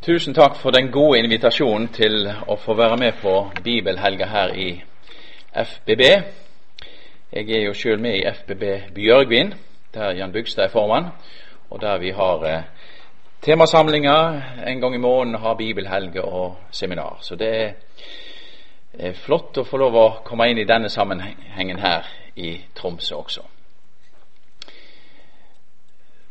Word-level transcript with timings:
Tusen 0.00 0.32
takk 0.34 0.54
for 0.56 0.70
den 0.72 0.86
gode 0.88 1.18
invitasjonen 1.20 1.90
til 1.92 2.22
å 2.24 2.54
få 2.56 2.72
være 2.72 2.96
med 2.96 3.18
på 3.20 3.34
bibelhelga 3.60 4.28
her 4.30 4.54
i 4.56 4.68
FBB. 5.52 6.04
Jeg 7.36 7.50
er 7.52 7.66
jo 7.66 7.74
sjøl 7.76 8.00
med 8.00 8.16
i 8.16 8.22
FBB 8.24 8.94
Bjørgvin, 8.96 9.52
der 9.92 10.16
Jan 10.16 10.32
Bygstad 10.32 10.64
er 10.64 10.72
formann, 10.72 11.10
og 11.68 11.82
der 11.84 12.00
vi 12.00 12.14
har 12.16 12.46
eh, 12.48 12.88
temasamlinger 13.44 14.40
en 14.72 14.80
gang 14.80 14.94
i 14.94 15.04
måneden, 15.04 15.36
har 15.42 15.60
bibelhelge 15.60 16.24
og 16.24 16.56
seminar. 16.72 17.18
Så 17.20 17.36
det 17.36 17.52
er 17.60 17.70
eh, 18.96 19.14
flott 19.14 19.60
å 19.60 19.68
få 19.68 19.84
lov 19.84 20.00
å 20.00 20.10
komme 20.24 20.48
inn 20.48 20.64
i 20.64 20.68
denne 20.68 20.88
sammenhengen 20.88 21.84
her 21.84 22.08
i 22.36 22.56
Tromsø 22.72 23.20
også. 23.20 23.44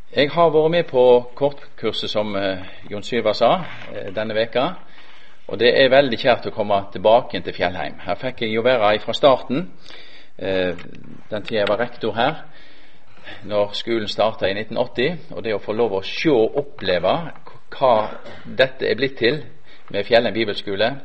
Jeg 0.09 0.31
har 0.33 0.47
vært 0.49 0.71
med 0.73 0.87
på 0.89 1.01
kortkurset, 1.37 2.09
som 2.09 2.31
eh, 2.35 2.63
Jon 2.89 3.03
Syver 3.05 3.35
sa, 3.37 3.49
eh, 3.93 4.07
denne 4.09 4.33
veka, 4.33 4.63
og 5.45 5.59
det 5.61 5.69
er 5.69 5.91
veldig 5.93 6.17
kjært 6.17 6.47
å 6.49 6.53
komme 6.55 6.79
tilbake 6.89 7.37
til 7.45 7.53
Fjellheim. 7.53 7.99
Her 8.01 8.17
fikk 8.17 8.41
jeg 8.41 8.55
jo 8.55 8.63
være 8.65 8.95
fra 9.03 9.13
starten, 9.13 9.67
eh, 10.41 10.73
den 11.29 11.45
tida 11.45 11.59
jeg 11.59 11.69
var 11.69 11.83
rektor 11.83 12.17
her, 12.17 12.41
når 13.45 13.77
skolen 13.77 14.09
starta 14.09 14.49
i 14.49 14.57
1980. 14.57 15.29
Og 15.37 15.45
det 15.45 15.53
å 15.53 15.61
få 15.61 15.77
lov 15.77 15.99
å 15.99 16.01
se 16.01 16.33
og 16.33 16.57
oppleve 16.57 17.15
hva 17.77 17.93
dette 18.45 18.89
er 18.89 18.97
blitt 18.97 19.19
til 19.21 19.43
med 19.93 20.09
Fjellheim 20.09 20.33
bibelskole, 20.33 20.95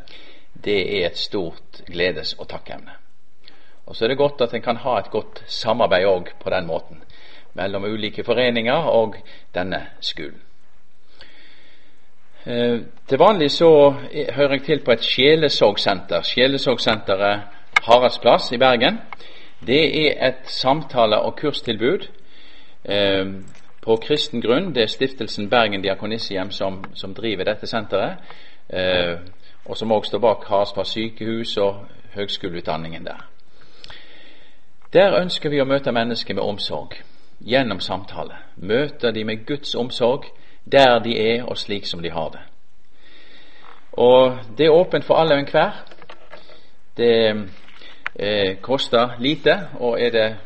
det 0.65 0.81
er 0.81 1.11
et 1.11 1.21
stort 1.21 1.85
gledes- 1.93 2.39
og 2.39 2.49
takkemne. 2.49 2.97
Og 3.85 3.97
så 3.97 4.07
er 4.07 4.15
det 4.15 4.23
godt 4.25 4.41
at 4.41 4.55
en 4.55 4.65
kan 4.65 4.81
ha 4.81 4.97
et 4.99 5.13
godt 5.13 5.45
samarbeid 5.45 6.09
òg 6.09 6.39
på 6.41 6.51
den 6.51 6.67
måten 6.67 7.04
mellom 7.55 7.85
ulike 7.85 8.25
foreninger 8.25 8.73
og 8.73 9.15
denne 9.55 9.87
skolen. 10.01 10.41
Eh, 12.47 12.81
til 13.09 13.19
vanlig 13.19 13.51
så 13.51 13.95
hører 14.35 14.51
jeg 14.51 14.63
til 14.63 14.81
på 14.85 14.93
et 14.93 15.05
sjelesorgsenter. 15.05 16.23
Sjelesorgsenteret 16.23 17.41
Haraldsplass 17.83 18.53
i 18.53 18.59
Bergen. 18.59 19.01
Det 19.67 20.07
er 20.07 20.29
et 20.29 20.47
samtale- 20.47 21.21
og 21.21 21.37
kurstilbud 21.37 22.09
eh, 22.85 23.27
på 23.83 23.97
kristen 23.97 24.43
grunn. 24.43 24.75
Det 24.75 24.83
er 24.83 24.87
stiftelsen 24.87 25.51
Bergen 25.51 25.83
Diakonissehjem 25.83 26.51
som, 26.51 26.85
som 26.95 27.15
driver 27.15 27.45
dette 27.45 27.67
senteret, 27.67 28.17
eh, 28.69 29.17
og 29.65 29.77
som 29.77 29.93
også 29.93 30.09
står 30.09 30.19
bak 30.19 30.45
Haraldsplass 30.49 30.89
sykehus 30.89 31.57
og 31.57 31.87
høgskoleutdanningen 32.15 33.05
der. 33.05 33.29
Der 34.93 35.21
ønsker 35.21 35.51
vi 35.51 35.61
å 35.61 35.65
møte 35.65 35.93
mennesker 35.93 36.35
med 36.35 36.43
omsorg 36.43 36.95
gjennom 37.41 37.81
samtale. 37.81 38.37
Møter 38.57 39.11
de 39.11 39.25
med 39.25 39.47
Guds 39.47 39.75
omsorg 39.75 40.25
der 40.73 40.99
de 40.99 41.19
er 41.19 41.45
og 41.45 41.59
slik 41.59 41.87
som 41.87 42.03
de 42.03 42.11
har 42.11 42.29
det. 42.29 42.41
Og 43.93 44.39
det 44.59 44.67
er 44.67 44.75
åpent 44.75 45.05
for 45.05 45.15
alle 45.15 45.35
og 45.35 45.41
enhver. 45.41 45.85
Det 46.97 47.49
eh, 48.17 48.57
koster 48.63 49.17
lite, 49.19 49.69
og 49.81 50.01
er 50.01 50.11
det 50.11 50.37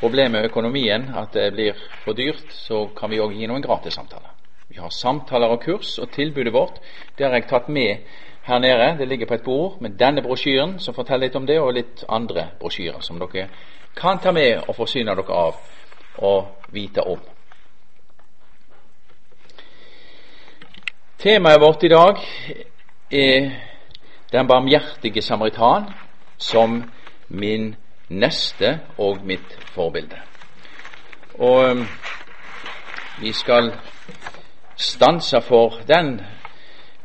problemet 0.00 0.32
med 0.32 0.44
økonomien 0.44 1.08
at 1.16 1.34
det 1.34 1.52
blir 1.52 1.74
for 2.04 2.12
dyrt, 2.12 2.52
så 2.52 2.88
kan 2.96 3.10
vi 3.10 3.20
òg 3.20 3.34
gi 3.34 3.46
noen 3.46 3.62
gratissamtaler. 3.62 4.32
Vi 4.68 4.80
har 4.80 4.90
samtaler 4.90 5.48
og 5.48 5.60
kurs, 5.62 5.98
og 5.98 6.10
tilbudet 6.10 6.52
vårt 6.52 6.80
det 7.18 7.26
har 7.26 7.34
jeg 7.34 7.48
tatt 7.48 7.68
med 7.68 7.96
her 8.46 8.58
nede. 8.58 8.98
Det 8.98 9.08
ligger 9.08 9.26
på 9.26 9.34
et 9.34 9.44
bord 9.44 9.80
med 9.80 9.98
denne 9.98 10.22
brosjyren 10.22 10.78
som 10.78 10.94
forteller 10.94 11.26
litt 11.26 11.36
om 11.36 11.46
det, 11.46 11.60
og 11.60 11.74
litt 11.74 12.04
andre 12.08 12.50
brosjyrer 12.60 13.00
som 13.00 13.18
dere 13.18 13.48
kan 13.96 14.18
ta 14.18 14.32
med 14.32 14.68
og 14.68 14.76
forsyne 14.76 15.14
dere 15.14 15.32
av 15.32 15.54
å 16.18 16.46
vite 16.72 17.00
om. 17.00 17.20
Temaet 21.18 21.60
vårt 21.60 21.84
i 21.84 21.88
dag 21.88 22.20
er 23.10 23.50
den 24.32 24.48
barmhjertige 24.48 25.22
samaritan 25.22 25.90
som 26.38 26.82
min 27.28 27.74
neste 28.08 28.78
og 28.98 29.24
mitt 29.24 29.58
forbilde. 29.74 30.20
Og 31.38 31.70
um, 31.70 31.86
vi 33.20 33.32
skal 33.32 33.72
stanse 34.76 35.40
for 35.40 35.80
den 35.88 36.20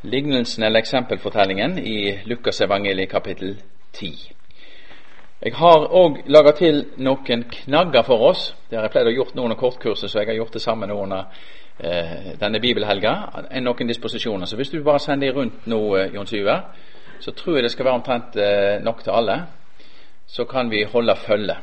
lignelsen 0.02 0.64
eller 0.64 0.80
eksempelfortellingen 0.80 1.78
i 1.78 2.20
Lukas 2.26 2.62
evangeliet 2.62 3.10
kapittel 3.10 3.62
10. 3.94 4.41
Jeg 5.42 5.56
har 5.58 5.88
òg 5.90 6.20
laga 6.30 6.52
til 6.54 6.84
noen 7.02 7.48
knagger 7.50 8.04
for 8.06 8.28
oss. 8.28 8.52
Det 8.70 8.78
har 8.78 8.84
jeg 8.86 8.94
pleid 8.94 9.08
å 9.10 9.14
gjort 9.16 9.34
nå 9.34 9.46
under 9.48 9.58
kortkurset, 9.58 10.12
så 10.12 10.20
jeg 10.20 10.28
har 10.30 10.36
gjort 10.38 10.54
det 10.54 10.62
samme 10.62 10.86
nå 10.86 10.98
under 11.02 11.32
eh, 11.82 12.28
denne 12.38 12.60
bibelhelga. 12.62 13.14
Noen 13.66 13.90
disposisjoner. 13.90 14.46
Så 14.46 14.60
hvis 14.60 14.70
du 14.70 14.84
bare 14.86 15.02
sender 15.02 15.32
de 15.32 15.40
rundt 15.40 15.66
nå, 15.66 15.80
eh, 15.98 16.14
Jon 16.14 16.30
Syver, 16.30 16.62
så 17.26 17.34
tror 17.34 17.58
jeg 17.58 17.66
det 17.66 17.72
skal 17.74 17.90
være 17.90 17.98
omtrent 18.04 18.38
eh, 18.38 18.78
nok 18.86 19.02
til 19.02 19.18
alle. 19.18 19.40
Så 20.30 20.46
kan 20.46 20.70
vi 20.70 20.84
holde 20.94 21.18
følge. 21.26 21.58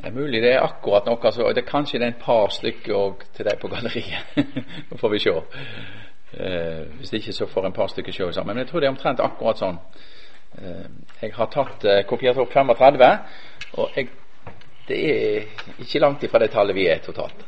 Det 0.00 0.08
er 0.08 0.12
mulig 0.12 0.42
det 0.42 0.52
er 0.54 0.62
akkurat 0.64 1.04
noe, 1.04 1.18
Altså, 1.22 1.48
det 1.52 1.60
er 1.60 1.66
kanskje 1.68 1.98
det 1.98 2.06
er 2.06 2.12
et 2.14 2.22
par 2.24 2.48
stykker 2.48 3.24
til 3.36 3.44
deg 3.44 3.58
på 3.60 3.68
galleriet. 3.68 4.38
Nå 4.88 4.96
får 4.96 5.08
vi 5.12 5.18
se. 5.18 5.32
Eh, 6.32 6.86
hvis 6.98 7.12
ikke 7.12 7.32
så 7.36 7.46
får 7.46 7.66
en 7.66 7.72
par 7.72 7.86
stykker 7.92 8.12
se 8.12 8.32
sammen. 8.32 8.54
Men 8.56 8.64
jeg 8.64 8.70
tror 8.70 8.80
det 8.80 8.86
er 8.88 8.94
omtrent 8.94 9.20
akkurat 9.20 9.60
sånn. 9.60 9.76
Eh, 10.56 10.86
jeg 11.20 11.34
har 11.36 11.50
tatt 11.52 11.84
eh, 11.84 12.00
kopiert 12.08 12.40
opp 12.40 12.48
35, 12.52 13.10
og 13.76 13.90
jeg, 13.96 14.08
det 14.88 15.00
er 15.10 15.84
ikke 15.84 16.00
langt 16.00 16.24
ifra 16.24 16.40
det 16.40 16.48
tallet 16.54 16.74
vi 16.74 16.86
er 16.88 17.02
totalt. 17.04 17.44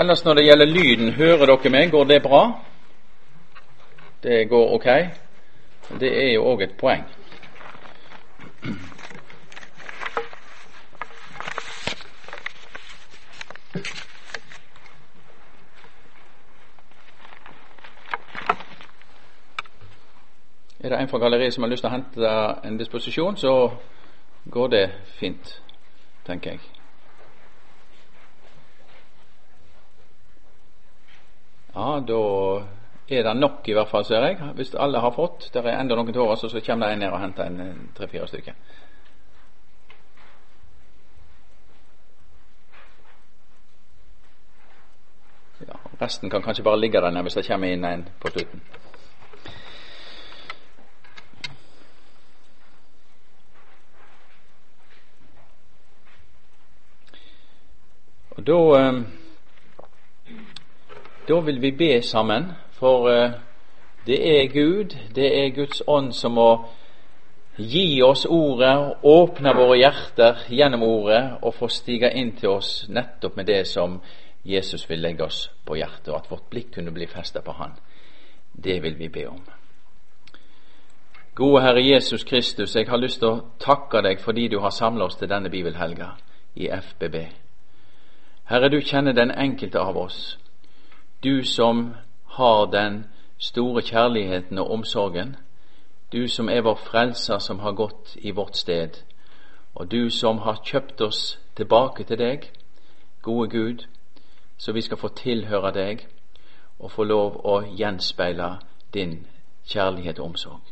Ellers 0.00 0.24
når 0.24 0.34
det 0.34 0.44
gjelder 0.48 0.74
lyden, 0.74 1.14
hører 1.14 1.46
dere 1.46 1.72
meg? 1.76 1.94
Går 1.94 2.10
det 2.10 2.22
bra? 2.26 2.42
Det 4.22 4.48
går 4.48 4.74
ok? 4.74 4.86
Det 6.00 6.24
er 6.24 6.32
jo 6.32 6.44
òg 6.44 6.62
et 6.62 6.76
poeng. 6.78 7.04
Er 20.80 20.88
det 20.88 21.00
en 21.00 21.08
fra 21.08 21.18
galleriet 21.18 21.54
som 21.54 21.62
har 21.62 21.70
lyst 21.70 21.82
til 21.84 21.88
å 21.88 21.92
hente 21.92 22.34
en 22.64 22.76
disposisjon, 22.78 23.36
så 23.36 23.70
går 24.50 24.68
det 24.68 24.84
fint, 25.20 25.62
tenker 26.26 26.50
jeg. 26.50 26.60
Ja, 31.74 32.00
da 32.08 32.20
er 33.10 33.22
det 33.22 33.36
nok 33.36 33.68
i 33.68 33.72
hvert 33.72 33.88
fall, 33.88 34.04
ser 34.04 34.22
jeg. 34.26 34.36
Hvis 34.54 34.74
alle 34.74 35.00
har 35.00 35.10
fått. 35.10 35.50
Det 35.54 35.64
er 35.64 35.80
enda 35.80 35.96
noen 35.98 36.12
til 36.12 36.22
overs, 36.22 36.44
så 36.46 36.60
kommer 36.66 36.86
det 36.86 36.94
en 36.94 37.02
ned 37.04 37.10
og 37.10 37.20
henter 37.20 37.44
en 37.44 37.90
tre-fire 37.96 38.26
stykker. 38.26 38.54
Ja, 45.66 45.80
resten 46.02 46.30
kan 46.30 46.42
kanskje 46.42 46.64
bare 46.64 46.80
ligge 46.80 47.00
der 47.00 47.10
nede 47.10 47.22
hvis 47.22 47.34
det 47.34 47.46
kommer 47.46 47.68
inn 47.68 47.84
en 47.84 48.08
på 48.20 48.30
slutten. 48.30 48.62
Og 58.30 58.46
da, 58.46 58.58
eh, 58.78 59.02
da 61.28 61.40
vil 61.40 61.62
vi 61.62 61.70
be 61.70 62.02
sammen, 62.02 62.52
for 62.80 63.10
eh, 63.12 63.32
det 64.06 64.18
er 64.40 64.46
Gud, 64.52 64.96
det 65.14 65.28
er 65.44 65.54
Guds 65.54 65.82
ånd 65.86 66.14
som 66.16 66.32
må 66.34 66.50
gi 67.56 68.00
oss 68.02 68.24
ordet, 68.24 68.96
åpne 69.04 69.52
våre 69.54 69.76
hjerter 69.82 70.46
gjennom 70.48 70.82
ordet 70.82 71.22
og 71.42 71.54
få 71.54 71.68
stige 71.68 72.08
inn 72.16 72.32
til 72.38 72.56
oss 72.56 72.88
nettopp 72.88 73.36
med 73.36 73.50
det 73.52 73.66
som 73.68 74.00
Jesus 74.44 74.86
vil 74.88 75.02
legge 75.04 75.26
oss 75.26 75.50
på 75.66 75.76
hjertet, 75.76 76.08
og 76.08 76.22
at 76.22 76.30
vårt 76.30 76.48
blikk 76.50 76.72
kunne 76.78 76.94
bli 76.96 77.06
festet 77.06 77.44
på 77.44 77.52
Han. 77.52 77.76
Det 78.52 78.80
vil 78.82 78.96
vi 78.98 79.08
be 79.08 79.26
om. 79.28 79.42
Gode 81.34 81.62
Herre 81.62 81.84
Jesus 81.84 82.24
Kristus, 82.24 82.76
jeg 82.76 82.88
har 82.88 82.98
lyst 82.98 83.20
til 83.20 83.28
å 83.28 83.42
takke 83.60 84.00
deg 84.02 84.20
fordi 84.20 84.48
du 84.48 84.58
har 84.60 84.72
samla 84.72 85.04
oss 85.04 85.20
til 85.20 85.28
denne 85.28 85.52
bibelhelga 85.52 86.14
i 86.56 86.68
FBB. 86.72 87.16
Herre, 88.50 88.68
du 88.68 88.80
kjenner 88.80 89.12
den 89.12 89.30
enkelte 89.30 89.78
av 89.78 89.96
oss. 89.96 90.38
Du 91.22 91.44
som 91.44 91.92
har 92.30 92.66
den 92.66 93.04
store 93.38 93.82
kjærligheten 93.82 94.58
og 94.58 94.70
omsorgen. 94.70 95.36
Du 96.12 96.28
som 96.28 96.48
er 96.48 96.60
vår 96.60 96.74
frelser, 96.74 97.38
som 97.38 97.58
har 97.58 97.72
gått 97.72 98.16
i 98.16 98.30
vårt 98.30 98.56
sted. 98.56 99.02
Og 99.74 99.90
du 99.90 100.10
som 100.10 100.38
har 100.38 100.62
kjøpt 100.64 101.00
oss 101.00 101.38
tilbake 101.56 102.04
til 102.04 102.18
deg, 102.18 102.50
gode 103.22 103.48
Gud, 103.50 103.86
så 104.58 104.72
vi 104.72 104.80
skal 104.80 104.98
få 104.98 105.08
tilhøre 105.08 105.72
deg. 105.72 106.06
og 106.80 106.90
få 106.90 107.04
lov 107.04 107.34
å 107.44 107.60
gjenspeile 107.76 108.54
din 108.94 109.26
kjærlighet 109.68 110.18
og 110.18 110.30
omsorg. 110.30 110.62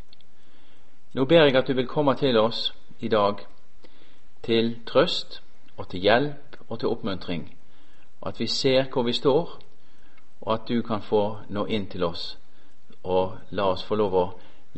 Nå 1.12 1.24
ber 1.24 1.44
jeg 1.44 1.56
at 1.56 1.68
du 1.68 1.74
vil 1.76 1.86
komme 1.86 2.14
til 2.16 2.38
oss 2.40 2.72
i 3.00 3.08
dag 3.08 3.42
til 4.42 4.76
trøst 4.86 5.42
og 5.76 5.88
til 5.88 6.00
hjelp 6.00 6.56
og 6.68 6.80
til 6.80 6.88
oppmuntring, 6.88 7.44
og 8.20 8.28
at 8.28 8.40
vi 8.40 8.46
ser 8.46 8.88
hvor 8.92 9.02
vi 9.02 9.12
står, 9.12 9.58
og 10.48 10.54
at 10.54 10.68
du 10.68 10.82
kan 10.82 11.02
få 11.02 11.38
nå 11.48 11.66
inn 11.66 11.86
til 11.92 12.04
oss 12.04 12.38
og 13.04 13.34
la 13.50 13.66
oss 13.68 13.82
få 13.84 13.98
lov 14.00 14.14
å 14.16 14.24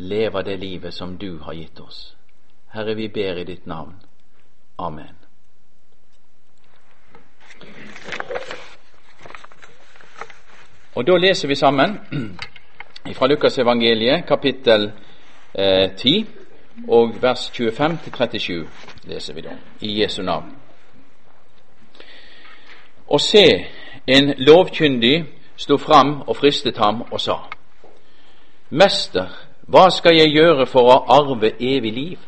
leve 0.02 0.42
det 0.42 0.56
livet 0.58 0.94
som 0.94 1.14
du 1.18 1.38
har 1.44 1.54
gitt 1.54 1.78
oss. 1.80 2.16
Herre, 2.74 2.94
vi 2.94 3.06
ber 3.08 3.38
i 3.38 3.44
ditt 3.44 3.66
navn. 3.66 3.94
Amen. 4.78 5.14
Og 10.94 11.06
Da 11.06 11.16
leser 11.16 11.48
vi 11.48 11.54
sammen 11.54 11.98
fra 13.16 13.26
Lukasevangeliet, 13.26 14.26
kapittel 14.26 14.90
eh, 15.54 15.94
10, 15.96 16.26
og 16.88 17.22
vers 17.22 17.50
25-37 17.54 18.66
leser 19.06 19.34
vi 19.34 19.40
da, 19.40 19.54
i 19.80 20.00
Jesu 20.02 20.22
navn. 20.22 20.50
Og 23.06 23.20
se, 23.20 23.66
en 24.06 24.34
lovkyndig 24.38 25.39
sto 25.60 25.76
fram 25.76 26.22
og 26.26 26.36
fristet 26.36 26.78
ham 26.78 27.04
og 27.10 27.20
sa:" 27.20 27.36
Mester, 28.70 29.28
hva 29.70 29.90
skal 29.90 30.16
jeg 30.16 30.32
gjøre 30.32 30.66
for 30.66 30.88
å 30.90 31.04
arve 31.10 31.52
evig 31.60 31.92
liv? 31.92 32.18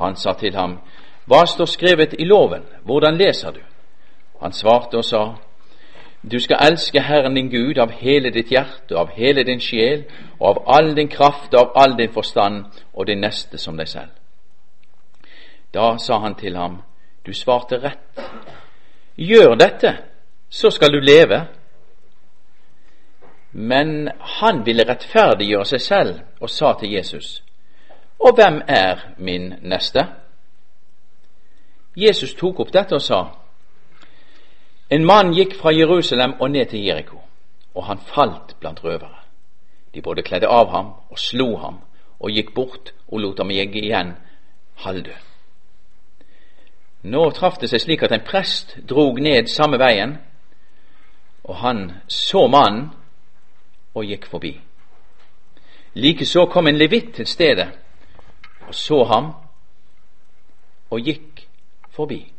Han 0.00 0.16
sa 0.16 0.32
til 0.32 0.56
ham, 0.56 0.78
Hva 1.26 1.46
står 1.46 1.64
skrevet 1.64 2.14
i 2.18 2.24
loven, 2.24 2.62
hvordan 2.84 3.16
leser 3.16 3.50
du? 3.50 3.60
Han 4.42 4.52
svarte 4.52 4.96
og 4.96 5.04
sa, 5.04 5.34
Du 6.30 6.40
skal 6.40 6.56
elske 6.60 7.00
Herren 7.00 7.34
din 7.34 7.50
Gud 7.50 7.78
av 7.78 7.90
hele 7.90 8.30
ditt 8.30 8.48
hjerte, 8.48 8.96
av 8.96 9.08
hele 9.16 9.44
din 9.44 9.60
sjel, 9.60 10.04
og 10.40 10.48
av 10.48 10.76
all 10.76 10.96
din 10.96 11.08
kraft 11.08 11.54
og 11.54 11.60
av 11.60 11.72
all 11.76 11.96
din 11.98 12.12
forstand, 12.12 12.64
og 12.94 13.06
din 13.06 13.20
neste 13.20 13.58
som 13.58 13.76
deg 13.76 13.88
selv. 13.88 14.10
Da 15.74 15.96
sa 15.98 16.18
han 16.18 16.34
til 16.34 16.56
ham, 16.56 16.82
Du 17.26 17.32
svarte 17.32 17.76
rett. 17.76 18.20
Gjør 19.16 19.54
dette, 19.54 19.96
så 20.50 20.70
skal 20.70 20.92
du 20.92 21.00
leve. 21.00 21.46
Men 23.56 24.10
han 24.18 24.64
ville 24.66 24.82
rettferdiggjøre 24.88 25.64
seg 25.64 25.80
selv 25.80 26.14
og 26.40 26.50
sa 26.50 26.72
til 26.78 26.92
Jesus, 26.92 27.40
Og 28.18 28.34
hvem 28.34 28.62
er 28.68 29.14
min 29.18 29.54
neste? 29.62 30.06
Jesus 31.96 32.34
tok 32.34 32.60
opp 32.60 32.72
dette 32.72 32.94
og 32.94 33.02
sa, 33.02 33.20
En 34.90 35.04
mann 35.06 35.34
gikk 35.34 35.54
fra 35.60 35.70
Jerusalem 35.72 36.34
og 36.40 36.50
ned 36.50 36.66
til 36.66 36.84
Jeriko, 36.84 37.20
og 37.74 37.84
han 37.86 37.98
falt 37.98 38.56
blant 38.60 38.84
røvere. 38.84 39.22
De 39.94 40.02
både 40.02 40.22
kledde 40.22 40.48
av 40.48 40.70
ham 40.70 40.92
og 41.10 41.18
slo 41.18 41.56
ham 41.56 41.78
og 42.18 42.30
gikk 42.30 42.54
bort 42.54 42.92
og 43.08 43.20
lot 43.20 43.38
ham 43.38 43.50
igjen 43.50 44.16
halvdød. 44.82 45.22
Nå 47.02 47.30
traff 47.30 47.58
det 47.60 47.68
seg 47.70 47.82
slik 47.84 48.02
at 48.02 48.12
en 48.12 48.26
prest 48.26 48.78
drog 48.88 49.20
ned 49.20 49.46
samme 49.46 49.78
veien, 49.78 50.16
og 51.44 51.56
han 51.56 51.90
så 52.08 52.46
mannen 52.48 52.90
og 53.94 54.04
gikk 54.04 54.26
forbi. 54.26 54.60
Likeså 55.94 56.46
kom 56.46 56.66
en 56.66 56.78
levitt 56.78 57.14
til 57.14 57.26
stedet 57.26 57.68
og 58.66 58.74
så 58.74 59.04
ham 59.04 59.32
og 60.90 61.00
gikk 61.00 61.46
forbi. 61.90 62.32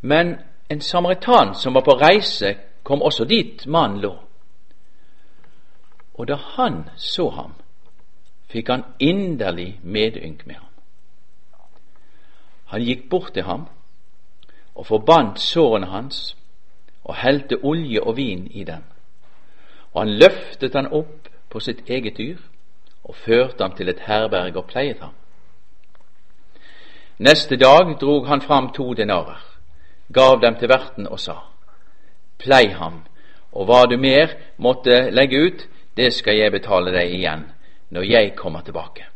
Men 0.00 0.36
en 0.70 0.80
samaritan 0.80 1.54
som 1.54 1.74
var 1.74 1.80
på 1.80 1.90
reise, 1.90 2.56
kom 2.82 3.02
også 3.02 3.24
dit 3.24 3.66
mannen 3.66 4.00
lå. 4.00 4.14
Og 6.14 6.28
da 6.28 6.34
han 6.34 6.88
så 6.96 7.28
ham, 7.30 7.54
fikk 8.48 8.68
han 8.68 8.84
inderlig 8.98 9.80
medynk 9.82 10.46
med 10.46 10.54
ham. 10.54 10.70
Han 12.66 12.82
gikk 12.82 13.08
bort 13.10 13.32
til 13.34 13.42
ham 13.42 13.66
og 14.74 14.86
forbandt 14.86 15.40
sårene 15.40 15.86
hans 15.86 16.36
og 17.04 17.16
helte 17.16 17.58
olje 17.62 18.00
og 18.00 18.16
vin 18.16 18.46
i 18.50 18.64
dem. 18.64 18.82
Og 19.96 20.02
han 20.02 20.18
løftet 20.20 20.74
han 20.76 20.90
opp 20.92 21.28
på 21.48 21.60
sitt 21.64 21.86
eget 21.88 22.18
dyr 22.18 22.36
og 23.04 23.16
førte 23.16 23.64
ham 23.64 23.72
til 23.72 23.88
et 23.88 24.02
herberg 24.04 24.58
og 24.60 24.66
pleiet 24.68 25.00
ham. 25.00 25.14
Neste 27.18 27.56
dag 27.56 27.94
drog 28.00 28.26
han 28.28 28.42
fram 28.44 28.68
to 28.76 28.92
denarer, 28.94 29.40
gav 30.12 30.36
dem 30.42 30.58
til 30.60 30.68
verten 30.68 31.08
og 31.08 31.20
sa, 31.20 31.38
Plei 32.38 32.68
ham, 32.76 33.06
og 33.52 33.64
hva 33.64 33.86
du 33.88 33.96
mer 33.96 34.34
måtte 34.60 35.08
legge 35.10 35.40
ut, 35.46 35.64
det 35.96 36.12
skal 36.12 36.36
jeg 36.36 36.52
betale 36.52 36.92
deg 36.92 37.14
igjen 37.16 37.46
når 37.90 38.04
jeg 38.04 38.34
kommer 38.36 38.60
tilbake. 38.60 39.06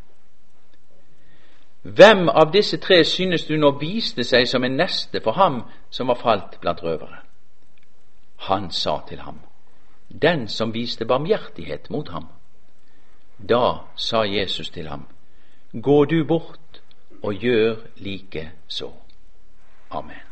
Hvem 1.82 2.28
av 2.28 2.52
disse 2.52 2.80
tre 2.80 3.04
synes 3.04 3.44
du 3.44 3.58
nå 3.60 3.74
viste 3.76 4.24
seg 4.24 4.48
som 4.48 4.64
en 4.64 4.80
neste 4.80 5.20
for 5.20 5.36
ham 5.36 5.60
som 5.90 6.08
var 6.08 6.22
falt 6.24 6.56
blant 6.60 6.80
røvere? 6.82 7.20
Han 8.48 8.70
sa 8.70 9.02
til 9.08 9.20
ham, 9.20 9.40
den 10.22 10.48
som 10.48 10.74
viste 10.74 11.04
barmhjertighet 11.04 11.90
mot 11.90 12.08
ham. 12.08 12.26
Da 13.48 13.86
sa 13.96 14.22
Jesus 14.22 14.70
til 14.70 14.88
ham, 14.88 15.06
Gå 15.82 16.04
du 16.04 16.24
bort 16.24 16.82
og 17.22 17.34
gjør 17.34 17.76
like 17.96 18.50
så. 18.68 18.90
Amen. 19.90 20.30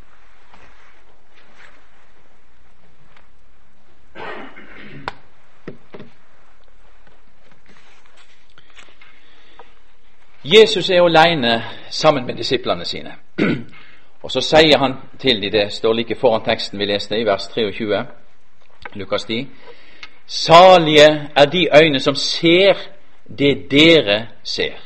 Jesus 10.45 10.91
er 10.91 11.03
alene 11.03 11.63
sammen 11.91 12.27
med 12.27 12.35
disiplene 12.35 12.85
sine. 12.85 13.13
Og 14.23 14.31
så 14.31 14.41
sier 14.41 14.79
han 14.79 14.95
til 15.19 15.43
dem, 15.43 15.53
det 15.53 15.73
står 15.73 15.93
like 15.93 16.15
foran 16.15 16.45
teksten 16.45 16.79
vi 16.79 16.85
leste 16.85 17.19
i 17.19 17.27
vers 17.27 17.49
23, 17.49 18.07
Lukas 18.95 19.25
10. 19.25 19.49
Salige 20.27 21.31
er 21.37 21.45
de 21.45 21.69
øyne 21.83 22.01
som 22.01 22.15
ser 22.15 22.75
det 23.39 23.71
dere 23.71 24.27
ser. 24.43 24.79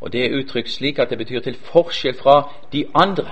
Og 0.00 0.12
Det 0.12 0.24
er 0.24 0.38
uttrykt 0.38 0.70
slik 0.70 0.98
at 0.98 1.10
det 1.10 1.18
betyr 1.18 1.40
til 1.40 1.54
forskjell 1.54 2.14
fra 2.14 2.52
de 2.72 2.86
andre. 2.94 3.30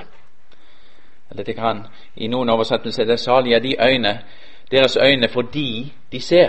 Eller 1.30 1.44
det 1.44 1.54
kan 1.54 1.86
i 2.16 2.26
noen 2.26 2.48
oversettelser 2.48 3.04
det 3.04 3.20
salige 3.20 3.56
er 3.56 3.60
de 3.60 3.76
øyne, 3.80 4.22
deres 4.70 4.96
øyne 4.96 5.28
fordi 5.28 5.92
de 6.12 6.20
ser. 6.20 6.48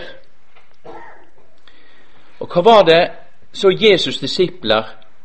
Og 2.39 2.47
hva 2.47 2.61
var 2.61 2.83
det 2.83 3.11
så 3.53 3.69
Jesus' 3.69 4.21
disipler 4.21 4.83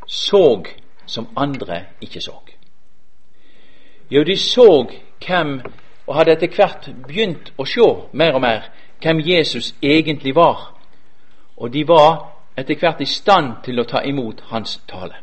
så 0.08 0.64
som 1.06 1.28
andre 1.36 1.84
ikke 2.00 2.20
så? 2.20 2.32
Jo, 4.10 4.22
de 4.22 4.36
så 4.36 4.86
hvem 5.26 5.60
og 6.08 6.16
hadde 6.16 6.32
etter 6.32 6.48
hvert 6.56 6.88
begynt 7.06 7.52
å 7.60 7.66
se 7.68 7.84
mer 8.12 8.34
og 8.34 8.40
mer 8.40 8.70
hvem 9.02 9.20
Jesus 9.20 9.74
egentlig 9.82 10.34
var, 10.34 10.72
og 11.56 11.72
de 11.72 11.84
var 11.88 12.32
etter 12.56 12.78
hvert 12.80 13.00
i 13.00 13.06
stand 13.06 13.60
til 13.64 13.80
å 13.80 13.84
ta 13.84 14.00
imot 14.04 14.40
hans 14.48 14.80
tale. 14.88 15.20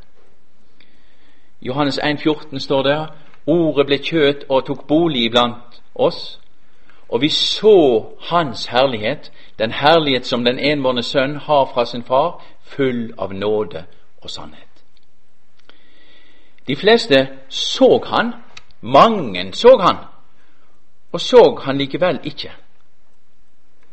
Johannes 1.61 1.99
1,14 1.99 2.59
står 2.59 2.83
der 2.83 3.05
Ordet 3.47 3.85
ble 3.85 3.97
kjøt 4.01 4.45
og 4.49 4.65
tok 4.65 4.87
bolig 4.87 5.25
iblant 5.25 5.81
oss, 5.95 6.39
og 7.09 7.21
vi 7.21 7.29
så 7.29 8.05
Hans 8.19 8.65
herlighet, 8.65 9.31
den 9.59 9.71
herlighet 9.71 10.25
som 10.25 10.45
den 10.45 10.59
enbårne 10.59 11.03
sønn 11.03 11.35
har 11.35 11.65
fra 11.73 11.85
sin 11.85 12.03
far, 12.03 12.41
full 12.61 13.13
av 13.17 13.33
nåde 13.33 13.85
og 14.21 14.29
sannhet. 14.29 14.83
De 16.67 16.75
fleste 16.75 17.27
så 17.49 18.01
han, 18.05 18.33
mange 18.81 19.53
så 19.53 19.77
han, 19.81 19.95
og 21.15 21.21
så 21.21 21.59
han 21.63 21.77
likevel 21.77 22.19
ikke. 22.23 22.51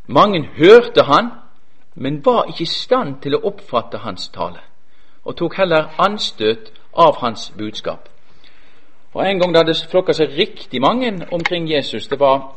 Mange 0.07 0.49
hørte 0.57 1.03
han, 1.03 1.31
men 1.95 2.25
var 2.25 2.49
ikke 2.49 2.63
i 2.63 2.67
stand 2.67 3.21
til 3.23 3.37
å 3.37 3.45
oppfatte 3.47 4.01
hans 4.03 4.25
tale, 4.35 4.59
og 5.23 5.37
tok 5.39 5.55
heller 5.61 5.93
anstøt 6.03 6.73
av 6.99 7.21
hans 7.21 7.53
budskap. 7.59 8.09
Og 9.15 9.23
En 9.27 9.39
gang 9.39 9.55
da 9.55 9.63
det 9.63 9.77
flokka 9.91 10.13
seg 10.13 10.35
riktig 10.35 10.81
mange 10.81 11.29
omkring 11.31 11.71
Jesus, 11.71 12.09
det 12.09 12.19
var 12.21 12.57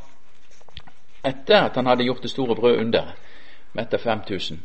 etter 1.23 1.69
at 1.69 1.75
han 1.75 1.85
hadde 1.85 2.03
gjort 2.03 2.23
det 2.23 2.31
store 2.31 2.55
brødunderet, 2.55 3.13
metta 3.73 3.97
5000. 3.97 4.59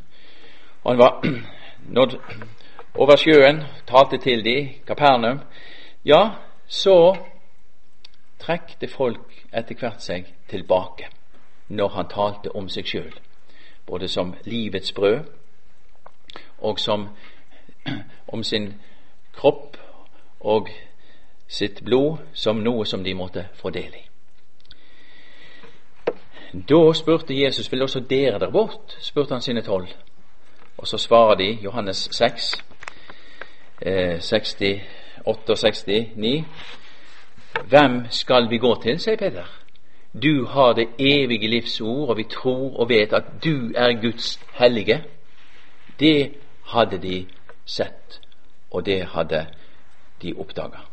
Og 0.85 0.93
han 0.93 0.99
var 0.99 1.21
nådd 1.97 2.17
over 2.95 3.17
sjøen, 3.17 3.65
talte 3.87 4.17
til 4.17 4.45
de, 4.45 4.81
Kapernaum. 4.87 5.41
Ja, 6.05 6.31
så 6.67 7.17
trekte 8.41 8.89
folk 8.89 9.30
etter 9.53 9.75
hvert 9.75 10.03
seg 10.03 10.29
tilbake 10.49 11.09
når 11.69 11.89
han 11.89 12.09
talte 12.11 12.53
om 12.57 12.69
seg 12.69 12.87
sjøl, 12.87 13.15
både 13.87 14.09
som 14.09 14.35
livets 14.45 14.93
brød 14.93 15.25
og 16.59 16.79
som 16.81 17.09
om 18.35 18.43
sin 18.45 18.73
kropp 19.35 19.77
og 20.41 20.69
sitt 21.49 21.83
blod 21.85 22.19
som 22.35 22.63
noe 22.63 22.87
som 22.87 23.05
de 23.05 23.15
måtte 23.15 23.49
få 23.55 23.71
del 23.75 23.95
i. 23.95 24.05
Da 26.53 26.93
spurte 26.95 27.35
Jesus 27.35 27.71
vil 27.73 27.83
også 27.83 28.01
dere 28.11 28.39
der 28.39 28.51
bort, 28.51 28.97
spurte 29.01 29.35
han 29.35 29.43
sine 29.43 29.63
tolv. 29.63 29.89
Og 30.79 30.87
så 30.89 30.99
svarer 30.99 31.35
de, 31.35 31.59
Johannes 31.63 32.09
6, 32.13 32.65
eh, 33.83 34.21
68 34.21 34.81
og 35.27 35.59
69, 35.59 36.45
Hvem 37.69 38.07
skal 38.11 38.51
vi 38.51 38.59
gå 38.59 38.75
til, 38.83 38.99
sier 39.01 39.17
Peter. 39.17 39.47
Du 40.23 40.47
har 40.47 40.73
det 40.73 40.89
evige 40.99 41.49
livs 41.49 41.81
ord, 41.81 42.09
og 42.09 42.17
vi 42.17 42.25
tror 42.25 42.81
og 42.81 42.89
vet 42.89 43.13
at 43.13 43.25
du 43.45 43.73
er 43.77 44.01
Guds 44.03 44.41
hellige. 44.53 45.05
Det 46.01 46.33
hadde 46.67 46.99
de 46.99 47.27
sett, 47.67 48.21
og 48.71 48.87
det 48.87 49.07
hadde 49.15 49.47
de 50.23 50.35
oppdaga. 50.39 50.85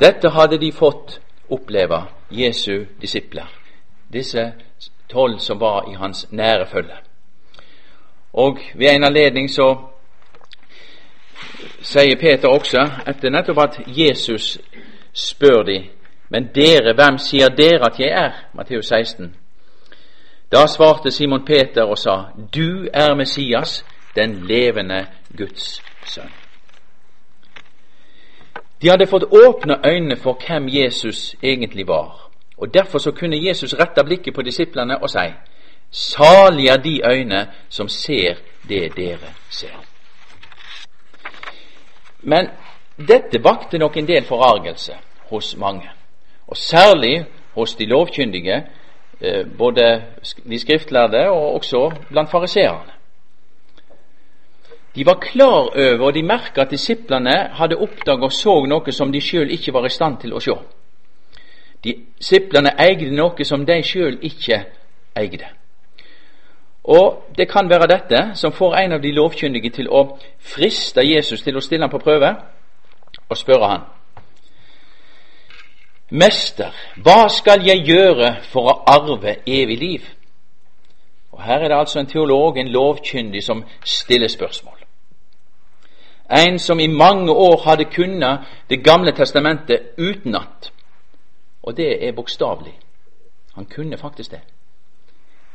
Dette 0.00 0.30
hadde 0.30 0.58
de 0.60 0.72
fått 0.72 1.20
oppleve, 1.50 2.02
Jesu 2.30 2.84
disipler, 3.00 3.46
disse 4.12 4.52
tolv 5.08 5.38
som 5.38 5.60
var 5.60 5.90
i 5.90 5.94
hans 5.94 6.26
nære 6.32 6.66
følge. 6.66 6.96
Og 8.32 8.58
ved 8.74 8.90
en 8.90 9.04
anledning 9.04 9.50
så 9.50 9.76
sier 11.80 12.18
Peter 12.20 12.48
også, 12.48 12.82
etter 13.06 13.30
nettopp 13.30 13.58
at 13.58 13.78
Jesus 13.86 14.58
spør 15.16 15.62
de, 15.62 15.78
men 16.28 16.50
dere, 16.54 16.94
hvem 16.94 17.18
sier 17.18 17.48
dere 17.48 17.86
at 17.86 18.00
jeg 18.00 18.12
er? 18.12 18.32
Matteus 18.54 18.86
16. 18.86 19.34
Da 20.52 20.66
svarte 20.66 21.10
Simon 21.10 21.44
Peter 21.44 21.82
og 21.82 21.98
sa, 21.98 22.16
Du 22.54 22.88
er 22.92 23.14
Messias, 23.14 23.84
den 24.16 24.46
levende 24.46 25.06
Guds 25.36 25.82
sønn. 26.06 26.32
De 28.82 28.88
hadde 28.88 29.06
fått 29.06 29.24
åpne 29.24 29.78
øynene 29.86 30.16
for 30.16 30.38
hvem 30.46 30.68
Jesus 30.68 31.36
egentlig 31.42 31.88
var, 31.88 32.30
og 32.58 32.74
derfor 32.74 32.98
så 32.98 33.10
kunne 33.10 33.48
Jesus 33.48 33.74
rette 33.74 34.04
blikket 34.04 34.34
på 34.34 34.42
disiplene 34.42 35.02
og 35.02 35.10
si, 35.10 35.32
Salige 35.90 36.70
er 36.70 36.76
de 36.76 37.00
øyne 37.10 37.48
som 37.68 37.88
ser 37.88 38.34
det 38.68 38.96
dere 38.96 39.32
ser. 39.50 39.76
Men 42.20 42.48
dette 42.96 43.38
vakte 43.44 43.78
nok 43.78 43.96
en 43.96 44.08
del 44.08 44.24
forargelse 44.24 44.96
hos 45.30 45.56
mange, 45.56 45.90
og 46.46 46.56
særlig 46.56 47.24
hos 47.54 47.74
de 47.74 47.86
lovkyndige, 47.86 48.66
eh, 49.20 49.46
både 49.58 50.02
de 50.50 50.58
skriftlærde 50.58 51.28
og 51.28 51.54
også 51.54 51.90
blant 52.08 52.30
fariseerne. 52.30 52.92
De 54.94 55.06
var 55.06 55.14
klar 55.14 55.48
over, 55.48 56.02
og 56.06 56.14
de 56.14 56.22
merka 56.22 56.60
at 56.60 56.70
disiplene 56.70 57.48
hadde 57.52 57.76
oppdaget 57.76 58.22
og 58.22 58.32
så 58.32 58.64
noe 58.64 58.92
som 58.92 59.12
de 59.12 59.20
sjøl 59.20 59.50
ikke 59.50 59.72
var 59.72 59.86
i 59.86 59.92
stand 59.92 60.16
til 60.20 60.32
å 60.32 60.40
se. 60.40 60.56
Disiplene 61.84 62.72
eide 62.80 63.10
noe 63.12 63.44
som 63.44 63.66
de 63.66 63.82
sjøl 63.82 64.18
ikke 64.22 64.64
eide. 65.16 65.52
Og 66.84 67.22
Det 67.36 67.48
kan 67.48 67.68
være 67.68 67.86
dette 67.86 68.30
som 68.34 68.52
får 68.52 68.74
en 68.74 68.92
av 68.92 69.02
de 69.02 69.12
lovkyndige 69.12 69.70
til 69.70 69.88
å 69.88 70.18
friste 70.40 71.02
Jesus 71.04 71.42
til 71.42 71.56
å 71.56 71.60
stille 71.60 71.82
ham 71.84 71.90
på 71.90 71.98
prøve 71.98 72.36
og 73.28 73.36
spørre 73.36 73.68
han. 73.68 73.80
Mester, 76.10 76.70
hva 77.02 77.26
skal 77.28 77.64
jeg 77.66 77.82
gjøre 77.86 78.36
for 78.52 78.70
å 78.70 78.76
arve 78.86 79.40
evig 79.46 79.78
liv? 79.78 80.04
Og 81.32 81.42
Her 81.42 81.64
er 81.64 81.68
det 81.68 81.78
altså 81.78 82.00
en 82.00 82.06
teolog, 82.06 82.56
en 82.56 82.68
lovkyndig, 82.68 83.42
som 83.42 83.64
stiller 83.84 84.28
spørsmål. 84.28 84.78
En 86.30 86.58
som 86.58 86.80
i 86.80 86.86
mange 86.86 87.32
år 87.32 87.62
hadde 87.64 87.84
kunnet 87.84 88.38
Det 88.68 88.84
gamle 88.84 89.12
testamentet 89.12 89.94
utenat. 89.98 90.72
Og 91.62 91.76
det 91.76 92.08
er 92.08 92.12
bokstavelig. 92.12 92.78
Han 93.54 93.64
kunne 93.64 93.98
faktisk 93.98 94.30
det. 94.30 94.40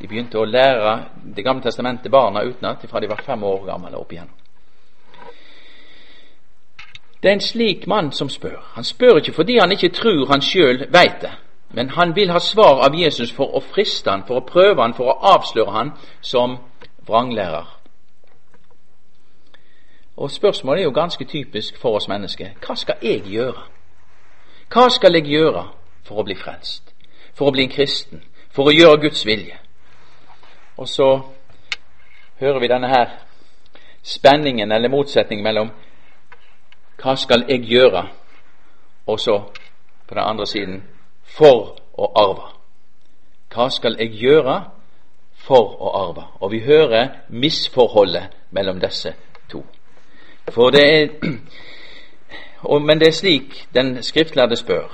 De 0.02 0.08
begynte 0.08 0.40
å 0.40 0.46
lære 0.46 1.04
Det 1.36 1.44
gamle 1.44 1.64
testamentet 1.64 2.12
barna 2.12 2.44
utenat 2.44 2.86
fra 2.90 3.00
de 3.00 3.10
var 3.10 3.24
fem 3.26 3.44
år 3.44 3.66
gamle 3.66 3.98
opp 3.98 4.12
igjennom. 4.12 4.41
Det 7.24 7.30
er 7.30 7.34
en 7.34 7.42
slik 7.42 7.88
mann 7.88 8.12
som 8.12 8.30
spør. 8.30 8.72
Han 8.74 8.84
spør 8.84 9.18
ikke 9.18 9.34
fordi 9.34 9.58
han 9.58 9.72
ikke 9.72 9.90
tror 9.90 10.32
han 10.32 10.42
sjøl 10.42 10.88
veit 10.90 11.22
det, 11.22 11.32
men 11.70 11.90
han 11.90 12.16
vil 12.16 12.32
ha 12.32 12.40
svar 12.40 12.82
av 12.86 12.96
Jesus 12.96 13.32
for 13.32 13.56
å 13.56 13.62
friste 13.62 14.12
han, 14.12 14.24
for 14.28 14.42
å 14.42 14.46
prøve 14.48 14.82
han, 14.82 14.94
for 14.94 15.12
å 15.12 15.20
avsløre 15.36 15.72
han 15.72 15.92
som 16.22 16.58
vranglærer. 17.08 17.78
Og 20.18 20.32
Spørsmålet 20.32 20.82
er 20.82 20.84
jo 20.84 20.92
ganske 20.92 21.26
typisk 21.26 21.78
for 21.78 21.96
oss 21.96 22.08
mennesker. 22.08 22.48
Hva 22.66 22.76
skal 22.76 22.96
jeg 23.02 23.24
gjøre? 23.26 23.64
Hva 24.74 24.90
skal 24.90 25.16
jeg 25.16 25.26
gjøre 25.26 25.66
for 26.04 26.22
å 26.22 26.24
bli 26.24 26.36
frelst? 26.36 26.94
For 27.34 27.48
å 27.48 27.52
bli 27.52 27.64
en 27.64 27.74
kristen? 27.74 28.24
For 28.52 28.70
å 28.70 28.76
gjøre 28.76 29.02
Guds 29.02 29.26
vilje? 29.26 29.58
Og 30.78 30.88
så 30.88 31.08
hører 32.40 32.60
vi 32.60 32.68
denne 32.68 32.88
her 32.88 33.16
spenningen 34.04 34.72
eller 34.72 34.90
motsetningen 34.90 35.44
mellom 35.44 35.72
hva 37.02 37.16
skal 37.16 37.46
jeg 37.50 37.66
gjøre, 37.66 38.08
og 39.08 39.20
så 39.20 39.42
på 40.08 40.16
den 40.16 40.24
andre 40.24 40.48
siden 40.48 40.84
for 41.24 41.76
å 41.98 42.12
arve. 42.16 42.52
Hva 43.54 43.70
skal 43.70 43.98
jeg 44.00 44.14
gjøre 44.20 44.58
for 45.46 45.76
å 45.82 45.94
arve? 46.04 46.26
Og 46.40 46.52
vi 46.52 46.62
hører 46.66 47.10
misforholdet 47.30 48.32
mellom 48.52 48.80
disse 48.80 49.14
to. 49.52 49.64
For 50.52 50.72
det 50.72 50.84
er, 50.94 51.10
men 52.88 53.00
det 53.00 53.08
er 53.08 53.18
slik 53.18 53.68
den 53.74 54.04
skriftlærde 54.04 54.56
spør. 54.56 54.92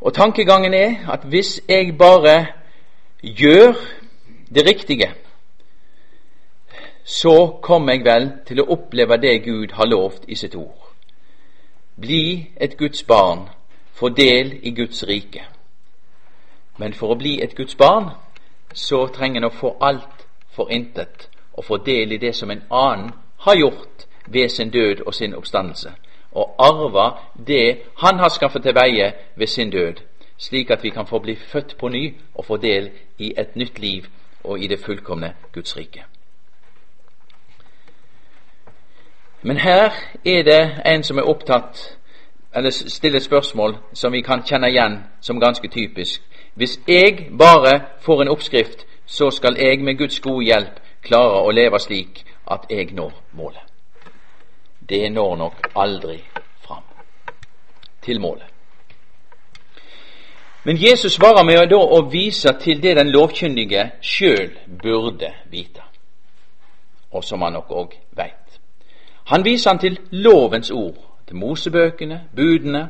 Og 0.00 0.14
tankegangen 0.14 0.74
er 0.74 1.10
at 1.12 1.26
hvis 1.28 1.60
jeg 1.68 1.98
bare 1.98 2.46
gjør 3.22 3.74
det 4.54 4.66
riktige, 4.66 5.12
så 7.04 7.58
kommer 7.62 7.92
jeg 7.92 8.04
vel 8.04 8.30
til 8.46 8.60
å 8.60 8.68
oppleve 8.74 9.16
det 9.16 9.38
Gud 9.44 9.72
har 9.72 9.86
lovt 9.86 10.28
i 10.28 10.34
sitt 10.34 10.54
ord. 10.54 10.90
Bli 12.00 12.50
et 12.56 12.76
Guds 12.78 13.02
barn, 13.02 13.48
få 13.92 14.08
del 14.08 14.52
i 14.62 14.70
Guds 14.70 15.04
rike. 15.08 15.44
Men 16.78 16.94
for 16.94 17.12
å 17.12 17.18
bli 17.18 17.40
et 17.42 17.56
Guds 17.56 17.74
barn, 17.74 18.10
så 18.72 19.06
trenger 19.06 19.40
en 19.40 19.50
å 19.50 19.54
få 19.54 19.74
alt 19.80 20.26
for 20.50 20.70
intet, 20.72 21.28
og 21.52 21.64
få 21.64 21.76
del 21.84 22.12
i 22.12 22.20
det 22.22 22.34
som 22.36 22.50
en 22.50 22.62
annen 22.70 23.10
har 23.44 23.56
gjort 23.56 24.06
ved 24.26 24.48
sin 24.48 24.70
død 24.70 25.02
og 25.06 25.14
sin 25.14 25.34
oppstandelse, 25.34 25.92
og 26.32 26.54
arve 26.58 27.10
det 27.46 27.82
han 27.98 28.18
har 28.18 28.28
skaffet 28.28 28.62
til 28.62 28.74
veie 28.74 29.12
ved 29.36 29.46
sin 29.46 29.70
død, 29.70 30.00
slik 30.38 30.70
at 30.70 30.84
vi 30.84 30.90
kan 30.90 31.06
få 31.06 31.18
bli 31.18 31.36
født 31.36 31.76
på 31.78 31.88
ny 31.88 32.14
og 32.34 32.44
få 32.44 32.56
del 32.56 32.90
i 33.18 33.34
et 33.36 33.56
nytt 33.56 33.78
liv 33.78 34.06
og 34.44 34.60
i 34.60 34.66
det 34.66 34.80
fullkomne 34.80 35.34
Guds 35.52 35.76
rike. 35.76 36.04
Men 39.42 39.56
her 39.56 39.90
er 40.24 40.42
det 40.42 40.82
en 40.86 41.02
som 41.02 41.18
er 41.18 41.22
opptatt 41.22 41.98
eller 42.54 42.70
stiller 42.70 43.20
spørsmål 43.20 43.76
som 43.94 44.12
vi 44.12 44.20
kan 44.20 44.42
kjenne 44.42 44.68
igjen 44.68 44.98
som 45.20 45.40
ganske 45.40 45.68
typisk. 45.68 46.22
Hvis 46.54 46.80
jeg 46.88 47.28
bare 47.38 47.80
får 48.00 48.22
en 48.22 48.28
oppskrift, 48.28 48.86
så 49.06 49.30
skal 49.30 49.56
jeg 49.58 49.78
med 49.78 49.98
Guds 49.98 50.20
gode 50.20 50.44
hjelp 50.44 50.80
klare 51.02 51.40
å 51.42 51.50
leve 51.50 51.78
slik 51.80 52.24
at 52.50 52.66
jeg 52.70 52.92
når 52.92 53.12
målet. 53.32 53.64
Det 54.88 55.12
når 55.12 55.36
nok 55.36 55.70
aldri 55.76 56.18
fram 56.66 56.84
til 58.02 58.20
målet. 58.20 58.46
Men 60.64 60.76
Jesus 60.76 61.12
svarer 61.12 61.44
med 61.44 61.72
å 61.72 62.02
vise 62.12 62.52
til 62.60 62.82
det 62.82 62.96
den 62.96 63.08
lovkyndige 63.10 63.90
sjøl 64.02 64.58
burde 64.82 65.32
vite, 65.50 65.82
og 67.10 67.24
som 67.24 67.42
han 67.42 67.52
nok 67.52 67.70
òg 67.70 67.96
veit. 68.12 68.49
Han 69.30 69.44
viser 69.44 69.70
han 69.70 69.78
til 69.78 69.98
lovens 70.10 70.70
ord, 70.70 70.96
til 71.26 71.36
Mosebøkene, 71.36 72.20
budene, 72.36 72.88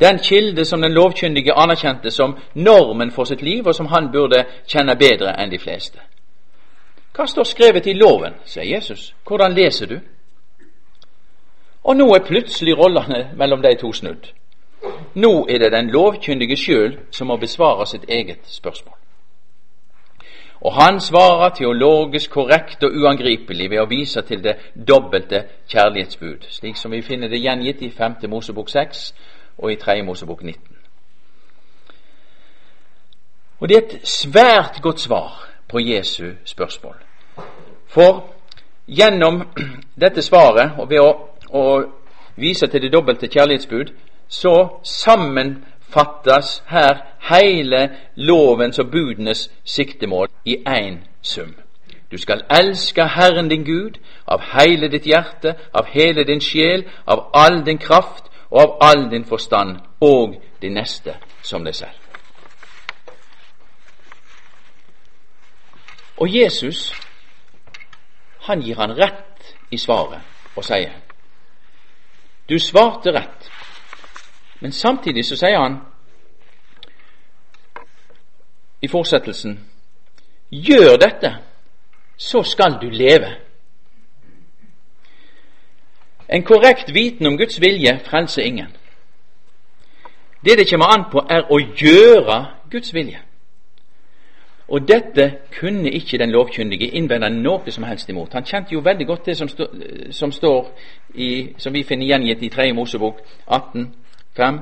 den 0.00 0.18
kilde 0.18 0.64
som 0.64 0.82
den 0.82 0.92
lovkyndige 0.92 1.52
anerkjente 1.52 2.10
som 2.10 2.36
normen 2.54 3.10
for 3.10 3.24
sitt 3.24 3.42
liv, 3.42 3.66
og 3.66 3.74
som 3.74 3.86
han 3.86 4.12
burde 4.12 4.44
kjenne 4.68 4.96
bedre 4.96 5.32
enn 5.42 5.50
de 5.50 5.58
fleste. 5.58 5.98
Hva 7.16 7.26
står 7.26 7.48
skrevet 7.48 7.86
i 7.86 7.96
loven, 7.98 8.36
sier 8.44 8.68
Jesus. 8.74 9.14
Hvordan 9.26 9.56
leser 9.56 9.86
du? 9.86 9.98
Og 11.84 11.96
nå 11.96 12.06
er 12.14 12.26
plutselig 12.26 12.76
rollene 12.78 13.30
mellom 13.36 13.62
de 13.62 13.74
to 13.80 13.92
snudd. 13.92 14.30
Nå 15.14 15.46
er 15.48 15.58
det 15.58 15.72
den 15.72 15.90
lovkyndige 15.90 16.56
sjøl 16.56 16.98
som 17.10 17.26
må 17.26 17.36
besvare 17.36 17.86
sitt 17.86 18.04
eget 18.08 18.44
spørsmål. 18.44 18.97
Og 20.60 20.74
han 20.74 21.00
svarer 21.00 21.48
teologisk 21.48 22.30
korrekt 22.30 22.84
og 22.84 22.90
uangripelig 22.94 23.70
ved 23.70 23.80
å 23.80 23.86
vise 23.90 24.22
til 24.26 24.42
det 24.44 24.56
dobbelte 24.88 25.44
kjærlighetsbud, 25.70 26.48
slik 26.50 26.76
som 26.76 26.90
vi 26.90 27.02
finner 27.02 27.28
det 27.28 27.40
gjengitt 27.42 27.82
i 27.82 27.90
5. 27.90 28.16
Mosebok 28.28 28.68
6 28.68 29.14
og 29.58 29.72
i 29.72 29.76
3. 29.76 30.02
Mosebok 30.02 30.42
19. 30.42 30.78
Og 33.60 33.68
det 33.68 33.76
er 33.76 33.86
et 33.86 34.08
svært 34.08 34.82
godt 34.82 35.00
svar 35.00 35.48
på 35.68 35.78
Jesu 35.78 36.32
spørsmål. 36.44 36.94
For 37.86 38.24
gjennom 38.86 39.42
dette 40.02 40.22
svaret, 40.22 40.72
og 40.78 40.90
ved 40.90 41.00
å, 41.00 41.10
å 41.50 41.64
vise 42.36 42.66
til 42.66 42.82
det 42.82 42.92
dobbelte 42.92 43.28
kjærlighetsbud, 43.28 43.94
så 44.28 44.54
sammen 44.84 45.64
fattes 45.90 46.62
her 46.66 46.94
hele 47.30 47.90
lovens 48.16 48.78
og 48.78 48.90
budenes 48.90 49.50
siktemål 49.64 50.28
i 50.44 50.56
én 50.68 50.94
sum. 51.22 51.54
Du 52.10 52.18
skal 52.18 52.44
elske 52.50 53.04
Herren 53.04 53.48
din 53.48 53.64
Gud 53.64 54.00
av 54.26 54.40
hele 54.40 54.88
ditt 54.88 55.04
hjerte, 55.06 55.54
av 55.74 55.86
hele 55.92 56.24
din 56.24 56.40
sjel, 56.40 56.84
av 57.06 57.30
all 57.34 57.66
din 57.66 57.78
kraft 57.78 58.24
og 58.50 58.60
av 58.60 58.76
all 58.80 59.10
din 59.10 59.24
forstand, 59.24 59.76
og 60.00 60.42
de 60.62 60.68
neste 60.68 61.14
som 61.42 61.64
deg 61.64 61.74
selv. 61.74 62.08
Og 66.16 66.34
Jesus, 66.34 66.92
han 68.40 68.62
gir 68.62 68.76
han 68.80 68.96
rett 68.96 69.54
i 69.70 69.78
svaret 69.78 70.56
og 70.56 70.64
sier 70.64 70.96
Du 72.48 72.58
svarte 72.58 73.12
rett. 73.12 73.50
Men 74.60 74.72
samtidig 74.72 75.24
så 75.24 75.36
sier 75.36 75.60
han 75.60 75.78
i 78.82 78.88
fortsettelsen 78.88 79.58
Gjør 80.50 80.96
dette, 80.96 81.34
så 82.16 82.42
skal 82.42 82.78
du 82.80 82.88
leve. 82.88 83.34
En 86.28 86.42
korrekt 86.42 86.94
viten 86.94 87.26
om 87.26 87.36
Guds 87.38 87.60
vilje 87.60 88.00
frelser 88.04 88.42
ingen. 88.42 88.66
Det 90.44 90.58
det 90.58 90.70
kommer 90.70 90.86
an 90.86 91.04
på, 91.12 91.20
er 91.30 91.52
å 91.52 91.58
gjøre 91.58 92.46
Guds 92.70 92.94
vilje. 92.94 93.20
Og 94.68 94.88
dette 94.88 95.32
kunne 95.60 95.90
ikke 95.90 96.18
den 96.18 96.30
lovkyndige 96.30 96.90
innvende 96.96 97.30
noe 97.30 97.70
som 97.70 97.84
helst 97.84 98.08
imot. 98.08 98.32
Han 98.32 98.44
kjente 98.44 98.72
jo 98.72 98.80
veldig 98.80 99.06
godt 99.06 99.26
det 99.26 99.36
som, 99.36 99.48
stå, 99.48 99.66
som 100.10 100.32
står 100.32 100.68
i, 101.14 101.54
som 101.58 101.72
vi 101.72 101.82
finner 101.84 102.06
gjengitt 102.06 102.42
i 102.42 102.48
3. 102.48 102.72
Mosebok 102.72 103.20
18, 103.46 103.94
5. 104.38 104.58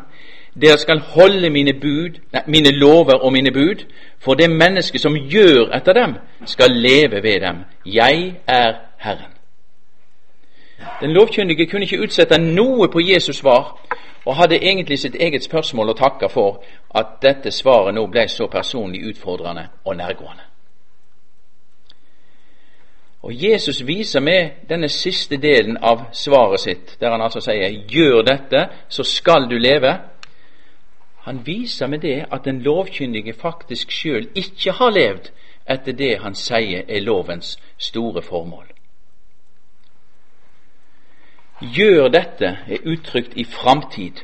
Dere 0.62 0.78
skal 0.80 1.00
holde 1.00 1.50
mine, 1.50 1.72
bud, 1.80 2.18
nei, 2.32 2.42
mine 2.46 2.72
lover 2.72 3.20
og 3.20 3.32
mine 3.32 3.52
bud, 3.52 3.84
for 4.24 4.34
det 4.34 4.50
mennesket 4.50 5.00
som 5.00 5.16
gjør 5.16 5.68
etter 5.76 5.92
dem, 5.92 6.14
skal 6.48 6.72
leve 6.72 7.22
ved 7.22 7.40
dem. 7.44 7.64
Jeg 7.86 8.40
er 8.46 8.72
Herren. 8.98 9.32
Den 11.00 11.12
lovkyndige 11.12 11.66
kunne 11.66 11.84
ikke 11.84 12.00
utsette 12.02 12.38
noe 12.40 12.88
på 12.88 13.00
Jesus 13.00 13.36
svar, 13.36 13.76
og 14.24 14.36
hadde 14.36 14.56
egentlig 14.56 14.98
sitt 14.98 15.14
eget 15.20 15.44
spørsmål 15.44 15.92
å 15.92 15.98
takke 16.00 16.28
for 16.32 16.62
at 16.94 17.18
dette 17.22 17.52
svaret 17.54 17.94
nå 17.94 18.06
ble 18.10 18.26
så 18.28 18.48
personlig 18.50 19.04
utfordrende 19.12 19.68
og 19.84 19.96
nærgående. 19.96 20.45
Og 23.26 23.32
Jesus 23.34 23.86
viser 23.86 24.20
med 24.20 24.50
denne 24.68 24.88
siste 24.88 25.36
delen 25.36 25.76
av 25.82 26.04
svaret 26.12 26.60
sitt, 26.60 26.96
der 27.00 27.10
han 27.10 27.22
altså 27.22 27.40
sier 27.40 27.72
'gjør 27.88 28.22
dette, 28.22 28.68
så 28.88 29.02
skal 29.02 29.50
du 29.50 29.58
leve', 29.58 29.98
han 31.24 31.46
viser 31.46 31.86
med 31.86 31.98
det 31.98 32.24
at 32.32 32.44
den 32.44 32.62
lovkyndige 32.62 33.32
faktisk 33.32 33.90
sjøl 33.90 34.28
ikke 34.34 34.72
har 34.72 34.90
levd 34.90 35.30
etter 35.70 35.92
det 35.92 36.18
han 36.22 36.34
sier 36.34 36.84
er 36.88 37.00
lovens 37.00 37.58
store 37.78 38.22
formål. 38.22 38.66
Gjør 41.60 42.08
dette 42.08 42.46
er 42.46 42.86
uttrykt 42.86 43.36
i 43.36 43.44
framtid. 43.44 44.22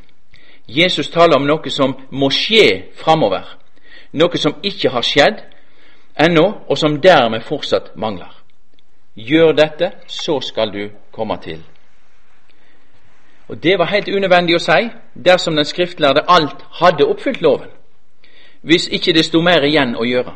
Jesus 0.67 1.09
taler 1.09 1.35
om 1.35 1.47
noe 1.47 1.69
som 1.69 1.97
må 2.11 2.29
skje 2.29 2.83
framover, 2.95 3.57
noe 4.13 4.37
som 4.37 4.55
ikke 4.63 4.89
har 4.89 5.01
skjedd 5.01 5.43
ennå, 6.19 6.53
og 6.67 6.77
som 6.77 7.01
dermed 7.01 7.41
fortsatt 7.41 7.95
mangler. 7.95 8.42
Gjør 9.15 9.51
dette, 9.51 9.91
så 10.07 10.39
skal 10.41 10.73
du 10.73 10.89
komme 11.11 11.37
til 11.41 11.63
og 13.47 13.63
Det 13.63 13.79
var 13.79 13.85
helt 13.85 14.07
unødvendig 14.07 14.55
å 14.55 14.61
si 14.63 14.89
dersom 15.25 15.55
den 15.55 15.65
skriftlærde 15.65 16.23
alt 16.27 16.63
hadde 16.79 17.05
oppfylt 17.05 17.41
loven, 17.41 17.69
hvis 18.61 18.87
ikke 18.87 19.13
det 19.13 19.25
sto 19.25 19.41
mer 19.41 19.65
igjen 19.67 19.95
å 19.95 20.05
gjøre. 20.07 20.33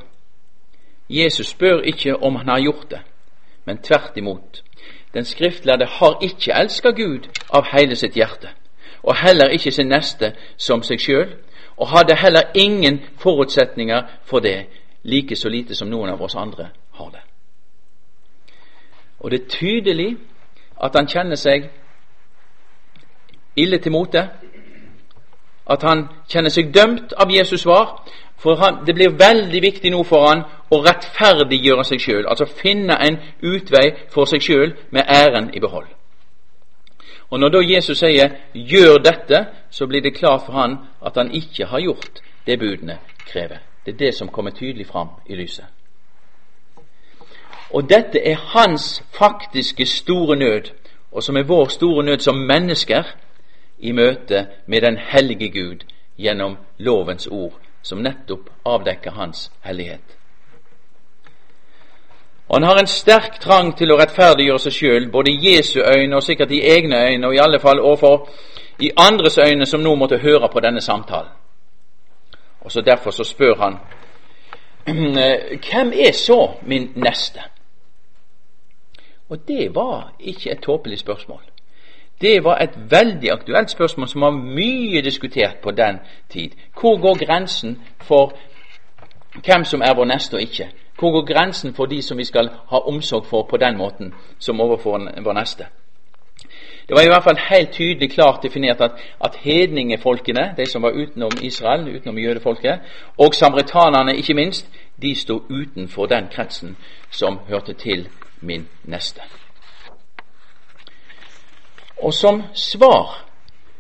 Jesus 1.10 1.48
spør 1.48 1.82
ikke 1.88 2.18
om 2.24 2.36
han 2.36 2.50
har 2.50 2.60
gjort 2.60 2.90
det, 2.92 3.00
men 3.66 3.82
tvert 3.82 4.18
imot. 4.18 4.62
Den 5.14 5.26
skriftlærde 5.26 5.86
har 5.86 6.18
ikke 6.22 6.54
elska 6.54 6.92
Gud 6.92 7.30
av 7.50 7.72
hele 7.72 7.96
sitt 7.96 8.14
hjerte, 8.14 8.50
og 9.04 9.16
heller 9.16 9.50
ikke 9.56 9.72
sin 9.72 9.88
neste 9.88 10.34
som 10.58 10.84
seg 10.84 11.00
sjøl, 11.00 11.32
og 11.78 11.88
hadde 11.88 12.16
heller 12.16 12.52
ingen 12.54 13.00
forutsetninger 13.18 14.02
for 14.26 14.40
det, 14.40 14.66
like 15.04 15.36
så 15.36 15.50
lite 15.50 15.76
som 15.76 15.90
noen 15.90 16.10
av 16.10 16.22
oss 16.22 16.36
andre 16.36 16.70
har 16.92 17.10
det. 17.10 17.27
Og 19.20 19.32
det 19.32 19.42
er 19.42 19.50
tydelig 19.50 20.18
at 20.84 20.96
han 20.96 21.08
kjenner 21.08 21.36
seg 21.36 21.70
ille 23.58 23.78
til 23.78 23.92
mote, 23.92 24.30
at 25.68 25.84
han 25.84 26.06
kjenner 26.30 26.54
seg 26.54 26.72
dømt 26.74 27.14
av 27.18 27.32
Jesus 27.32 27.62
svar. 27.62 28.04
For 28.38 28.56
han, 28.62 28.84
det 28.86 28.94
blir 28.96 29.16
veldig 29.18 29.62
viktig 29.62 29.90
nå 29.92 30.04
for 30.06 30.28
han 30.30 30.44
å 30.70 30.78
rettferdiggjøre 30.86 31.84
seg 31.90 32.02
sjøl, 32.04 32.28
altså 32.30 32.46
finne 32.46 32.94
en 33.02 33.18
utvei 33.42 33.88
for 34.14 34.30
seg 34.30 34.44
sjøl 34.46 34.76
med 34.94 35.10
æren 35.10 35.50
i 35.58 35.60
behold. 35.64 35.88
Og 37.30 37.40
Når 37.40 37.50
da 37.50 37.62
Jesus 37.62 37.98
sier 37.98 38.30
'gjør 38.54 38.98
dette', 39.04 39.46
så 39.70 39.88
blir 39.88 40.02
det 40.02 40.16
klart 40.16 40.42
for 40.46 40.54
han 40.54 40.78
at 41.06 41.16
han 41.16 41.32
ikke 41.32 41.66
har 41.66 41.80
gjort 41.80 42.22
det 42.46 42.60
budene 42.60 43.00
krever. 43.26 43.58
Det 43.86 43.94
er 43.94 43.98
det 43.98 44.14
som 44.14 44.28
kommer 44.28 44.52
tydelig 44.52 44.88
fram 44.88 45.08
i 45.26 45.36
lyset. 45.36 45.66
Og 47.72 47.90
dette 47.90 48.20
er 48.20 48.36
hans 48.36 49.04
faktiske 49.20 49.86
store 49.86 50.36
nød, 50.36 50.72
og 51.12 51.24
som 51.24 51.38
er 51.38 51.44
vår 51.44 51.68
store 51.68 52.04
nød 52.04 52.20
som 52.20 52.36
mennesker, 52.36 53.04
i 53.80 53.92
møte 53.92 54.48
med 54.66 54.82
den 54.82 54.98
hellige 54.98 55.50
Gud 55.50 55.86
gjennom 56.18 56.58
lovens 56.78 57.28
ord, 57.28 57.54
som 57.82 57.98
nettopp 57.98 58.50
avdekker 58.66 59.12
Hans 59.12 59.52
hellighet. 59.62 60.18
Og 62.48 62.56
Han 62.56 62.64
har 62.64 62.80
en 62.80 62.88
sterk 62.88 63.40
trang 63.40 63.78
til 63.78 63.92
å 63.92 63.98
rettferdiggjøre 64.00 64.60
seg 64.60 64.74
sjøl, 64.74 65.10
både 65.12 65.32
i 65.32 65.56
Jesu 65.56 65.80
øyne 65.80 66.16
og 66.16 66.24
sikkert 66.24 66.52
i 66.52 66.62
egne 66.62 66.98
øyne, 67.10 67.28
og 67.28 67.36
i 67.36 67.42
alle 67.44 67.60
fall 67.60 67.80
overfor 67.80 68.30
i 68.80 68.92
andres 68.98 69.38
øyne 69.38 69.66
som 69.66 69.82
nå 69.82 69.96
måtte 69.96 70.18
høre 70.18 70.50
på 70.54 70.60
denne 70.60 70.82
samtalen. 70.82 71.32
Og 72.62 72.72
så 72.72 72.82
Derfor 72.82 73.12
så 73.12 73.24
spør 73.24 73.56
han 73.56 73.78
hvem 75.72 75.94
er 75.94 76.12
så 76.14 76.52
min 76.62 76.92
neste? 76.96 77.40
Og 79.30 79.48
det 79.48 79.76
var 79.76 80.14
ikke 80.20 80.52
et 80.52 80.60
tåpelig 80.60 81.00
spørsmål. 81.00 81.42
Det 82.22 82.44
var 82.44 82.58
et 82.58 82.92
veldig 82.92 83.32
aktuelt 83.32 83.70
spørsmål 83.70 84.08
som 84.08 84.22
var 84.22 84.32
mye 84.32 85.02
diskutert 85.02 85.56
på 85.64 85.72
den 85.72 86.00
tid. 86.30 86.50
Hvor 86.80 87.02
går 87.02 87.26
grensen 87.26 87.82
for 88.02 88.34
hvem 89.46 89.64
som 89.64 89.82
er 89.82 89.94
vår 89.96 90.06
neste 90.06 90.36
og 90.36 90.42
ikke? 90.42 90.70
Hvor 91.00 91.12
går 91.12 91.34
grensen 91.34 91.74
for 91.74 91.86
de 91.86 92.02
som 92.02 92.18
vi 92.18 92.24
skal 92.24 92.50
ha 92.70 92.78
omsorg 92.78 93.26
for 93.26 93.44
på 93.44 93.58
den 93.58 93.78
måten 93.78 94.14
som 94.40 94.62
overfor 94.62 95.22
vår 95.24 95.34
neste? 95.34 95.66
Det 96.88 96.96
var 96.96 97.02
i 97.02 97.08
hvert 97.08 97.24
fall 97.24 97.40
helt 97.50 97.72
tydelig 97.72 98.12
klart 98.12 98.44
definert 98.44 98.82
at, 98.82 98.92
at 99.26 99.36
hedningefolkene, 99.36 100.54
de 100.58 100.66
som 100.66 100.82
var 100.82 100.92
utenom 100.92 101.32
Israel, 101.42 101.96
utenom 101.96 102.18
jødefolket, 102.18 102.80
og 103.18 103.34
samaritanerne 103.34 104.16
ikke 104.18 104.34
minst, 104.34 104.70
de 105.02 105.16
sto 105.16 105.44
utenfor 105.50 106.06
den 106.06 106.28
kretsen 106.32 106.78
som 107.12 107.40
hørte 107.50 107.74
til 107.74 108.08
min 108.42 108.68
neste. 108.84 109.22
Og 111.98 112.14
som 112.14 112.44
svar 112.54 113.26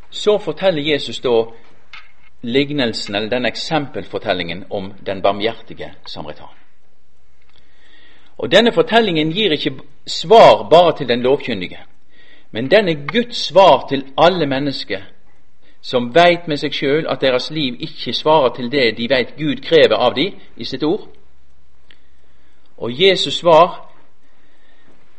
så 0.10 0.38
forteller 0.38 0.82
Jesus 0.82 1.20
da 1.20 1.44
lignelsen, 2.42 3.16
eller 3.16 3.30
den 3.30 3.46
eksempelfortellingen 3.46 4.66
om 4.70 4.94
den 5.06 5.22
barmhjertige 5.22 5.94
samaritan. 6.06 6.48
Og 8.38 8.52
Denne 8.52 8.72
fortellingen 8.72 9.32
gir 9.34 9.52
ikke 9.52 9.74
svar 10.08 10.70
bare 10.70 10.98
til 10.98 11.08
den 11.08 11.22
lovkyndige, 11.22 11.80
men 12.52 12.72
den 12.72 12.90
er 12.90 13.08
Guds 13.14 13.38
svar 13.48 13.88
til 13.90 14.06
alle 14.18 14.46
mennesker 14.46 15.02
som 15.82 16.16
veit 16.16 16.48
med 16.48 16.58
seg 16.58 16.74
sjøl 16.74 17.08
at 17.08 17.22
deres 17.22 17.50
liv 17.52 17.78
ikke 17.80 18.14
svarer 18.14 18.50
til 18.56 18.72
det 18.72 18.98
de 18.98 19.08
veit 19.10 19.36
Gud 19.38 19.62
krever 19.64 19.96
av 19.96 20.16
dem 20.16 20.34
i 20.58 20.66
sitt 20.66 20.84
ord. 20.84 21.08
Og 22.78 22.92
Jesus 23.02 23.40
svar 23.40 23.87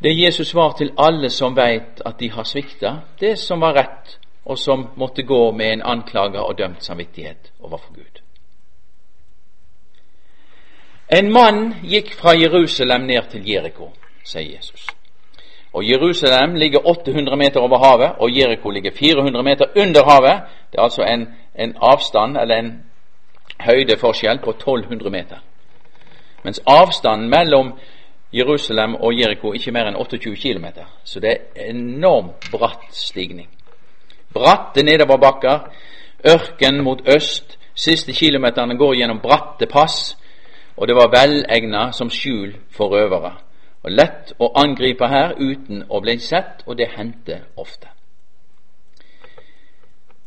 det 0.02 0.24
Jesus 0.24 0.48
svar 0.48 0.72
til 0.78 0.92
alle 0.98 1.30
som 1.30 1.56
veit 1.56 2.02
at 2.06 2.20
de 2.20 2.30
har 2.30 2.42
svikta 2.42 2.92
det 3.20 3.38
som 3.38 3.60
var 3.60 3.74
rett, 3.74 4.18
og 4.44 4.58
som 4.58 4.88
måtte 4.96 5.22
gå 5.22 5.50
med 5.52 5.72
en 5.72 5.82
anklaga 5.84 6.40
og 6.40 6.58
dømt 6.58 6.84
samvittighet 6.84 7.52
overfor 7.60 7.94
Gud. 7.94 8.22
En 11.12 11.32
mann 11.32 11.74
gikk 11.82 12.12
fra 12.14 12.36
Jerusalem 12.36 13.00
ned 13.00 13.30
til 13.30 13.50
Jeriko, 13.50 13.92
sier 14.24 14.56
Jesus. 14.56 14.86
Og 15.72 15.88
Jerusalem 15.90 16.54
ligger 16.54 16.86
800 16.86 17.36
meter 17.36 17.60
over 17.60 17.78
havet, 17.78 18.12
og 18.18 18.36
Jeriko 18.38 18.70
ligger 18.70 18.90
400 18.98 19.42
meter 19.42 19.64
under 19.76 20.04
havet. 20.10 20.42
Det 20.72 20.78
er 20.78 20.82
altså 20.82 21.02
en, 21.02 21.28
en 21.58 21.76
avstand, 21.80 22.36
eller 22.36 22.56
en 22.56 22.82
høydeforskjell, 23.60 24.38
på 24.38 24.50
1200 24.50 25.10
meter. 25.10 25.36
Mens 26.44 26.60
avstanden 26.66 27.28
mellom 27.28 27.72
Jerusalem 28.32 28.94
og 28.94 29.14
Jeriko 29.20 29.52
ikke 29.52 29.72
mer 29.72 29.88
enn 29.88 29.96
28 29.96 30.36
km, 30.36 30.66
så 31.04 31.20
det 31.20 31.30
er 31.30 31.70
enormt 31.70 32.50
bratt 32.52 32.90
stigning. 32.92 33.48
Bratte 34.34 34.82
nedoverbakker 34.82 35.58
ørken 36.28 36.82
mot 36.84 37.02
øst, 37.16 37.58
siste 37.74 38.12
kilometerne 38.12 38.76
går 38.78 38.94
gjennom 38.94 39.20
bratte 39.20 39.66
pass, 39.66 40.16
og 40.76 40.88
det 40.88 40.96
var 40.96 41.10
velegna 41.10 41.92
som 41.92 42.10
skjul 42.10 42.56
for 42.70 42.92
røvere. 42.92 43.32
Og 43.82 43.90
lett 43.90 44.32
å 44.38 44.50
angripe 44.58 45.06
her 45.08 45.34
uten 45.38 45.84
å 45.88 46.00
bli 46.00 46.18
sett, 46.18 46.62
og 46.66 46.76
det 46.78 46.90
hendte 46.96 47.40
ofte. 47.56 47.88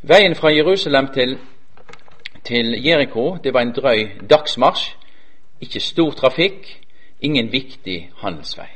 Veien 0.02 0.36
fra 0.36 0.50
Jerusalem 0.50 1.08
til, 1.14 1.38
til 2.44 2.74
Jeriko 2.86 3.38
det 3.44 3.54
var 3.54 3.62
en 3.62 3.76
drøy 3.76 4.28
dagsmarsj. 4.30 4.96
Ikke 5.62 5.80
stor 5.80 6.12
trafikk, 6.18 6.81
ingen 7.22 7.52
viktig 7.52 8.12
handelsvei. 8.18 8.70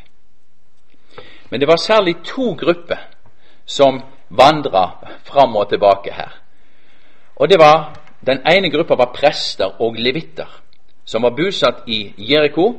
Men 1.50 1.60
det 1.60 1.68
var 1.68 1.78
særlig 1.78 2.16
to 2.24 2.54
grupper 2.54 2.98
som 3.66 4.02
vandra 4.30 4.92
fram 5.24 5.56
og 5.56 5.70
tilbake 5.70 6.14
her. 6.14 6.42
Og 7.36 7.50
det 7.50 7.60
var, 7.60 8.02
Den 8.26 8.40
ene 8.48 8.70
gruppa 8.70 8.96
var 8.96 9.12
prester 9.14 9.82
og 9.82 9.96
levitter, 9.96 10.62
som 11.06 11.22
var 11.24 11.30
bosatt 11.30 11.84
i 11.88 12.14
Jeriko, 12.18 12.74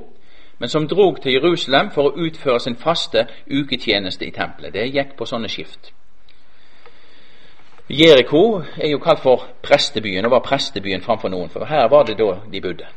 men 0.58 0.68
som 0.68 0.88
drog 0.88 1.22
til 1.22 1.32
Jerusalem 1.32 1.90
for 1.90 2.02
å 2.02 2.16
utføre 2.16 2.60
sin 2.60 2.76
faste 2.76 3.26
uketjeneste 3.46 4.26
i 4.26 4.30
tempelet. 4.30 4.72
Det 4.72 4.88
gikk 4.90 5.14
på 5.16 5.24
sånne 5.24 5.48
skift. 5.48 5.92
Jeriko 7.88 8.62
er 8.76 8.90
jo 8.90 8.98
kalt 8.98 9.22
for 9.22 9.46
prestebyen, 9.62 10.24
og 10.24 10.30
var 10.30 10.42
prestebyen 10.42 11.02
framfor 11.02 11.30
noen, 11.30 11.50
for 11.50 11.64
her 11.64 11.88
var 11.88 12.02
det 12.02 12.18
da 12.18 12.40
de 12.52 12.60
bodde. 12.60 12.88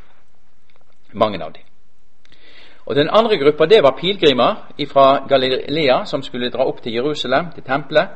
Mange 1.12 1.44
av 1.44 1.52
dem. 1.52 1.69
Og 2.86 2.96
Den 2.96 3.08
andre 3.12 3.38
gruppa 3.38 3.66
det 3.66 3.82
var 3.82 3.96
pilegrimer 4.00 4.54
fra 4.92 5.26
Galilea 5.28 6.04
som 6.04 6.22
skulle 6.22 6.50
dra 6.50 6.64
opp 6.64 6.82
til 6.82 6.92
Jerusalem, 6.92 7.52
til 7.54 7.62
tempelet. 7.62 8.08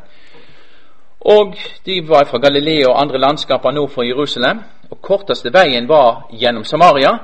Og 1.20 1.54
De 1.86 2.08
var 2.08 2.24
fra 2.24 2.38
Galilea 2.38 2.88
og 2.88 3.00
andre 3.00 3.18
landskaper 3.18 3.70
nord 3.70 3.90
for 3.90 4.02
Jerusalem. 4.02 4.60
og 4.90 5.02
Korteste 5.02 5.50
veien 5.52 5.88
var 5.88 6.26
gjennom 6.40 6.64
Samaria, 6.64 7.18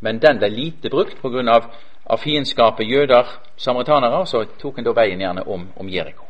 men 0.00 0.18
den 0.18 0.38
ble 0.38 0.48
lite 0.48 0.90
brukt 0.90 1.22
pga. 1.22 1.52
Av, 1.52 1.62
av 2.06 2.18
fiendskapet 2.18 2.86
jøder, 2.86 3.26
samaritanere, 3.56 4.26
så 4.26 4.44
tok 4.58 4.78
en 4.78 4.84
da 4.84 4.92
veien 4.92 5.20
gjerne 5.20 5.46
om, 5.46 5.68
om 5.76 5.88
Jeriko. 5.88 6.24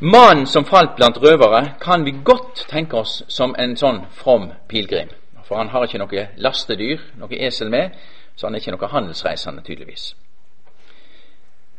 Mannen 0.00 0.46
som 0.46 0.64
falt 0.64 0.96
blant 0.96 1.22
røvere, 1.22 1.74
kan 1.80 2.04
vi 2.04 2.14
godt 2.24 2.66
tenke 2.68 2.96
oss 2.96 3.22
som 3.28 3.54
en 3.58 3.76
sånn 3.76 4.00
from 4.10 4.50
pilegrim. 4.68 5.08
For 5.52 5.58
han 5.58 5.68
har 5.68 5.82
ikke 5.84 5.98
noe 6.00 6.22
lastedyr, 6.40 7.00
noe 7.20 7.36
esel 7.44 7.68
med, 7.68 7.90
så 8.36 8.46
han 8.46 8.54
er 8.54 8.62
ikke 8.62 8.72
noe 8.72 8.88
handelsreisende, 8.88 9.60
tydeligvis. 9.66 10.14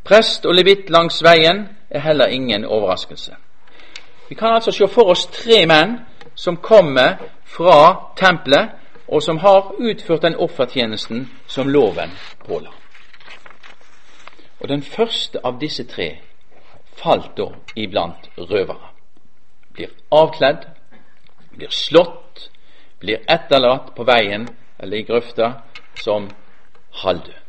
Prest 0.06 0.46
og 0.46 0.54
levitt 0.54 0.92
langs 0.94 1.18
veien 1.26 1.64
er 1.90 2.04
heller 2.04 2.30
ingen 2.30 2.64
overraskelse. 2.64 3.34
Vi 4.28 4.38
kan 4.38 4.54
altså 4.54 4.70
se 4.70 4.86
for 4.86 5.10
oss 5.10 5.26
tre 5.26 5.64
menn 5.66 5.96
som 6.38 6.60
kommer 6.62 7.18
fra 7.42 8.12
tempelet, 8.16 8.70
og 9.08 9.22
som 9.26 9.42
har 9.42 9.74
utført 9.78 10.22
den 10.22 10.38
offertjenesten 10.38 11.26
som 11.46 11.68
loven 11.68 12.14
påla. 12.46 12.70
Og 14.60 14.68
Den 14.68 14.82
første 14.82 15.42
av 15.44 15.58
disse 15.60 15.84
tre 15.84 16.12
falt 16.94 17.34
da 17.36 17.50
iblant 17.76 18.30
røvere. 18.38 18.94
Blir 19.72 19.90
avkledd, 20.10 20.62
blir 21.56 21.70
slått, 21.70 22.23
blir 23.04 23.24
etterlatt 23.28 23.92
på 23.96 24.04
veien 24.08 24.48
eller 24.78 24.96
i 24.96 25.06
grøfta 25.06 25.52
som 26.00 26.28
halvdød. 27.04 27.40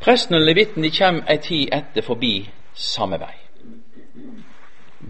Presten 0.00 0.34
og 0.34 0.40
levitten 0.40 0.82
de 0.82 0.90
kommer 0.96 1.28
ei 1.28 1.38
tid 1.44 1.72
etter 1.76 2.04
forbi 2.04 2.34
samme 2.74 3.18
vei. 3.20 3.34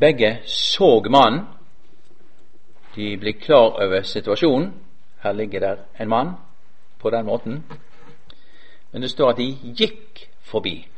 Begge 0.00 0.38
så 0.46 1.02
mannen. 1.10 1.44
De 2.96 3.16
blir 3.16 3.38
klar 3.38 3.78
over 3.78 4.02
situasjonen. 4.02 4.72
Her 5.22 5.32
ligger 5.32 5.60
der 5.60 5.76
en 6.00 6.08
mann 6.08 6.34
på 6.98 7.10
den 7.10 7.26
måten. 7.26 7.64
Men 8.92 9.02
det 9.02 9.10
står 9.10 9.30
at 9.30 9.36
de 9.36 9.58
gikk 9.76 10.26
forbi. 10.42 10.88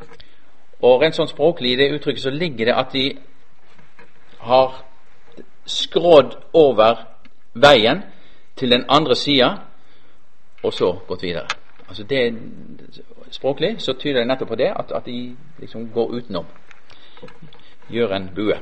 Og 0.81 1.03
rent 1.03 1.15
sånn 1.15 1.29
språklig 1.29 1.73
i 1.73 1.77
det 1.77 1.93
uttrykket 1.93 2.23
så 2.23 2.31
ligger 2.31 2.67
det 2.67 2.75
at 2.75 2.93
de 2.93 3.05
har 4.39 4.81
skrådd 5.67 6.37
over 6.53 7.05
veien 7.55 8.03
til 8.57 8.71
den 8.71 8.85
andre 8.89 9.17
sida, 9.17 9.49
og 10.63 10.73
så 10.73 10.93
gått 11.09 11.23
videre. 11.23 11.47
Altså 11.89 12.05
det, 12.05 12.35
Språklig 13.33 13.81
så 13.81 13.93
tyder 13.93 14.19
det 14.21 14.29
nettopp 14.29 14.49
på 14.49 14.57
det 14.61 14.69
at, 14.77 14.93
at 14.93 15.07
de 15.07 15.37
liksom 15.59 15.89
går 15.93 16.11
utenom. 16.15 16.47
Gjør 17.89 18.13
en 18.13 18.31
bue. 18.35 18.59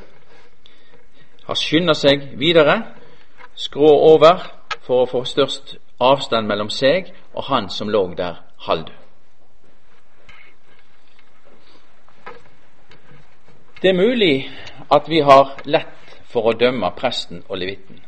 Har 1.46 1.58
skynda 1.58 1.94
seg 1.94 2.28
videre, 2.38 2.76
skrå 3.54 3.90
over 4.12 4.46
for 4.86 5.02
å 5.02 5.10
få 5.10 5.24
størst 5.26 5.74
avstand 6.00 6.46
mellom 6.46 6.70
seg 6.70 7.10
og 7.34 7.48
han 7.50 7.68
som 7.68 7.90
lå 7.90 8.04
der 8.14 8.42
halvdød. 8.66 8.94
Det 13.82 13.90
er 13.90 13.96
mulig 13.96 14.50
at 14.92 15.08
vi 15.08 15.20
har 15.24 15.56
lett 15.64 15.99
for 16.30 16.46
å 16.46 16.56
dømme 16.58 16.92
presten 16.96 17.42
og 17.48 17.58
levitten. 17.58 18.00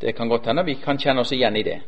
Det 0.00 0.14
kan 0.16 0.28
godt 0.28 0.46
hende 0.46 0.64
vi 0.64 0.76
kan 0.82 0.98
kjenne 1.00 1.24
oss 1.24 1.32
igjen 1.32 1.56
i 1.56 1.62
det. 1.64 1.80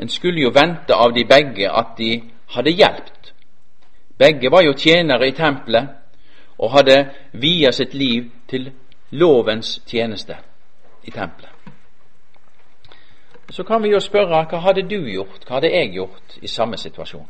En 0.00 0.08
skulle 0.08 0.40
jo 0.40 0.52
vente 0.54 0.96
av 0.96 1.12
de 1.12 1.24
begge 1.28 1.68
at 1.68 1.96
de 1.98 2.14
hadde 2.54 2.72
hjulpet. 2.72 3.32
Begge 4.18 4.50
var 4.52 4.62
jo 4.64 4.76
tjenere 4.76 5.28
i 5.28 5.36
tempelet 5.36 5.88
og 6.58 6.72
hadde 6.72 6.96
via 7.32 7.72
sitt 7.72 7.94
liv 7.94 8.30
til 8.48 8.70
lovens 9.10 9.80
tjeneste 9.86 10.36
i 11.04 11.10
tempelet. 11.10 11.50
Så 13.50 13.64
kan 13.64 13.82
vi 13.82 13.90
jo 13.90 14.00
spørre 14.00 14.44
hva 14.46 14.60
hadde 14.62 14.86
du 14.88 15.00
gjort, 15.10 15.44
hva 15.46 15.58
hadde 15.58 15.72
jeg 15.72 15.94
gjort 15.94 16.36
i 16.42 16.48
samme 16.48 16.76
situasjon? 16.78 17.26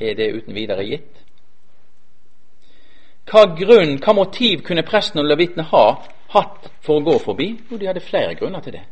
Er 0.00 0.14
det 0.14 0.32
uten 0.34 0.54
videre 0.54 0.84
gitt? 0.84 1.20
Hva 3.30 3.44
grunn, 3.54 3.98
hva 4.02 4.14
motiv 4.14 4.64
kunne 4.66 4.82
presten 4.82 5.20
og 5.22 5.28
levitene 5.28 5.68
ha 5.70 5.84
hatt 6.34 6.70
for 6.82 6.98
å 6.98 7.04
gå 7.06 7.18
forbi? 7.22 7.50
Jo, 7.70 7.78
de 7.78 7.86
hadde 7.86 8.02
flere 8.02 8.34
grunner 8.34 8.62
til 8.64 8.74
det. 8.78 8.82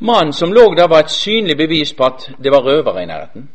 Mannen 0.00 0.32
som 0.32 0.52
lå 0.52 0.74
der, 0.74 0.88
var 0.88 1.04
et 1.04 1.10
synlig 1.12 1.56
bevis 1.56 1.92
på 1.96 2.04
at 2.04 2.30
det 2.38 2.52
var 2.52 2.64
røvere 2.64 3.02
i 3.02 3.08
nærheten. 3.08 3.48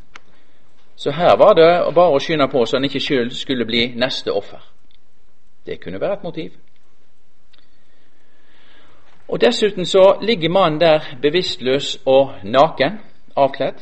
Så 0.95 1.11
her 1.11 1.37
var 1.37 1.53
det 1.53 1.69
bare 1.95 2.13
å 2.15 2.19
skynde 2.19 2.47
på 2.47 2.65
så 2.65 2.77
han 2.77 2.85
ikke 2.85 3.01
sjøl 3.01 3.31
skulle 3.33 3.65
bli 3.65 3.87
neste 3.97 4.31
offer. 4.33 4.61
Det 5.65 5.79
kunne 5.81 6.01
være 6.01 6.13
et 6.13 6.23
motiv. 6.23 6.51
Og 9.27 9.41
Dessuten 9.41 9.85
så 9.85 10.17
ligger 10.21 10.49
mannen 10.49 10.79
der 10.79 11.01
bevisstløs 11.21 11.97
og 12.05 12.35
naken, 12.43 12.99
avkledd. 13.35 13.81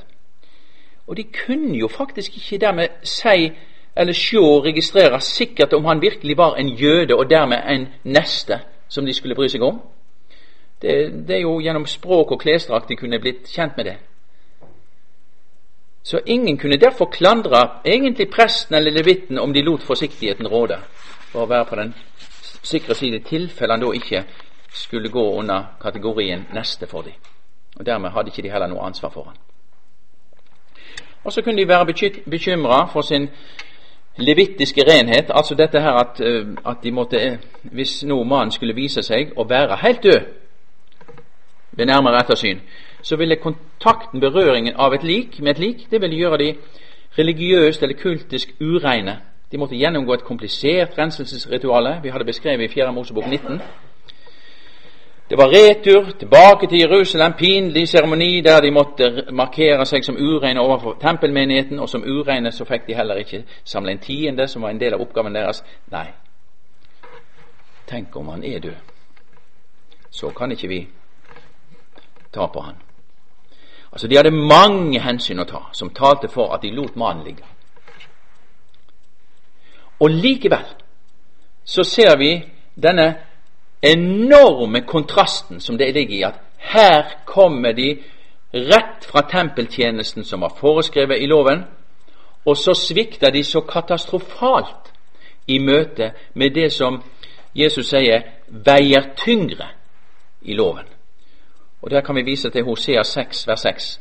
Og 1.08 1.18
de 1.18 1.24
kunne 1.24 1.78
jo 1.78 1.88
faktisk 1.88 2.38
ikke 2.38 2.66
dermed 2.66 2.88
si 3.04 3.52
eller 3.96 4.14
sjå 4.14 4.62
registrere 4.66 5.22
sikkert 5.22 5.74
om 5.74 5.86
han 5.86 6.02
virkelig 6.02 6.38
var 6.38 6.56
en 6.56 6.70
jøde 6.70 7.16
og 7.16 7.30
dermed 7.30 7.62
en 7.70 7.88
neste 8.04 8.60
som 8.88 9.06
de 9.06 9.14
skulle 9.14 9.36
bry 9.36 9.48
seg 9.48 9.62
om. 9.62 9.82
Det, 10.82 11.28
det 11.28 11.36
er 11.36 11.42
jo 11.46 11.60
gjennom 11.62 11.86
språk 11.86 12.32
og 12.32 12.42
klesdrakt 12.42 12.90
de 12.90 12.96
kunne 12.96 13.20
blitt 13.20 13.48
kjent 13.50 13.78
med 13.78 13.86
det. 13.86 13.98
Så 16.04 16.20
ingen 16.26 16.58
kunne 16.58 16.78
derfor 16.78 17.06
klandre 17.06 17.70
egentlig 17.86 18.30
presten 18.30 18.76
eller 18.76 18.92
levitten 18.92 19.40
om 19.40 19.54
de 19.54 19.62
lot 19.62 19.84
forsiktigheten 19.84 20.48
råde, 20.48 20.78
for 21.32 21.46
å 21.46 21.50
være 21.50 21.66
på 21.66 21.76
den 21.80 21.94
sikre 22.64 22.96
side, 22.96 23.16
i 23.16 23.24
tilfelle 23.24 23.74
han 23.74 23.82
da 23.82 23.92
ikke 23.96 24.24
skulle 24.74 25.10
gå 25.10 25.24
under 25.40 25.64
kategorien 25.82 26.48
neste 26.54 26.88
for 26.88 27.02
dem. 27.02 27.14
Og 27.80 27.86
Dermed 27.86 28.10
hadde 28.10 28.30
ikke 28.30 28.42
de 28.42 28.52
heller 28.52 28.68
noe 28.68 28.84
ansvar 28.86 29.10
for 29.10 29.24
han. 29.24 29.38
Og 31.24 31.34
så 31.34 31.42
kunne 31.42 31.58
de 31.58 31.68
være 31.68 31.86
bekymra 32.30 32.86
for 32.92 33.02
sin 33.02 33.30
levittiske 34.18 34.84
renhet, 34.88 35.26
altså 35.30 35.56
dette 35.56 35.80
her 35.82 35.92
at, 35.92 36.22
eh, 36.22 36.48
at 36.66 36.78
de 36.84 36.92
måtte, 36.92 37.18
eh, 37.22 37.38
hvis 37.64 38.04
nå 38.04 38.24
mannen 38.24 38.52
skulle 38.52 38.76
vise 38.76 39.02
seg 39.02 39.34
å 39.38 39.44
være 39.50 39.78
helt 39.82 40.04
død 40.04 40.22
ved 41.72 41.86
nærmere 41.86 42.20
ettersyn, 42.20 42.60
så 43.02 43.16
ville 43.16 43.36
kontakten, 43.36 44.20
berøringen 44.20 44.74
av 44.76 44.94
et 44.94 45.04
lik 45.04 45.40
med 45.40 45.52
et 45.52 45.60
lik, 45.60 45.92
det 45.92 46.02
ville 46.02 46.16
gjøre 46.16 46.38
de 46.38 46.56
religiøst 47.18 47.84
eller 47.84 47.96
kultisk 47.96 48.54
ureine. 48.62 49.20
De 49.52 49.58
måtte 49.58 49.76
gjennomgå 49.76 50.14
et 50.14 50.24
komplisert 50.24 50.98
renselsesrituale. 50.98 52.00
Vi 52.04 52.10
hadde 52.10 52.26
beskrevet 52.26 52.64
i 52.64 52.74
4. 52.74 52.92
Mosebok 52.92 53.28
19. 53.28 53.62
Det 55.34 55.38
var 55.38 55.50
retur 55.50 56.12
tilbake 56.20 56.68
til 56.68 56.80
Jerusalem, 56.80 57.34
pinlig 57.34 57.90
seremoni 57.90 58.42
der 58.42 58.62
de 58.62 58.72
måtte 58.72 59.24
markere 59.32 59.86
seg 59.86 60.06
som 60.06 60.18
ureine 60.18 60.62
overfor 60.62 60.94
tempelmenigheten, 61.02 61.80
og 61.80 61.90
som 61.90 62.04
ureine 62.04 62.52
så 62.52 62.68
fikk 62.70 62.86
de 62.88 62.94
heller 62.94 63.16
ikke 63.16 63.40
samle 63.66 63.92
en 63.92 64.00
tiende, 64.00 64.48
som 64.48 64.62
var 64.62 64.70
en 64.70 64.80
del 64.80 64.94
av 64.94 65.02
oppgaven 65.02 65.34
deres. 65.34 65.64
Nei, 65.92 66.06
tenk 67.90 68.16
om 68.16 68.30
han 68.30 68.44
er 68.44 68.60
død. 68.60 68.78
Så 70.12 70.30
kan 70.30 70.52
ikke 70.52 70.68
vi 70.68 70.88
ta 72.34 72.46
på 72.46 72.62
han. 72.62 72.78
Altså, 73.92 74.08
De 74.08 74.16
hadde 74.16 74.32
mange 74.32 75.02
hensyn 75.02 75.40
å 75.40 75.50
ta, 75.50 75.66
som 75.74 75.90
talte 75.90 76.30
for 76.30 76.54
at 76.54 76.62
de 76.62 76.76
lot 76.78 76.96
mannen 76.96 77.26
ligge. 77.26 77.44
Og 80.00 80.10
likevel 80.10 80.76
så 81.66 81.84
ser 81.84 82.18
vi 82.18 82.44
denne 82.76 83.33
enorme 83.84 84.82
kontrasten 84.82 85.60
som 85.60 85.78
det 85.78 85.94
ligger 85.94 86.16
i 86.16 86.24
at 86.24 86.40
her 86.58 87.04
kommer 87.26 87.72
de 87.72 87.98
rett 88.54 89.06
fra 89.06 89.22
tempeltjenesten 89.30 90.24
som 90.24 90.42
var 90.42 90.56
foreskrevet 90.58 91.22
i 91.22 91.26
loven, 91.26 91.64
og 92.46 92.58
så 92.58 92.74
svikter 92.74 93.32
de 93.32 93.44
så 93.44 93.62
katastrofalt 93.62 94.94
i 95.48 95.60
møte 95.60 96.12
med 96.34 96.56
det 96.56 96.72
som 96.72 97.02
Jesus 97.56 97.90
sier 97.90 98.24
veier 98.48 99.14
tyngre 99.18 99.68
i 100.42 100.54
loven. 100.54 100.86
Og 101.82 101.92
Der 101.92 102.02
kan 102.02 102.16
vi 102.16 102.22
vise 102.22 102.50
til 102.50 102.64
Hosea 102.64 103.04
6, 103.04 103.48
vers 103.48 103.60
6, 103.60 104.00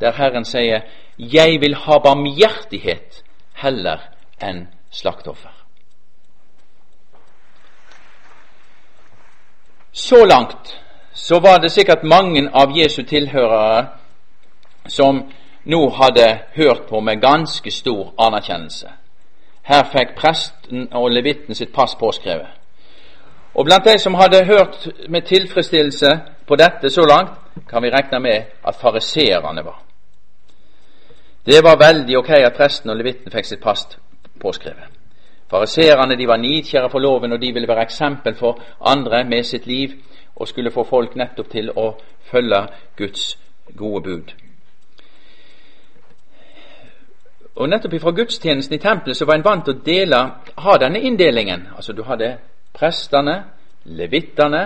der 0.00 0.12
Herren 0.12 0.44
sier 0.44 0.80
'Jeg 1.18 1.60
vil 1.60 1.74
ha 1.74 1.98
barmhjertighet 1.98 3.24
heller 3.54 3.98
enn 4.42 4.68
slaktoffer'. 4.90 5.59
Så 9.92 10.24
langt 10.24 10.80
så 11.12 11.40
var 11.40 11.58
det 11.58 11.72
sikkert 11.72 12.02
mange 12.02 12.50
av 12.52 12.76
Jesu 12.76 13.02
tilhørere 13.02 13.86
som 14.88 15.22
nå 15.64 15.90
hadde 15.90 16.38
hørt 16.54 16.86
på 16.88 17.00
med 17.00 17.20
ganske 17.20 17.70
stor 17.70 18.14
anerkjennelse. 18.18 18.88
Her 19.62 19.84
fikk 19.92 20.14
presten 20.16 20.88
og 20.92 21.10
levitten 21.10 21.54
sitt 21.54 21.72
pass 21.74 21.94
påskrevet. 21.94 22.48
Og 23.54 23.64
blant 23.64 23.84
de 23.84 23.98
som 23.98 24.14
hadde 24.14 24.44
hørt 24.44 24.88
med 25.08 25.22
tilfredsstillelse 25.22 26.20
på 26.46 26.56
dette 26.56 26.90
så 26.90 27.02
langt, 27.02 27.30
kan 27.68 27.82
vi 27.82 27.90
regne 27.90 28.20
med 28.20 28.42
at 28.64 28.76
fariseerne 28.80 29.64
var. 29.64 29.82
Det 31.46 31.64
var 31.64 31.76
veldig 31.76 32.18
ok 32.18 32.30
at 32.30 32.56
presten 32.56 32.90
og 32.90 32.96
levitten 32.96 33.32
fikk 33.32 33.46
sitt 33.46 33.62
pass 33.62 33.88
påskrevet. 34.40 34.99
Fariseerne 35.50 36.28
var 36.28 36.36
nidkjære 36.36 36.90
for 36.90 36.98
loven, 36.98 37.32
og 37.32 37.42
de 37.42 37.52
ville 37.52 37.68
være 37.68 37.82
eksempel 37.82 38.34
for 38.34 38.60
andre 38.86 39.24
med 39.24 39.42
sitt 39.42 39.66
liv 39.66 39.88
og 40.36 40.48
skulle 40.48 40.70
få 40.70 40.84
folk 40.84 41.16
nettopp 41.16 41.50
til 41.50 41.70
å 41.76 41.94
følge 42.30 42.60
Guds 42.96 43.38
gode 43.76 44.02
bud. 44.02 44.32
Og 47.56 47.68
Nettopp 47.68 47.98
fra 48.00 48.10
gudstjenesten 48.16 48.74
i 48.74 48.80
tempelet 48.80 49.16
så 49.16 49.26
var 49.28 49.36
en 49.36 49.44
vant 49.44 49.64
til 49.64 49.74
å 49.74 49.82
dele, 49.84 50.20
ha 50.56 50.76
denne 50.80 51.00
inndelingen. 51.00 51.66
Altså 51.76 51.92
Du 51.92 52.02
hadde 52.02 52.38
prestene, 52.72 53.42
levittene, 53.84 54.62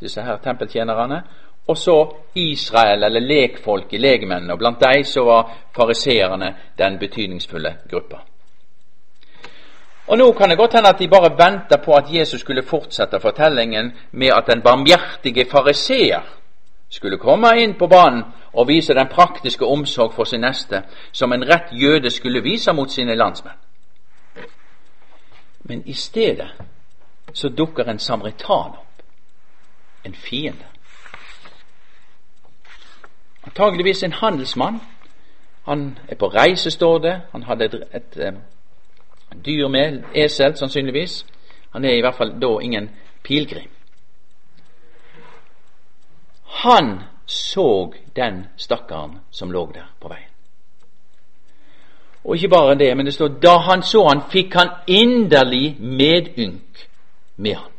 disse 0.00 0.22
her 0.22 0.36
tempeltjenerne, 0.44 1.22
og 1.66 1.76
så 1.78 1.96
Israel, 2.34 3.02
eller 3.04 3.20
lekfolk 3.24 3.92
i 3.92 3.98
legemennene. 3.98 4.52
Og 4.52 4.58
blant 4.58 4.80
dem 4.80 5.02
så 5.04 5.24
var 5.24 5.50
fariseerne 5.76 6.54
den 6.78 6.98
betydningsfulle 6.98 7.76
gruppa. 7.90 8.20
Og 10.06 10.18
Nå 10.18 10.32
kan 10.32 10.50
det 10.50 10.58
godt 10.58 10.72
hende 10.72 10.88
at 10.88 10.98
de 10.98 11.08
bare 11.08 11.30
venta 11.38 11.76
på 11.76 11.94
at 11.94 12.04
Jesus 12.10 12.40
skulle 12.40 12.62
fortsette 12.62 13.20
fortellingen 13.20 13.92
med 14.12 14.30
at 14.36 14.44
den 14.46 14.62
barmhjertige 14.62 15.46
fariseer 15.50 16.20
skulle 16.90 17.18
komme 17.18 17.50
inn 17.60 17.74
på 17.78 17.86
banen 17.86 18.24
og 18.52 18.68
vise 18.68 18.94
den 18.94 19.08
praktiske 19.08 19.66
omsorg 19.66 20.12
for 20.14 20.24
sin 20.24 20.40
neste, 20.40 20.82
som 21.12 21.32
en 21.32 21.44
rett 21.48 21.72
jøde 21.72 22.10
skulle 22.10 22.42
vise 22.42 22.72
mot 22.72 22.90
sine 22.90 23.14
landsmenn. 23.14 23.56
Men 25.64 25.82
i 25.86 25.92
stedet 25.92 26.52
så 27.32 27.48
dukker 27.48 27.84
en 27.84 27.98
samaritan 27.98 28.76
opp, 28.76 29.02
en 30.04 30.14
fiende. 30.14 30.64
Antageligvis 33.44 34.02
en 34.02 34.12
handelsmann. 34.12 34.80
Han 35.64 35.98
er 36.08 36.14
på 36.14 36.28
reise, 36.28 36.70
står 36.70 36.98
det. 36.98 37.20
Han 37.32 37.42
hadde 37.42 37.64
et, 37.64 37.74
et, 37.94 38.16
et 38.16 38.34
dyr 39.44 39.68
med, 39.68 40.02
esel 40.14 40.56
sannsynligvis. 40.56 41.24
Han 41.70 41.84
er 41.84 41.96
i 41.96 42.00
hvert 42.00 42.14
fall 42.14 42.34
da 42.40 42.58
ingen 42.62 42.90
pilegrim. 43.22 43.70
Han 46.64 47.00
så 47.26 47.92
den 48.16 48.46
stakkaren 48.56 49.18
som 49.30 49.50
lå 49.50 49.66
der 49.74 49.90
på 50.00 50.08
veien. 50.08 50.30
Og 52.24 52.36
ikke 52.36 52.48
bare 52.48 52.74
det, 52.78 52.96
men 52.96 53.06
det 53.06 53.14
står 53.14 53.28
da 53.28 53.58
han 53.58 53.82
så 53.82 54.06
han, 54.08 54.22
fikk 54.30 54.54
han 54.54 54.68
inderlig 54.86 55.76
medynk 55.80 56.88
med 57.36 57.54
han. 57.54 57.72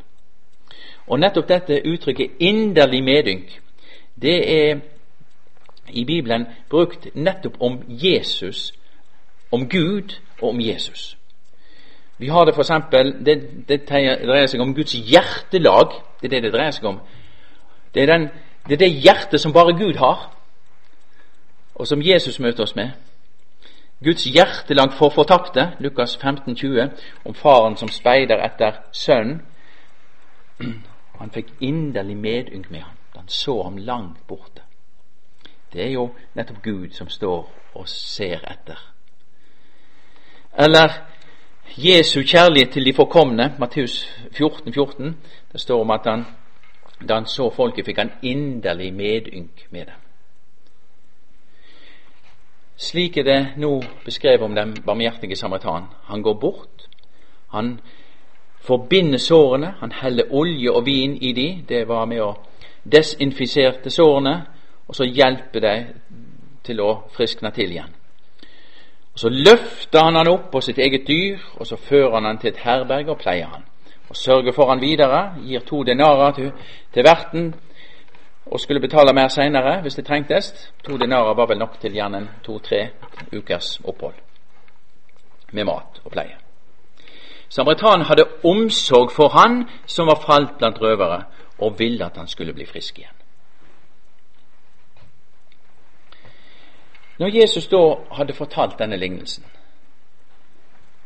Og 1.06 1.20
nettopp 1.20 1.48
dette 1.48 1.82
uttrykket 1.84 2.30
'inderlig 2.40 3.02
medynk', 3.02 3.60
det 4.22 4.38
er 4.62 4.80
i 5.88 6.04
Bibelen 6.04 6.46
brukt 6.70 7.08
nettopp 7.14 7.56
om 7.60 7.82
Jesus, 7.88 8.72
om 9.52 9.68
Gud 9.68 10.20
og 10.40 10.48
om 10.48 10.60
Jesus. 10.60 11.16
Vi 12.18 12.28
har 12.28 12.44
det 12.44 12.54
f.eks. 12.56 12.70
Det, 13.26 13.36
det 13.68 13.80
dreier 13.88 14.46
seg 14.46 14.60
om 14.60 14.74
Guds 14.74 14.94
hjertelag. 14.94 15.98
Det 16.20 16.28
er 16.28 16.36
det 16.36 16.42
det 16.46 16.52
dreier 16.54 16.72
seg 16.72 16.88
om. 16.88 17.00
Det 17.94 18.02
er, 18.02 18.12
den, 18.12 18.28
det 18.68 18.76
er 18.76 18.84
det 18.84 19.02
hjertet 19.04 19.40
som 19.40 19.52
bare 19.52 19.76
Gud 19.76 19.96
har, 20.00 20.30
og 21.74 21.86
som 21.88 22.02
Jesus 22.02 22.40
møter 22.40 22.64
oss 22.64 22.76
med. 22.76 22.90
Guds 24.04 24.24
hjertelag 24.28 24.92
for 24.96 25.12
fortapte, 25.12 25.70
Lukas 25.80 26.16
15, 26.16 26.56
20, 26.56 26.90
om 27.24 27.34
faren 27.34 27.76
som 27.76 27.88
speider 27.88 28.42
etter 28.44 28.82
sønnen. 28.92 29.40
Han 31.16 31.32
fikk 31.32 31.54
inderlig 31.64 32.16
medynk 32.16 32.70
med 32.70 32.84
ham 32.84 32.96
han 33.26 33.28
så 33.28 33.62
ham 33.62 33.76
langt 33.76 34.26
borte. 34.26 34.62
Det 35.72 35.86
er 35.86 35.90
jo 35.90 36.10
nettopp 36.34 36.62
Gud 36.62 36.90
som 36.90 37.08
står 37.08 37.50
og 37.74 37.88
ser 37.88 38.44
etter. 38.50 38.78
Eller 40.58 40.92
Jesu 41.76 42.22
kjærlighet 42.22 42.70
til 42.70 42.84
de 42.84 42.92
forkomne, 42.94 43.54
Matteus 43.58 44.08
14, 44.32 44.72
14, 44.72 45.16
det 45.52 45.60
står 45.60 45.80
om 45.80 45.90
at 45.90 46.00
han, 46.04 46.24
da 47.08 47.14
han 47.14 47.26
så 47.26 47.50
folket, 47.50 47.84
fikk 47.84 47.98
han 47.98 48.12
inderlig 48.22 48.92
medynk 48.94 49.66
med 49.70 49.86
dem. 49.86 50.00
Slik 52.76 53.16
er 53.16 53.24
det 53.24 53.40
nå 53.56 53.82
beskrevet 54.04 54.42
om 54.42 54.54
den 54.54 54.76
barmhjertige 54.86 55.36
samaritan. 55.36 55.88
Han 56.04 56.22
går 56.22 56.34
bort, 56.34 56.88
han 57.52 57.80
forbinder 58.60 59.18
sårene, 59.18 59.74
han 59.80 59.92
heller 59.92 60.24
olje 60.30 60.70
og 60.70 60.86
vin 60.86 61.16
i 61.22 61.32
de, 61.32 61.64
det 61.68 61.88
var 61.88 62.04
med 62.04 62.20
å 62.20 62.34
desinfiserte 62.92 63.90
sårene, 63.90 64.46
og 64.88 64.94
så 64.94 65.04
hjelper 65.04 65.60
de 65.60 65.76
til 66.64 66.80
å 66.80 66.90
friskne 67.16 67.50
til 67.50 67.70
igjen. 67.70 67.94
Og 69.16 69.20
Så 69.20 69.28
løfter 69.28 70.04
han 70.04 70.14
han 70.14 70.28
opp 70.28 70.50
på 70.52 70.60
sitt 70.60 70.78
eget 70.78 71.06
dyr, 71.08 71.38
og 71.56 71.66
så 71.66 71.76
fører 71.76 72.14
han 72.14 72.24
han 72.24 72.38
til 72.38 72.50
et 72.50 72.58
herberg 72.60 73.08
og 73.08 73.18
pleier 73.18 73.46
han. 73.46 73.62
Og 74.08 74.16
Sørger 74.16 74.52
for 74.52 74.68
han 74.68 74.80
videre, 74.80 75.32
gir 75.40 75.60
to 75.60 75.82
denarer 75.82 76.32
til, 76.32 76.52
til 76.94 77.04
verten, 77.04 77.54
og 78.46 78.60
skulle 78.60 78.80
betale 78.80 79.12
mer 79.12 79.28
seinere 79.28 79.80
hvis 79.80 79.94
det 79.94 80.06
trengtes. 80.06 80.52
To 80.84 80.98
denarer 80.98 81.34
var 81.34 81.46
vel 81.46 81.58
nok 81.58 81.80
til 81.80 81.96
gjerne 81.96 82.28
to-tre 82.44 82.88
ukers 83.32 83.80
opphold 83.84 84.14
med 85.52 85.64
mat 85.64 86.00
og 86.04 86.12
pleie. 86.12 86.36
Samaritanen 87.48 88.04
hadde 88.04 88.28
omsorg 88.44 89.10
for 89.16 89.28
han 89.32 89.64
som 89.86 90.06
var 90.06 90.20
falt 90.26 90.58
blant 90.58 90.82
røvere, 90.82 91.22
og 91.58 91.78
ville 91.78 92.04
at 92.04 92.16
han 92.16 92.28
skulle 92.28 92.52
bli 92.52 92.66
frisk 92.66 92.98
igjen. 92.98 93.15
Når 97.18 97.40
Jesus 97.40 97.66
da 97.66 97.96
hadde 98.12 98.34
fortalt 98.34 98.78
denne 98.78 98.96
lignelsen, 98.96 99.44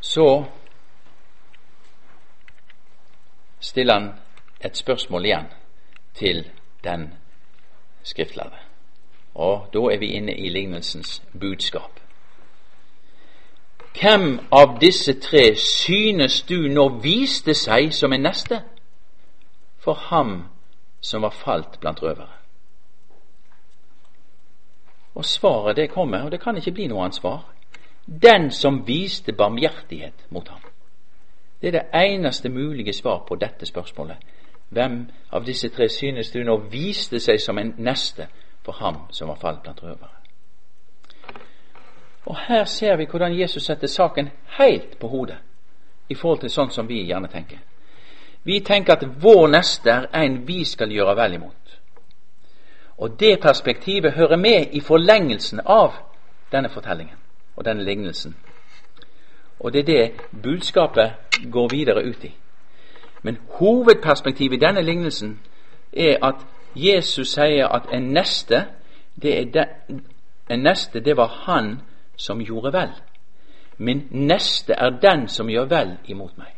så 0.01 0.45
stiller 3.61 3.95
han 3.95 4.13
et 4.65 4.77
spørsmål 4.77 5.25
igjen 5.25 5.47
til 6.15 6.51
den 6.85 7.15
skriftlærde. 8.03 8.57
Og 9.35 9.69
da 9.75 9.79
er 9.79 9.99
vi 9.99 10.07
inne 10.07 10.37
i 10.37 10.49
lignelsens 10.49 11.23
budskap. 11.41 12.01
Hvem 14.01 14.41
av 14.53 14.79
disse 14.81 15.21
tre 15.21 15.57
synes 15.57 16.43
du 16.43 16.69
nå 16.69 16.89
viste 17.03 17.55
seg 17.55 17.95
som 17.95 18.13
en 18.13 18.23
neste 18.23 18.63
for 19.79 19.95
ham 19.95 20.45
som 21.01 21.23
var 21.23 21.35
falt 21.35 21.81
blant 21.81 22.03
røvere? 22.03 22.40
Og 25.15 25.25
svaret 25.25 25.77
det 25.77 25.91
kommer, 25.91 26.23
og 26.23 26.31
det 26.31 26.41
kan 26.41 26.57
ikke 26.57 26.73
bli 26.73 26.87
noe 26.87 27.05
annet 27.05 27.19
svar. 27.19 27.45
Den 28.07 28.51
som 28.51 28.83
viste 28.87 29.33
barmhjertighet 29.33 30.27
mot 30.31 30.49
ham. 30.49 30.61
Det 31.61 31.69
er 31.69 31.73
det 31.73 31.89
eneste 31.95 32.49
mulige 32.49 32.93
svar 32.93 33.25
på 33.29 33.37
dette 33.37 33.67
spørsmålet. 33.67 34.17
Hvem 34.69 35.09
av 35.33 35.45
disse 35.45 35.69
tre 35.69 35.89
synes 35.89 36.31
du 36.31 36.43
nå 36.45 36.57
viste 36.71 37.21
seg 37.21 37.41
som 37.41 37.59
en 37.59 37.75
neste 37.79 38.27
for 38.65 38.73
ham 38.73 38.97
som 39.11 39.29
var 39.29 39.39
falt 39.41 39.63
blant 39.63 39.83
røvere? 39.83 40.17
Og 42.25 42.37
Her 42.37 42.65
ser 42.65 42.97
vi 42.97 43.07
hvordan 43.11 43.39
Jesus 43.39 43.65
setter 43.65 43.87
saken 43.87 44.31
helt 44.59 44.99
på 44.99 45.09
hodet 45.09 45.37
i 46.09 46.15
forhold 46.15 46.41
til 46.41 46.51
sånn 46.51 46.71
som 46.71 46.89
vi 46.89 47.03
gjerne 47.07 47.29
tenker. 47.29 47.59
Vi 48.45 48.61
tenker 48.61 48.93
at 48.93 49.23
vår 49.23 49.49
neste 49.49 49.91
er 49.91 50.25
en 50.25 50.47
vi 50.47 50.65
skal 50.65 50.93
gjøre 50.93 51.17
vel 51.17 51.35
imot. 51.35 51.60
Og 53.01 53.21
det 53.21 53.41
perspektivet 53.41 54.13
hører 54.13 54.37
med 54.37 54.67
i 54.73 54.81
forlengelsen 54.81 55.61
av 55.67 55.93
denne 56.53 56.69
fortellingen 56.69 57.17
og 57.57 57.65
denne 57.65 57.85
lignelsen. 57.85 58.37
Og 59.61 59.73
det 59.73 59.81
er 59.81 59.85
det 59.85 60.13
budskapet 60.43 61.13
går 61.53 61.69
videre 61.69 62.05
ut 62.05 62.25
i. 62.25 62.35
Men 63.23 63.39
hovedperspektivet 63.49 64.57
i 64.57 64.67
denne 64.67 64.83
lignelsen 64.83 65.41
er 65.93 66.17
at 66.23 66.35
Jesus 66.77 67.29
sier 67.29 67.69
at 67.69 67.89
en 67.93 68.03
neste, 68.03 68.65
det, 69.23 69.55
den, 69.55 70.05
en 70.51 70.61
neste, 70.61 71.01
det 71.01 71.17
var 71.17 71.27
han 71.27 71.81
som 72.17 72.41
gjorde 72.41 72.73
vel. 72.73 72.93
Min 73.79 74.07
neste 74.11 74.73
er 74.73 74.91
den 74.91 75.29
som 75.29 75.49
gjør 75.49 75.65
vel 75.65 75.97
imot 76.05 76.39
meg. 76.39 76.53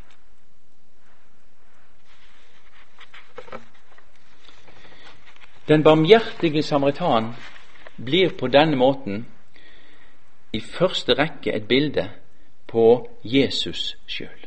Den 5.68 5.82
barmhjertige 5.82 6.62
samaritan 6.62 7.34
blir 8.04 8.30
på 8.38 8.46
denne 8.46 8.76
måten 8.76 9.26
i 10.52 10.60
første 10.60 11.14
rekke 11.14 11.52
et 11.54 11.68
bilde 11.68 12.10
på 12.66 13.08
Jesus 13.24 13.96
sjøl. 14.06 14.46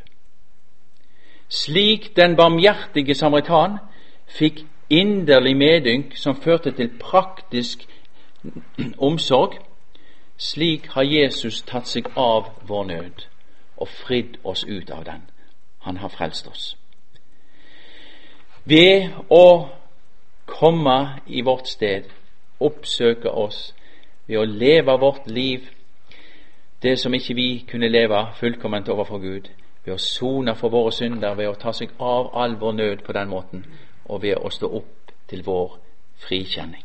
Slik 1.48 2.16
den 2.16 2.36
barmhjertige 2.36 3.14
samaritan 3.14 3.78
fikk 4.26 4.64
inderlig 4.90 5.56
medynk 5.56 6.16
som 6.16 6.36
førte 6.36 6.70
til 6.70 6.90
praktisk 7.00 7.86
omsorg, 8.98 9.56
slik 10.36 10.86
har 10.92 11.02
Jesus 11.02 11.62
tatt 11.62 11.88
seg 11.88 12.10
av 12.16 12.50
vår 12.68 12.84
nød 12.84 13.24
og 13.76 13.88
fridd 13.88 14.36
oss 14.44 14.64
ut 14.64 14.90
av 14.90 15.04
den. 15.04 15.22
Han 15.86 15.96
har 15.96 16.08
frelst 16.08 16.48
oss. 16.48 16.76
Ved 18.64 19.10
å 19.30 19.68
komme 20.46 21.20
i 21.26 21.42
vårt 21.42 21.68
sted, 21.68 22.02
oppsøke 22.60 23.30
oss, 23.30 23.74
ved 24.26 24.38
å 24.38 24.44
leve 24.44 24.98
vårt 25.00 25.26
liv 25.26 25.68
det 26.82 26.98
som 26.98 27.14
ikke 27.14 27.34
vi 27.34 27.64
kunne 27.70 27.88
leve 27.88 28.26
fullkomment 28.40 28.88
overfor 28.88 29.18
Gud, 29.18 29.48
ved 29.84 29.94
å 29.94 29.98
sone 29.98 30.54
for 30.54 30.68
våre 30.68 30.92
synder, 30.92 31.34
ved 31.34 31.48
å 31.48 31.58
ta 31.58 31.72
seg 31.72 31.94
av 31.98 32.30
all 32.34 32.56
vår 32.60 32.72
nød 32.72 33.04
på 33.06 33.12
den 33.12 33.28
måten, 33.28 33.64
og 34.04 34.22
ved 34.22 34.36
å 34.38 34.50
stå 34.50 34.70
opp 34.78 35.14
til 35.28 35.42
vår 35.46 35.78
frikjenning. 36.26 36.84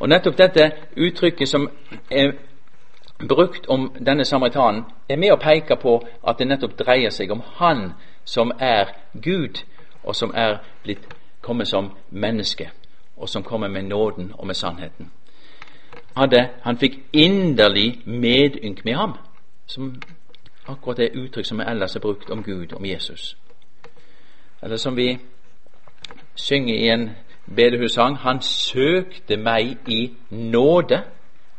Og 0.00 0.08
nettopp 0.08 0.36
dette 0.38 0.70
uttrykket 0.96 1.48
som 1.48 1.68
er 2.10 2.32
brukt 3.28 3.66
om 3.68 3.90
denne 4.00 4.24
samaritanen, 4.24 4.84
er 5.08 5.16
med 5.16 5.32
å 5.32 5.40
peke 5.40 5.76
på 5.76 5.98
at 6.24 6.38
det 6.38 6.48
nettopp 6.48 6.78
dreier 6.78 7.10
seg 7.10 7.32
om 7.32 7.42
Han 7.58 7.92
som 8.24 8.52
er 8.58 8.94
Gud, 9.12 9.60
og 10.04 10.16
som 10.16 10.32
er 10.34 10.60
blitt 10.84 11.04
kommet 11.40 11.68
som 11.68 11.90
menneske, 12.10 12.70
og 13.16 13.28
som 13.28 13.42
kommer 13.42 13.68
med 13.68 13.82
nåden 13.82 14.32
og 14.38 14.46
med 14.46 14.54
sannheten. 14.54 15.10
Hadde, 16.16 16.48
han 16.62 16.78
fikk 16.78 16.98
inderlig 17.12 18.02
medynk 18.06 18.84
med 18.84 18.94
ham, 18.94 19.14
som 19.66 20.02
akkurat 20.68 20.96
det 20.96 21.10
uttrykk 21.14 21.46
som 21.46 21.60
ellers 21.60 21.96
er 21.96 22.00
brukt 22.00 22.30
om 22.30 22.42
Gud, 22.42 22.72
om 22.72 22.84
Jesus. 22.84 23.36
Eller 24.62 24.76
som 24.76 24.96
vi 24.96 25.18
synger 26.34 26.74
i 26.74 26.88
en 26.88 27.10
bedehussang 27.56 28.16
Han 28.16 28.40
søkte 28.42 29.36
meg 29.36 29.76
i 29.88 30.14
nåde. 30.30 31.02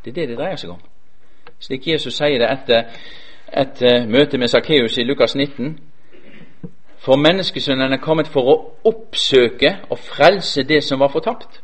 Det 0.06 0.12
er 0.12 0.14
det 0.14 0.30
det 0.30 0.38
dreier 0.38 0.56
seg 0.56 0.70
om. 0.70 0.82
Slik 1.60 1.88
Jesus 1.88 2.14
sier 2.14 2.40
det 2.40 2.50
etter 2.52 2.84
et 3.58 4.08
møte 4.10 4.38
med 4.38 4.48
Sakkeus 4.48 4.98
i 4.98 5.04
Lukas 5.04 5.36
19. 5.36 5.80
For 7.02 7.16
menneskesønnen 7.16 7.94
er 7.94 7.98
kommet 7.98 8.28
for 8.30 8.50
å 8.52 8.56
oppsøke 8.86 9.72
og 9.90 9.98
frelse 10.00 10.64
det 10.70 10.84
som 10.86 11.00
var 11.02 11.10
fortapt. 11.10 11.62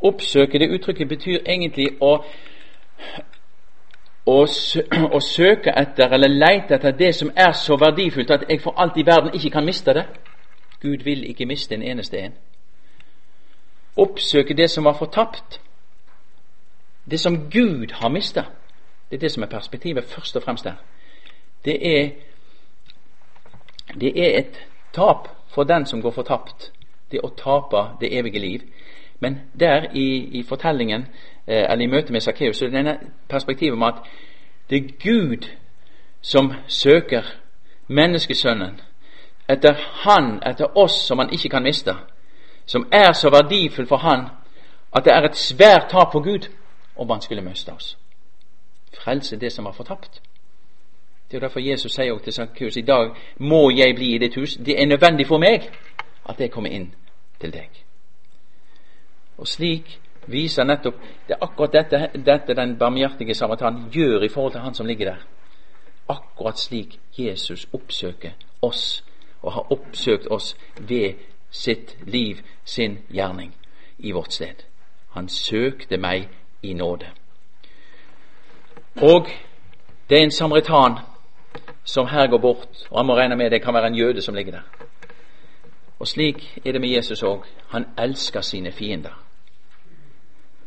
Oppsøke, 0.00 0.58
det 0.58 0.70
uttrykket 0.72 1.08
betyr 1.08 1.42
egentlig 1.44 1.90
å, 2.00 2.14
å, 4.26 4.38
å 5.12 5.20
søke 5.20 5.74
etter 5.76 6.14
eller 6.16 6.32
leite 6.32 6.78
etter 6.78 6.96
det 6.96 7.10
som 7.18 7.32
er 7.36 7.52
så 7.52 7.76
verdifullt 7.76 8.32
at 8.32 8.46
jeg 8.48 8.62
for 8.64 8.80
alt 8.80 8.96
i 8.96 9.04
verden 9.06 9.34
ikke 9.36 9.50
kan 9.58 9.66
miste 9.66 9.92
det. 9.94 10.06
Gud 10.80 11.04
vil 11.04 11.26
ikke 11.28 11.46
miste 11.46 11.74
en 11.74 11.82
eneste 11.82 12.22
en. 12.22 12.36
Oppsøke 13.98 14.56
det 14.56 14.70
som 14.70 14.88
var 14.88 14.96
fortapt. 14.96 15.60
Det 17.10 17.20
som 17.20 17.50
Gud 17.50 17.92
har 17.92 18.08
mista. 18.08 18.44
Det 19.10 19.16
er 19.16 19.20
det 19.20 19.32
som 19.32 19.42
er 19.42 19.52
perspektivet 19.52 20.04
først 20.04 20.36
og 20.36 20.42
fremst 20.42 20.64
der. 20.64 20.80
Det 21.64 21.76
er, 21.82 22.10
det 23.94 24.12
er 24.16 24.38
et 24.38 24.66
tap 24.92 25.28
for 25.48 25.64
den 25.64 25.86
som 25.86 26.02
går 26.02 26.10
fortapt. 26.10 26.72
Det 27.10 27.20
å 27.24 27.32
tape 27.36 27.84
det 28.00 28.12
evige 28.18 28.38
liv. 28.38 28.60
Men 29.20 29.40
der 29.60 29.88
i, 29.94 30.38
i 30.38 30.42
fortellingen, 30.42 31.06
eh, 31.46 31.64
eller 31.70 31.84
i 31.84 31.86
møtet 31.90 32.10
med 32.10 32.20
Sakkeus, 32.20 32.62
er 32.62 32.66
det 32.66 32.76
denne 32.76 32.98
perspektivet 33.28 33.72
om 33.72 33.82
at 33.82 33.94
det 34.70 34.76
er 34.76 34.92
Gud 35.02 35.48
som 36.20 36.52
søker 36.66 37.22
menneskesønnen 37.86 38.80
etter 39.48 39.74
Han, 40.04 40.42
etter 40.46 40.76
oss 40.76 41.06
som 41.06 41.18
han 41.18 41.32
ikke 41.32 41.48
kan 41.48 41.62
miste, 41.62 41.94
som 42.66 42.88
er 42.92 43.12
så 43.12 43.30
verdifull 43.30 43.86
for 43.86 43.96
Han 43.96 44.28
at 44.92 45.04
det 45.04 45.12
er 45.12 45.24
et 45.24 45.36
svært 45.36 45.90
tap 45.90 46.12
for 46.12 46.20
Gud 46.20 46.48
om 46.96 47.10
han 47.10 47.20
skulle 47.20 47.42
miste 47.42 47.72
oss. 47.72 47.96
Frelse 49.04 49.36
det 49.36 49.52
som 49.52 49.64
var 49.64 49.72
fortapt. 49.72 50.22
Det 51.30 51.36
er 51.36 51.40
derfor 51.40 51.60
Jesus 51.60 51.92
sier 51.92 52.18
til 52.18 52.32
Sakkeus 52.32 52.76
i 52.76 52.82
dag 52.82 53.10
må 53.38 53.70
jeg 53.70 53.94
bli 53.94 54.14
i 54.14 54.18
ditt 54.18 54.34
hus. 54.34 54.56
Det 54.56 54.80
er 54.82 54.86
nødvendig 54.86 55.26
for 55.26 55.38
meg 55.38 55.68
at 56.28 56.40
jeg 56.40 56.50
kommer 56.50 56.70
inn 56.70 56.94
til 57.40 57.52
deg. 57.52 57.68
Og 59.38 59.48
slik 59.48 59.98
viser 60.26 60.64
nettopp 60.64 60.94
Det 61.28 61.36
er 61.36 61.44
akkurat 61.44 61.72
dette, 61.72 62.08
dette 62.26 62.54
den 62.54 62.76
barmhjertige 62.78 63.34
samaritan 63.34 63.90
gjør 63.92 64.22
i 64.22 64.28
forhold 64.28 64.52
til 64.52 64.60
han 64.60 64.74
som 64.74 64.86
ligger 64.86 65.04
der. 65.04 65.26
Akkurat 66.08 66.58
slik 66.58 66.98
Jesus 67.18 67.68
oppsøker 67.72 68.30
oss, 68.62 69.04
og 69.42 69.52
har 69.52 69.72
oppsøkt 69.72 70.26
oss 70.30 70.56
ved 70.80 71.14
sitt 71.50 71.96
liv, 72.06 72.36
sin 72.64 72.98
gjerning, 73.12 73.54
i 73.98 74.12
vårt 74.12 74.32
sted. 74.32 74.64
Han 75.10 75.28
søkte 75.28 75.96
meg 75.96 76.28
i 76.62 76.72
nåde. 76.72 77.06
Og 78.96 79.28
det 80.10 80.18
er 80.18 80.22
en 80.22 80.30
samaritan 80.30 80.98
som 81.88 82.06
her 82.06 82.26
går 82.26 82.38
bort, 82.38 82.68
og 82.90 82.98
han 82.98 83.06
må 83.06 83.14
regne 83.16 83.36
med 83.36 83.50
det 83.50 83.62
kan 83.62 83.74
være 83.74 83.86
en 83.86 83.94
jøde 83.94 84.22
som 84.22 84.34
ligger 84.34 84.52
der. 84.52 84.86
Og 85.98 86.08
slik 86.08 86.58
er 86.64 86.72
det 86.72 86.80
med 86.80 86.88
Jesus 86.88 87.22
òg. 87.22 87.44
Han 87.68 87.84
elsker 87.98 88.40
sine 88.40 88.72
fiender. 88.72 89.24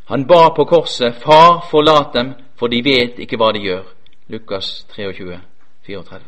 Han 0.05 0.27
ba 0.27 0.49
på 0.55 0.63
korset, 0.63 1.15
Far, 1.15 1.67
forlat 1.71 2.13
dem, 2.13 2.33
for 2.55 2.67
de 2.67 2.83
vet 2.83 3.19
ikke 3.19 3.37
hva 3.37 3.51
de 3.53 3.59
gjør. 3.59 3.83
Lukas 4.27 4.87
23, 4.95 5.39
34. 5.85 6.21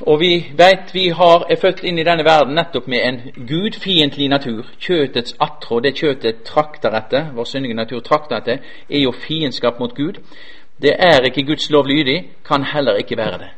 Og 0.00 0.20
vi 0.20 0.46
vet 0.58 0.94
vi 0.94 1.08
har, 1.08 1.46
er 1.50 1.56
født 1.60 1.84
inn 1.84 1.98
i 1.98 2.06
denne 2.06 2.24
verden 2.24 2.54
nettopp 2.54 2.86
med 2.86 3.04
en 3.04 3.20
gudfiendtlig 3.48 4.28
natur. 4.28 4.66
Kjøtets 4.80 5.36
attrå, 5.40 5.80
det 5.80 5.94
kjøtet 5.98 6.42
trakter 6.44 6.94
etter, 6.98 7.30
vår 7.34 7.44
syndige 7.44 7.74
natur 7.74 8.00
trakter 8.00 8.36
etter, 8.36 8.58
er 8.90 8.98
jo 8.98 9.12
fiendskap 9.12 9.78
mot 9.78 9.94
Gud. 9.94 10.18
Det 10.82 10.96
er 10.98 11.20
ikke 11.20 11.46
Guds 11.46 11.70
lov 11.70 11.86
lydig, 11.86 12.30
kan 12.44 12.64
heller 12.64 12.94
ikke 12.94 13.16
være 13.16 13.38
det. 13.38 13.50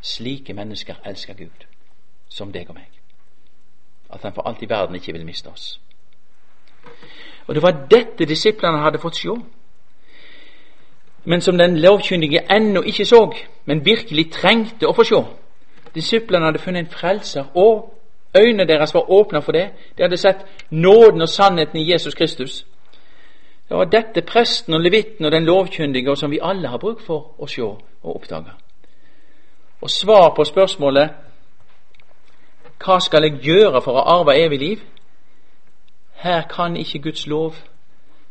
Slike 0.00 0.52
mennesker 0.52 0.94
elsker 1.06 1.34
Gud, 1.34 1.66
som 2.28 2.52
deg 2.52 2.68
og 2.68 2.74
meg. 2.74 2.86
At 4.12 4.22
han 4.22 4.32
for 4.32 4.42
alt 4.42 4.62
i 4.62 4.68
verden 4.68 4.94
ikke 4.94 5.12
vil 5.12 5.26
miste 5.26 5.48
oss. 5.48 5.80
Og 7.46 7.54
det 7.54 7.62
var 7.62 7.86
dette 7.90 8.24
disiplene 8.24 8.78
hadde 8.78 8.98
fått 8.98 9.16
se. 9.16 9.34
Men 11.24 11.40
som 11.40 11.58
den 11.58 11.78
lovkyndige 11.78 12.52
ennå 12.52 12.82
ikke 12.82 13.04
så, 13.04 13.34
men 13.64 13.84
virkelig 13.84 14.32
trengte 14.32 14.88
å 14.88 14.94
få 14.96 15.04
se. 15.04 15.22
Disiplene 15.94 16.44
hadde 16.44 16.58
funnet 16.58 16.84
en 16.84 16.90
frelser, 16.92 17.44
og 17.54 17.94
øynene 18.36 18.68
deres 18.68 18.94
var 18.94 19.10
åpna 19.10 19.40
for 19.40 19.52
det. 19.52 19.70
De 19.98 20.02
hadde 20.02 20.16
sett 20.16 20.46
nåden 20.70 21.22
og 21.22 21.28
sannheten 21.28 21.80
i 21.80 21.92
Jesus 21.92 22.14
Kristus. 22.14 22.66
Det 23.68 23.76
var 23.76 23.84
dette 23.84 24.22
presten 24.22 24.74
og 24.74 24.80
levitten 24.80 25.24
og 25.24 25.32
den 25.32 25.44
lovkyndige, 25.44 26.16
som 26.16 26.30
vi 26.30 26.40
alle 26.42 26.68
har 26.68 26.78
bruk 26.78 27.00
for 27.04 27.34
å 27.38 27.46
se 27.46 27.62
og 27.62 27.80
oppdage. 28.02 28.54
Og 29.80 29.90
svar 29.90 30.32
på 30.36 30.44
spørsmålet 30.44 31.10
hva 32.78 33.00
skal 33.02 33.26
jeg 33.26 33.42
gjøre 33.42 33.82
for 33.82 33.98
å 33.98 34.06
arve 34.18 34.36
evig 34.38 34.58
liv? 34.58 34.82
Her 36.22 36.46
kan 36.50 36.76
ikke 36.76 37.02
Guds 37.02 37.26
lov 37.26 37.58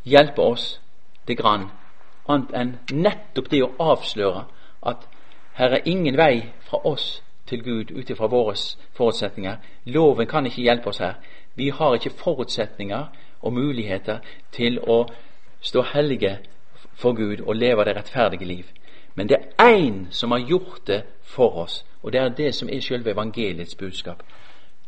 hjelpe 0.07 0.41
oss 0.41 0.79
det 1.27 1.37
grann, 1.37 1.69
annet 2.27 2.53
enn 2.55 2.73
nettopp 2.91 3.49
det 3.51 3.61
å 3.63 3.73
avsløre 3.79 4.45
at 4.87 5.07
her 5.59 5.75
er 5.77 5.87
ingen 5.89 6.17
vei 6.17 6.47
fra 6.69 6.79
oss 6.87 7.21
til 7.47 7.63
Gud 7.63 7.91
ut 7.91 8.09
ifra 8.09 8.27
våre 8.31 8.55
forutsetninger. 8.97 9.57
Loven 9.85 10.27
kan 10.27 10.45
ikke 10.45 10.63
hjelpe 10.63 10.89
oss 10.89 11.01
her. 11.03 11.15
Vi 11.55 11.69
har 11.69 11.95
ikke 11.95 12.15
forutsetninger 12.15 13.07
og 13.41 13.53
muligheter 13.53 14.19
til 14.51 14.79
å 14.79 15.05
stå 15.61 15.81
hellige 15.93 16.37
for 16.95 17.13
Gud 17.13 17.41
og 17.41 17.55
leve 17.55 17.85
det 17.85 17.95
rettferdige 17.95 18.45
liv. 18.45 18.65
Men 19.15 19.29
det 19.29 19.37
er 19.37 19.73
én 19.73 20.07
som 20.11 20.31
har 20.31 20.39
gjort 20.39 20.87
det 20.87 21.03
for 21.23 21.49
oss, 21.49 21.85
og 22.01 22.13
det 22.13 22.21
er 22.21 22.29
det 22.29 22.55
som 22.55 22.69
er 22.69 22.81
selve 22.81 23.11
evangeliets 23.11 23.75
budskap. 23.75 24.23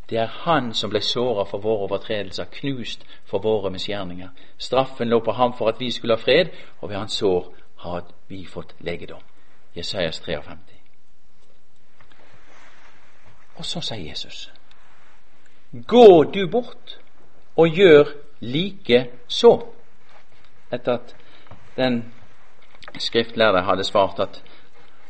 Det 0.10 0.18
er 0.18 0.26
Han 0.26 0.74
som 0.74 0.89
ble 0.89 1.02
såra 1.02 1.45
for 1.45 1.58
våre 1.58 1.86
overtredelser, 1.88 2.45
knust 2.52 3.06
for 3.26 3.39
våre 3.39 3.70
misgjerninger. 3.72 4.30
Straffen 4.58 5.10
lå 5.10 5.20
på 5.20 5.32
ham 5.32 5.54
for 5.58 5.70
at 5.70 5.80
vi 5.80 5.91
skulle 5.91 6.16
ha 6.16 6.22
fred, 6.22 6.47
og 6.82 6.89
ved 6.89 6.97
hans 6.97 7.14
sår 7.14 7.54
har 7.78 8.04
vi 8.28 8.45
fått 8.45 8.76
legedom. 8.80 9.22
Jesajas 9.76 10.20
53. 10.20 10.80
Og 13.56 13.66
så 13.66 13.82
sier 13.82 14.10
Jesus 14.10 14.52
Gå 15.88 16.24
du 16.24 16.47
bort 16.47 17.00
og 17.56 17.68
gjør 17.68 18.08
like 18.40 19.08
så. 19.28 19.68
Etter 20.72 20.94
at 20.94 21.16
den 21.78 22.14
skriftlærde 22.98 23.62
hadde 23.62 23.84
svart 23.84 24.20
at, 24.20 24.44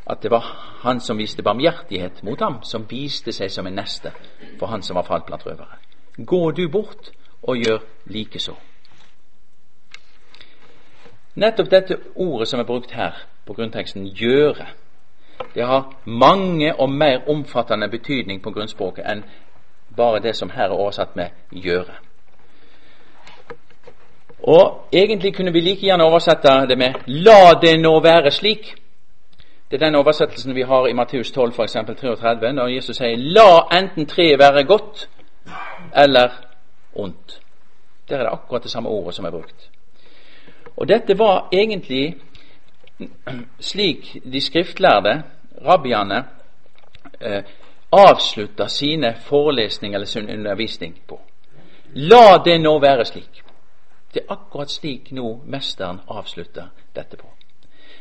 at 0.09 0.23
det 0.23 0.31
var 0.31 0.45
han 0.81 0.99
som 0.99 1.17
viste 1.17 1.43
barmhjertighet 1.43 2.23
mot 2.23 2.41
ham, 2.41 2.63
som 2.63 2.87
viste 2.89 3.33
seg 3.35 3.51
som 3.51 3.67
en 3.67 3.75
neste 3.75 4.11
for 4.59 4.67
han 4.67 4.81
som 4.81 4.95
var 4.95 5.07
falt 5.07 5.25
blant 5.25 5.45
røvere. 5.45 5.79
Gå 6.25 6.51
du 6.51 6.67
bort 6.69 7.11
og 7.43 7.57
gjør 7.57 7.79
likeså. 8.05 8.55
Nettopp 11.35 11.71
dette 11.71 11.97
ordet 12.15 12.47
som 12.47 12.59
er 12.59 12.67
brukt 12.67 12.91
her 12.91 13.15
på 13.45 13.53
grunnteksten, 13.53 14.07
gjøre, 14.07 14.65
det 15.55 15.65
har 15.65 15.95
mange 16.05 16.75
og 16.75 16.89
mer 16.89 17.29
omfattende 17.29 17.87
betydning 17.89 18.41
på 18.43 18.51
grunnspråket 18.51 19.05
enn 19.07 19.23
bare 19.95 20.19
det 20.19 20.35
som 20.35 20.49
her 20.49 20.69
er 20.69 20.75
oversatt 20.75 21.15
med 21.15 21.29
gjøre. 21.51 21.95
Og 24.43 24.87
egentlig 24.91 25.35
kunne 25.35 25.53
vi 25.53 25.59
like 25.59 25.81
gjerne 25.81 26.03
oversette 26.03 26.51
det 26.69 26.77
med 26.77 26.93
la 27.07 27.53
det 27.61 27.79
nå 27.79 27.99
være 27.99 28.31
slik. 28.31 28.75
Det 29.71 29.81
er 29.81 29.85
den 29.85 29.95
oversettelsen 29.95 30.55
vi 30.55 30.61
har 30.61 30.87
i 30.87 30.93
Matteus 30.93 31.31
12, 31.31 31.53
f.eks. 31.53 31.73
33, 31.73 32.53
når 32.53 32.67
Jesus 32.67 32.97
sier 32.97 33.17
la 33.17 33.67
enten 33.77 34.07
treet 34.09 34.39
være 34.39 34.63
godt 34.63 35.09
eller 35.95 36.29
ondt. 36.95 37.39
Der 38.09 38.17
er 38.17 38.23
det 38.23 38.33
akkurat 38.33 38.63
det 38.63 38.71
samme 38.71 38.89
ordet 38.89 39.15
som 39.15 39.25
er 39.25 39.31
brukt. 39.31 39.69
Og 40.77 40.87
dette 40.87 41.19
var 41.19 41.49
egentlig 41.51 42.15
slik 43.59 44.17
de 44.33 44.41
skriftlærde, 44.41 45.23
rabbiene, 45.65 46.23
eh, 47.21 47.43
avslutta 47.91 48.67
sine 48.67 49.15
forelesninger 49.21 49.97
eller 49.97 50.07
sin 50.07 50.29
undervisning 50.29 51.01
på. 51.07 51.21
La 51.93 52.41
det 52.45 52.61
nå 52.61 52.79
være 52.79 53.05
slik. 53.05 53.43
Det 54.13 54.21
er 54.23 54.33
akkurat 54.33 54.71
slik 54.71 55.11
nå 55.11 55.41
mesteren 55.45 56.01
avslutter 56.07 56.69
dette 56.95 57.17
på. 57.17 57.27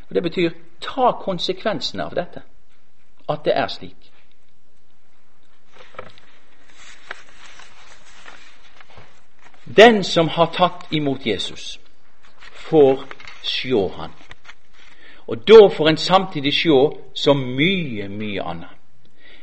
Og 0.08 0.14
Det 0.14 0.22
betyr 0.22 0.50
ta 0.80 1.12
konsekvensene 1.20 2.04
av 2.04 2.14
dette, 2.14 2.42
at 3.28 3.44
det 3.44 3.52
er 3.56 3.68
slik. 3.68 4.12
Den 9.76 10.04
som 10.04 10.28
har 10.28 10.46
tatt 10.46 10.86
imot 10.90 11.26
Jesus, 11.26 11.78
får 12.70 13.04
sjå 13.42 13.88
han. 13.88 14.12
Og 15.26 15.48
da 15.48 15.68
får 15.76 15.88
en 15.88 15.96
samtidig 15.96 16.52
sjå 16.52 16.78
så 17.14 17.34
mye, 17.34 18.08
mye 18.08 18.42
annet. 18.42 18.72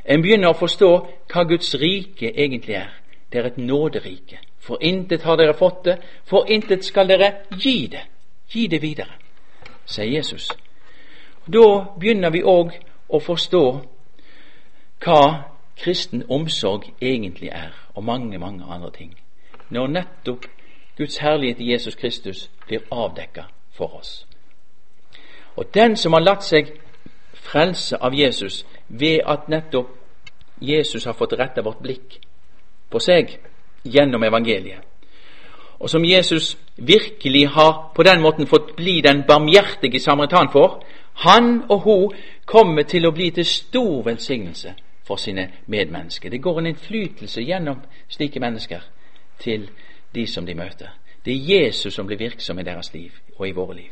En 0.06 0.22
begynner 0.22 0.50
å 0.50 0.58
forstå 0.58 0.90
hva 1.30 1.44
Guds 1.50 1.76
rike 1.82 2.32
egentlig 2.34 2.76
er. 2.76 2.90
Det 3.32 3.40
er 3.40 3.50
et 3.52 3.58
nåderike. 3.58 4.40
For 4.66 4.82
intet 4.82 5.24
har 5.24 5.38
dere 5.38 5.54
fått 5.54 5.84
det, 5.86 5.98
for 6.26 6.50
intet 6.50 6.86
skal 6.86 7.08
dere 7.08 7.32
gi 7.54 7.88
det. 7.92 8.06
Gi 8.50 8.68
det 8.68 8.82
videre, 8.82 9.18
sier 9.86 10.10
Jesus. 10.10 10.50
Da 11.46 11.66
begynner 12.00 12.34
vi 12.34 12.42
òg 12.46 12.74
å 13.10 13.20
forstå 13.22 13.64
hva 15.06 15.22
kristen 15.78 16.24
omsorg 16.30 16.92
egentlig 17.02 17.52
er, 17.54 17.74
og 17.94 18.04
mange, 18.04 18.40
mange 18.40 18.66
andre 18.66 18.92
ting 18.92 19.14
når 19.70 19.88
nettopp 19.88 20.46
Guds 20.98 21.18
herlighet 21.18 21.60
i 21.60 21.72
Jesus 21.72 21.96
Kristus 21.96 22.50
blir 22.68 22.86
avdekka 22.92 23.44
for 23.72 23.98
oss. 23.98 24.26
Og 25.56 25.74
den 25.74 25.96
som 25.96 26.14
har 26.14 26.24
latt 26.24 26.44
seg 26.44 26.72
frelse 27.34 27.98
av 27.98 28.14
Jesus 28.14 28.66
ved 28.88 29.20
at 29.26 29.50
nettopp 29.50 29.90
Jesus 30.62 31.06
har 31.06 31.14
fått 31.14 31.34
retta 31.40 31.62
vårt 31.62 31.82
blikk 31.84 32.20
på 32.90 33.00
seg 33.00 33.38
gjennom 33.86 34.24
evangeliet, 34.24 34.82
og 35.80 35.90
som 35.90 36.06
Jesus 36.06 36.58
virkelig 36.78 37.48
har 37.50 37.92
på 37.96 38.04
den 38.04 38.22
måten 38.22 38.48
fått 38.48 38.76
bli 38.76 39.02
den 39.02 39.24
barmhjertige 39.28 40.00
samaritan 40.00 40.50
for, 40.52 40.84
han 41.14 41.64
og 41.70 41.82
hun 41.82 42.14
kommer 42.46 42.84
til 42.84 43.06
å 43.06 43.12
bli 43.12 43.30
til 43.32 43.46
stor 43.46 44.04
velsignelse 44.04 44.74
for 45.08 45.16
sine 45.16 45.50
medmennesker. 45.68 46.30
Det 46.30 46.42
går 46.42 46.60
en 46.60 46.68
innflytelse 46.68 47.42
gjennom 47.42 47.82
slike 48.10 48.40
mennesker 48.40 48.82
til 49.40 49.70
de 50.16 50.28
som 50.28 50.46
de 50.46 50.56
møter. 50.56 50.90
Det 51.26 51.34
er 51.34 51.56
Jesus 51.56 51.94
som 51.94 52.08
blir 52.08 52.18
virksom 52.18 52.60
i 52.60 52.64
deres 52.64 52.94
liv 52.94 53.12
og 53.38 53.48
i 53.48 53.52
våre 53.52 53.76
liv. 53.76 53.92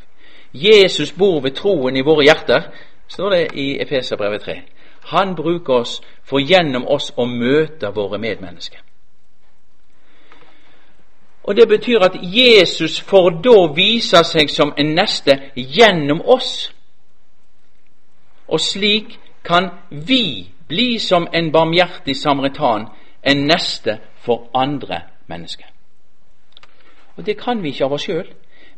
Jesus 0.54 1.12
bor 1.12 1.41
ved 1.41 1.52
troen 1.52 1.98
i 1.98 2.02
våre 2.06 2.24
hjerter, 2.24 2.62
står 3.08 3.30
det 3.30 3.48
i 3.54 3.82
Efeserbrevet 3.82 4.41
3. 4.41 4.62
Han 5.04 5.36
bruker 5.36 5.74
oss 5.74 6.02
for 6.24 6.39
gjennom 6.39 6.86
oss 6.88 7.12
å 7.18 7.26
møte 7.26 7.89
våre 7.96 8.18
medmennesker. 8.18 8.80
Og 11.44 11.56
Det 11.56 11.68
betyr 11.68 12.00
at 12.00 12.16
Jesus 12.22 13.02
får 13.02 13.30
da 13.30 13.74
vise 13.76 14.24
seg 14.24 14.50
som 14.50 14.74
en 14.78 14.96
neste 14.96 15.39
gjennom 15.56 16.22
oss. 16.26 16.72
Og 18.48 18.60
slik 18.60 19.20
kan 19.44 19.70
vi 19.89 20.48
bli 20.68 21.00
som 21.00 21.28
en 21.34 21.52
barmhjertig 21.52 22.16
samaritan, 22.16 22.88
en 23.24 23.38
neste 23.48 23.98
for 24.18 24.50
andre 24.54 25.02
mennesker. 25.28 25.66
Og 27.18 27.26
Det 27.26 27.38
kan 27.38 27.64
vi 27.64 27.70
ikke 27.70 27.86
av 27.86 27.94
oss 27.94 28.02
sjøl, 28.02 28.28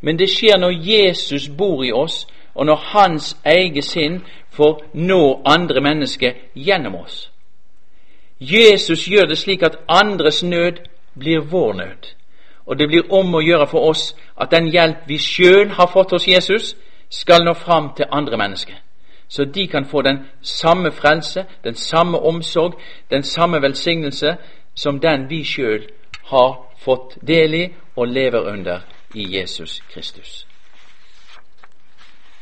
men 0.01 0.19
det 0.19 0.29
skjer 0.29 0.57
når 0.57 0.71
Jesus 0.71 1.49
bor 1.57 1.83
i 1.83 1.91
oss, 1.91 2.27
og 2.55 2.65
når 2.65 2.75
Hans 2.75 3.37
eget 3.45 3.83
sinn 3.83 4.21
får 4.49 4.83
nå 4.93 5.41
andre 5.45 5.81
mennesker 5.81 6.33
gjennom 6.55 6.95
oss. 6.95 7.31
Jesus 8.39 9.07
gjør 9.07 9.25
det 9.25 9.37
slik 9.37 9.63
at 9.63 9.77
andres 9.87 10.43
nød 10.43 10.73
blir 11.19 11.39
vår 11.39 11.73
nød. 11.73 12.15
Og 12.65 12.79
det 12.79 12.87
blir 12.87 13.13
om 13.13 13.35
å 13.35 13.43
gjøre 13.43 13.67
for 13.67 13.89
oss 13.89 14.15
at 14.41 14.51
den 14.51 14.67
hjelp 14.73 15.05
vi 15.07 15.17
sjøl 15.17 15.69
har 15.77 15.87
fått 15.87 16.11
hos 16.11 16.27
Jesus, 16.27 16.75
skal 17.09 17.45
nå 17.45 17.53
fram 17.53 17.91
til 17.97 18.05
andre 18.11 18.37
mennesker. 18.37 18.75
Så 19.27 19.45
de 19.45 19.67
kan 19.67 19.85
få 19.85 20.01
den 20.01 20.19
samme 20.41 20.91
frelse, 20.91 21.45
den 21.63 21.75
samme 21.75 22.19
omsorg, 22.19 22.73
den 23.09 23.23
samme 23.23 23.61
velsignelse 23.61 24.35
som 24.75 24.99
den 24.99 25.29
vi 25.29 25.43
sjøl 25.43 25.87
har 26.23 26.73
fått 26.77 27.17
del 27.27 27.53
i 27.53 27.65
og 27.95 28.07
lever 28.07 28.39
under 28.39 28.79
i 29.13 29.37
Jesus 29.37 29.81
Kristus. 29.89 30.47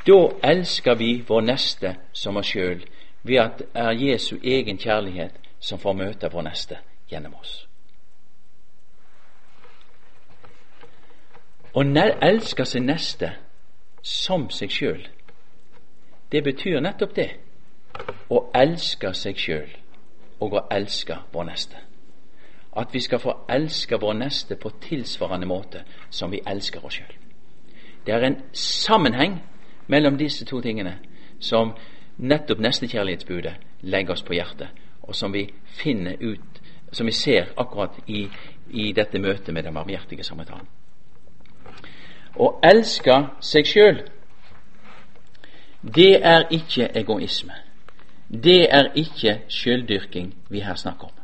Da 0.08 0.30
elsker 0.44 0.96
vi 0.96 1.24
vår 1.28 1.42
neste 1.42 1.96
som 2.14 2.38
oss 2.38 2.52
sjøl 2.52 2.84
ved 3.24 3.40
at 3.40 3.58
det 3.58 3.68
er 3.74 3.92
Jesu 3.92 4.36
egen 4.44 4.78
kjærlighet 4.78 5.32
som 5.60 5.80
får 5.80 5.94
møte 5.94 6.32
vår 6.32 6.42
neste 6.42 6.78
gjennom 7.12 7.36
oss. 7.40 7.68
Å 11.74 11.82
elske 12.22 12.66
sin 12.66 12.86
neste 12.86 13.32
som 14.02 14.50
seg 14.50 14.72
sjøl, 14.72 15.08
det 16.32 16.44
betyr 16.44 16.82
nettopp 16.82 17.16
det. 17.16 17.32
Å 18.30 18.50
elske 18.54 19.14
seg 19.14 19.38
sjøl 19.38 19.74
og 20.42 20.54
å 20.54 20.68
elske 20.74 21.18
vår 21.34 21.50
neste 21.50 21.82
at 22.76 22.94
vi 22.94 23.00
skal 23.00 23.20
få 23.20 23.34
elske 23.50 23.98
vår 24.02 24.14
neste 24.14 24.56
på 24.56 24.70
tilsvarende 24.82 25.46
måte 25.46 25.84
som 26.10 26.32
vi 26.32 26.42
elsker 26.48 26.86
oss 26.86 26.98
sjøl. 26.98 27.12
Det 28.06 28.14
er 28.14 28.26
en 28.26 28.40
sammenheng 28.54 29.40
mellom 29.88 30.18
disse 30.18 30.46
to 30.46 30.62
tingene 30.62 30.98
som 31.40 31.74
nettopp 32.18 32.60
nestekjærlighetsbudet 32.60 33.54
legger 33.82 34.14
oss 34.14 34.24
på 34.24 34.34
hjertet, 34.34 34.70
og 35.02 35.16
som 35.16 35.34
vi 35.34 35.48
finner 35.66 36.18
ut, 36.22 36.62
som 36.92 37.06
vi 37.06 37.12
ser 37.12 37.54
akkurat 37.58 38.00
i, 38.08 38.28
i 38.70 38.92
dette 38.94 39.20
møtet 39.20 39.54
med 39.54 39.64
den 39.64 39.76
varmhjertige 39.76 40.24
samaritanen. 40.24 40.68
Å 42.36 42.60
elske 42.64 43.18
seg 43.42 43.68
sjøl, 43.70 44.00
det 45.84 46.14
er 46.26 46.48
ikke 46.50 46.88
egoisme. 46.98 47.54
Det 48.30 48.64
er 48.72 48.94
ikke 48.96 49.42
sjøldyrking 49.52 50.32
vi 50.50 50.64
her 50.66 50.76
snakker 50.80 51.12
om 51.12 51.24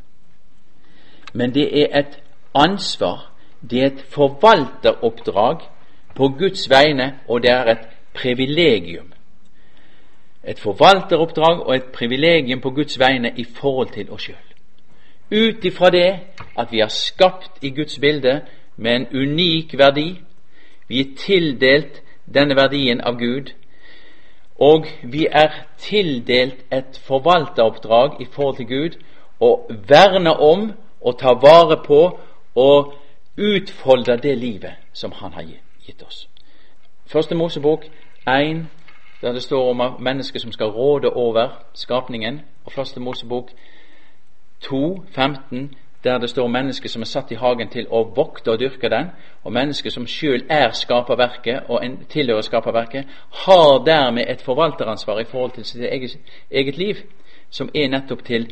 men 1.32 1.54
det 1.54 1.82
er 1.82 1.98
et 1.98 2.18
ansvar, 2.54 3.32
det 3.70 3.82
er 3.82 3.86
et 3.86 4.04
forvalteroppdrag 4.08 5.60
på 6.14 6.28
Guds 6.28 6.70
vegne, 6.70 7.14
og 7.28 7.42
det 7.42 7.50
er 7.50 7.64
et 7.64 7.88
privilegium. 8.14 9.12
Et 10.44 10.58
forvalteroppdrag 10.58 11.60
og 11.60 11.76
et 11.76 11.84
privilegium 11.84 12.60
på 12.60 12.70
Guds 12.70 12.98
vegne 12.98 13.32
i 13.36 13.44
forhold 13.44 13.92
til 13.94 14.10
oss 14.10 14.22
sjøl. 14.22 14.46
Ut 15.30 15.64
ifra 15.64 15.90
det 15.90 16.18
at 16.58 16.72
vi 16.72 16.80
er 16.80 16.88
skapt 16.88 17.62
i 17.62 17.70
Guds 17.70 17.98
bilde 17.98 18.40
med 18.76 18.94
en 18.94 19.06
unik 19.14 19.78
verdi, 19.78 20.20
vi 20.90 21.00
er 21.00 21.12
tildelt 21.16 22.02
denne 22.26 22.56
verdien 22.58 23.00
av 23.00 23.18
Gud, 23.18 23.52
og 24.58 24.86
vi 25.02 25.26
er 25.30 25.54
tildelt 25.78 26.64
et 26.72 26.98
forvalteroppdrag 27.06 28.18
i 28.20 28.26
forhold 28.26 28.56
til 28.58 28.66
Gud 28.66 28.98
å 29.40 29.50
verne 29.88 30.34
om 30.34 30.72
og 31.00 31.16
ta 31.18 31.32
vare 31.38 31.78
på 31.86 32.00
og 32.58 32.92
utfolde 33.38 34.18
det 34.20 34.34
livet 34.38 34.82
som 34.92 35.12
Han 35.12 35.32
har 35.32 35.46
gitt 35.86 36.02
oss. 36.02 36.28
Første 37.06 37.34
Mosebok 37.34 37.86
1 38.28 38.66
der 39.22 39.32
det 39.32 39.42
står 39.42 39.70
om 39.70 40.02
mennesker 40.02 40.38
som 40.38 40.52
skal 40.52 40.66
råde 40.66 41.10
over 41.10 41.48
skapningen. 41.74 42.40
Og 42.64 42.72
Første 42.72 43.00
Mosebok 43.00 43.50
2, 44.60 45.04
15, 45.12 45.74
der 46.04 46.18
det 46.18 46.30
står 46.30 46.46
mennesker 46.48 46.88
som 46.88 47.02
er 47.02 47.06
satt 47.06 47.30
i 47.32 47.34
hagen 47.34 47.68
til 47.68 47.86
å 47.90 48.02
vokte 48.16 48.50
og 48.50 48.60
dyrke 48.60 48.88
den, 48.88 49.10
og 49.44 49.52
mennesker 49.52 49.90
som 49.90 50.06
sjøl 50.06 50.46
er 50.48 50.72
skaperverket 50.72 51.68
og 51.68 51.84
tilhører 52.08 52.42
skaperverket, 52.42 53.06
har 53.44 53.84
dermed 53.84 54.24
et 54.28 54.42
forvalteransvar 54.42 55.20
i 55.20 55.24
forhold 55.24 55.52
til 55.52 55.64
sitt 55.64 55.82
eget, 55.82 56.16
eget 56.50 56.78
liv, 56.78 57.02
som 57.50 57.70
er 57.74 57.88
nettopp 57.88 58.24
til 58.24 58.48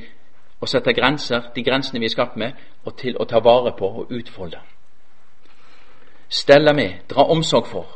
å 0.60 0.66
sette 0.66 0.92
grenser, 0.92 1.50
de 1.54 1.62
grensene 1.62 2.00
vi 2.00 2.10
er 2.10 2.16
skapt 2.16 2.36
med, 2.36 2.52
og 2.84 2.96
til 2.98 3.16
å 3.16 3.24
ta 3.24 3.40
vare 3.40 3.72
på 3.78 3.86
og 3.86 4.12
utfolde. 4.12 4.60
Stelle 6.28 6.74
med, 6.74 7.06
dra 7.08 7.24
omsorg 7.30 7.66
for. 7.66 7.86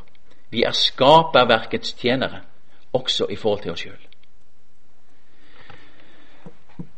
Vi 0.50 0.62
er 0.64 0.72
skaperverkets 0.72 1.92
tjenere, 2.00 2.40
også 2.92 3.26
i 3.28 3.36
forhold 3.36 3.62
til 3.62 3.72
oss 3.72 3.84
sjøl. 3.84 4.11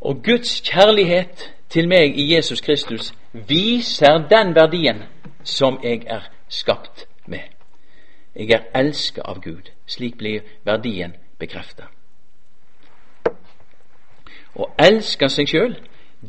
Og 0.01 0.23
Guds 0.23 0.61
kjærlighet 0.61 1.51
til 1.69 1.87
meg 1.87 2.17
i 2.19 2.35
Jesus 2.35 2.61
Kristus 2.61 3.13
viser 3.33 4.27
den 4.29 4.55
verdien 4.55 5.03
som 5.43 5.79
jeg 5.83 6.03
er 6.07 6.21
skapt 6.49 7.07
med. 7.25 7.39
Jeg 8.35 8.51
er 8.51 8.79
elsket 8.79 9.23
av 9.25 9.41
Gud. 9.41 9.71
Slik 9.87 10.17
blir 10.17 10.41
verdien 10.65 11.15
bekreftet. 11.39 11.85
Å 14.55 14.69
elske 14.79 15.29
seg 15.29 15.49
sjøl, 15.51 15.75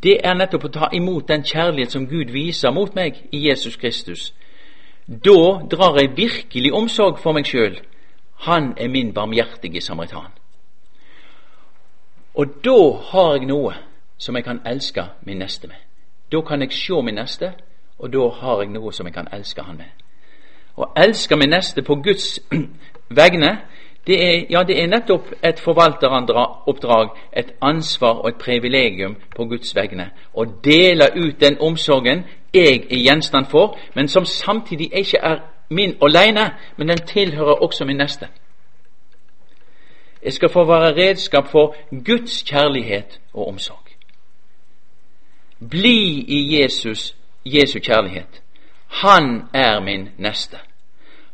det 0.03 0.19
er 0.23 0.35
nettopp 0.35 0.67
å 0.67 0.73
ta 0.73 0.89
imot 0.93 1.29
den 1.29 1.45
kjærlighet 1.47 1.95
som 1.95 2.07
Gud 2.07 2.31
viser 2.33 2.71
mot 2.75 2.95
meg 2.95 3.21
i 3.31 3.47
Jesus 3.47 3.77
Kristus. 3.79 4.33
Da 5.07 5.63
drar 5.71 5.95
jeg 6.01 6.17
virkelig 6.17 6.73
omsorg 6.73 7.21
for 7.23 7.33
meg 7.33 7.47
sjøl. 7.47 7.79
Han 8.47 8.73
er 8.77 8.91
min 8.91 9.13
barmhjertige 9.13 9.81
samaritan. 9.81 10.36
Og 12.37 12.47
da 12.63 12.77
har 13.11 13.31
jeg 13.35 13.47
noe 13.49 13.73
som 14.17 14.35
jeg 14.35 14.43
kan 14.45 14.59
elske 14.65 15.03
min 15.25 15.37
neste 15.37 15.67
med. 15.67 15.75
Da 16.31 16.41
kan 16.41 16.61
jeg 16.61 16.71
se 16.71 17.01
min 17.01 17.15
neste, 17.15 17.53
og 17.99 18.13
da 18.13 18.27
har 18.41 18.61
jeg 18.61 18.69
noe 18.69 18.93
som 18.93 19.07
jeg 19.07 19.13
kan 19.13 19.27
elske 19.33 19.61
han 19.61 19.77
med. 19.77 19.89
Å 20.77 20.91
elske 20.95 21.35
min 21.35 21.49
neste 21.49 21.81
på 21.81 21.95
Guds 21.95 22.39
vegne, 23.19 23.57
det 24.07 24.17
er, 24.23 24.45
ja, 24.49 24.63
det 24.63 24.77
er 24.81 24.87
nettopp 24.87 25.33
et 25.43 25.59
forvalteroppdrag, 25.59 27.09
et 27.33 27.53
ansvar 27.61 28.21
og 28.21 28.29
et 28.29 28.39
privilegium 28.39 29.17
på 29.35 29.45
Guds 29.45 29.75
vegne. 29.75 30.11
Å 30.33 30.45
dele 30.63 31.09
ut 31.15 31.41
den 31.41 31.57
omsorgen 31.59 32.23
jeg 32.53 32.85
er 32.85 33.01
gjenstand 33.01 33.49
for, 33.49 33.77
men 33.95 34.07
som 34.07 34.25
samtidig 34.25 34.91
ikke 34.93 35.17
er 35.23 35.41
min 35.69 35.97
alene, 36.01 36.51
men 36.77 36.87
den 36.87 37.01
tilhører 37.07 37.63
også 37.65 37.85
min 37.85 37.97
neste. 37.97 38.27
Jeg 40.23 40.33
skal 40.33 40.49
få 40.49 40.65
være 40.65 40.95
redskap 40.95 41.47
for 41.47 41.75
Guds 42.05 42.43
kjærlighet 42.43 43.19
og 43.33 43.47
omsorg. 43.47 43.87
Bli 45.69 46.25
i 46.27 46.61
Jesus, 46.61 47.15
Jesu 47.45 47.79
kjærlighet. 47.79 48.41
Han 48.87 49.41
er 49.53 49.79
min 49.79 50.09
neste. 50.17 50.57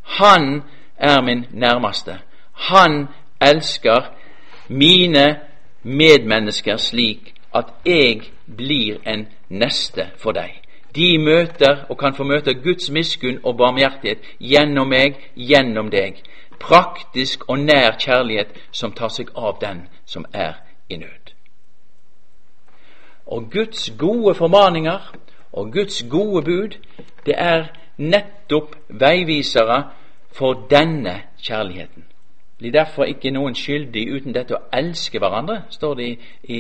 Han 0.03 0.61
er 0.97 1.21
min 1.21 1.45
nærmeste. 1.51 2.19
Han 2.53 3.07
elsker 3.41 4.01
mine 4.67 5.39
medmennesker 5.83 6.77
slik 6.77 7.33
at 7.55 7.65
jeg 7.85 8.21
blir 8.57 8.97
en 9.07 9.27
neste 9.49 10.09
for 10.17 10.31
deg. 10.31 10.51
De 10.95 11.17
møter 11.17 11.85
og 11.89 11.97
kan 11.97 12.15
få 12.15 12.23
møte 12.23 12.53
Guds 12.53 12.89
miskunn 12.89 13.39
og 13.43 13.57
barmhjertighet 13.57 14.19
gjennom 14.39 14.87
meg, 14.87 15.17
gjennom 15.35 15.89
deg. 15.91 16.21
Praktisk 16.63 17.49
og 17.49 17.59
nær 17.59 17.97
kjærlighet 17.99 18.55
som 18.71 18.93
tar 18.95 19.11
seg 19.11 19.33
av 19.35 19.59
den 19.61 19.87
som 20.05 20.25
er 20.33 20.61
i 20.89 20.97
nød. 20.97 21.33
Og 23.25 23.51
Guds 23.51 23.89
gode 23.99 24.35
formaninger 24.35 25.13
og 25.51 25.71
Guds 25.73 26.03
gode 26.09 26.43
bud, 26.45 26.77
det 27.25 27.35
er 27.37 27.67
nettopp 27.97 28.75
veivisere 28.89 29.83
for 30.31 30.67
denne 30.69 31.21
kjærligheten. 31.37 32.03
Blir 32.57 32.71
derfor 32.71 33.03
ikke 33.03 33.31
noen 33.31 33.55
skyldig 33.55 34.05
uten 34.15 34.33
dette 34.33 34.55
å 34.55 34.65
elske 34.73 35.19
hverandre, 35.19 35.63
står 35.69 35.95
det 35.99 36.07
i, 36.07 36.17
i 36.43 36.59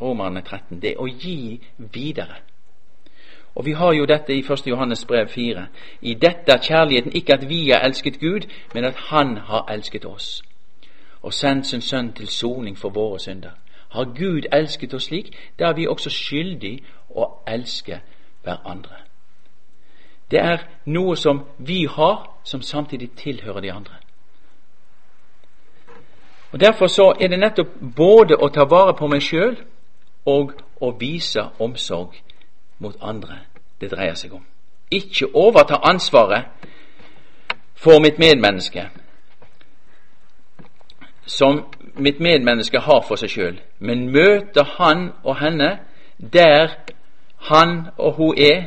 Romerne 0.00 0.42
13. 0.42 0.80
Det 0.82 0.94
å 0.98 1.06
gi 1.06 1.60
videre. 1.76 2.40
Og 3.58 3.64
Vi 3.66 3.72
har 3.72 3.92
jo 3.92 4.04
dette 4.04 4.34
i 4.34 4.38
1. 4.38 4.66
Johannes 4.66 5.04
brev 5.04 5.28
4. 5.28 5.66
I 6.02 6.14
dette 6.14 6.52
er 6.52 6.62
kjærligheten 6.62 7.12
ikke 7.14 7.34
at 7.34 7.48
vi 7.48 7.68
har 7.68 7.80
elsket 7.80 8.20
Gud, 8.20 8.46
men 8.74 8.84
at 8.84 8.94
Han 8.94 9.36
har 9.36 9.66
elsket 9.72 10.04
oss 10.04 10.42
og 11.22 11.34
sendt 11.34 11.66
sin 11.66 11.80
Sønn 11.80 12.12
til 12.12 12.28
soning 12.28 12.78
for 12.78 12.88
våre 12.88 13.18
synder. 13.18 13.50
Har 13.88 14.04
Gud 14.04 14.42
elsket 14.52 14.94
oss 14.94 15.04
slik, 15.04 15.36
da 15.58 15.64
er 15.64 15.72
vi 15.72 15.86
også 15.86 16.10
skyldig 16.10 16.78
å 17.10 17.26
elske 17.46 18.00
hverandre. 18.42 19.02
Det 20.30 20.38
er 20.38 20.64
noe 20.84 21.16
som 21.16 21.42
vi 21.58 21.86
har, 21.90 22.30
som 22.44 22.62
samtidig 22.62 23.10
tilhører 23.10 23.60
de 23.60 23.72
andre. 23.72 23.94
Og 26.52 26.60
Derfor 26.60 26.86
så 26.86 27.12
er 27.20 27.28
det 27.28 27.38
nettopp 27.38 27.74
både 27.96 28.36
å 28.36 28.48
ta 28.48 28.64
vare 28.64 28.94
på 28.94 29.08
meg 29.08 29.22
sjøl 29.22 29.56
og 30.26 30.52
å 30.80 30.90
vise 31.00 31.42
omsorg 31.58 32.22
mot 32.78 32.96
andre 33.00 33.47
det 33.80 33.90
dreier 33.90 34.14
seg 34.14 34.32
om. 34.34 34.44
Ikke 34.90 35.28
overta 35.34 35.80
ansvaret 35.82 36.44
for 37.74 38.00
mitt 38.00 38.18
medmenneske, 38.18 38.88
som 41.26 41.64
mitt 41.94 42.20
medmenneske 42.20 42.80
har 42.80 43.04
for 43.08 43.20
seg 43.20 43.30
sjøl, 43.30 43.60
men 43.78 44.08
møte 44.12 44.64
han 44.78 45.10
og 45.22 45.36
henne 45.42 45.76
der 46.18 46.72
han 47.50 47.88
og 47.98 48.12
hun 48.12 48.38
er, 48.38 48.62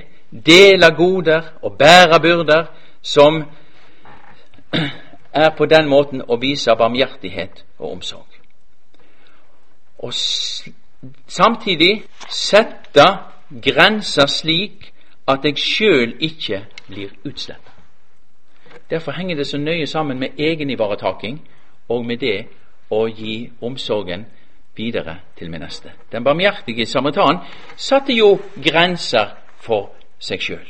deler 0.46 0.96
goder 0.96 1.42
og 1.62 1.78
bærer 1.78 2.20
byrder, 2.20 2.66
som 3.02 3.44
er 5.34 5.50
på 5.58 5.66
den 5.66 5.90
måten 5.90 6.22
å 6.28 6.38
vise 6.40 6.76
barmhjertighet 6.78 7.66
og 7.80 7.92
omsorg. 7.92 8.28
Og 10.00 10.14
samtidig 11.28 12.04
sette 12.30 13.08
grenser 13.64 14.26
slik 14.26 14.91
at 15.28 15.46
jeg 15.46 15.58
sjøl 15.58 16.16
ikke 16.20 16.66
blir 16.88 17.10
utsletta. 17.26 17.72
Derfor 18.90 19.12
henger 19.12 19.36
det 19.36 19.48
så 19.48 19.58
nøye 19.58 19.88
sammen 19.88 20.20
med 20.20 20.30
egenivaretaking 20.38 21.50
og 21.90 22.06
med 22.06 22.18
det 22.18 22.46
å 22.92 23.06
gi 23.08 23.52
omsorgen 23.62 24.26
videre 24.76 25.20
til 25.38 25.52
min 25.52 25.62
neste. 25.62 25.92
Den 26.12 26.24
barmhjertige 26.24 26.86
samaritan 26.86 27.38
satte 27.76 28.14
jo 28.14 28.40
grenser 28.64 29.36
for 29.56 29.92
seg 30.20 30.42
sjøl. 30.42 30.68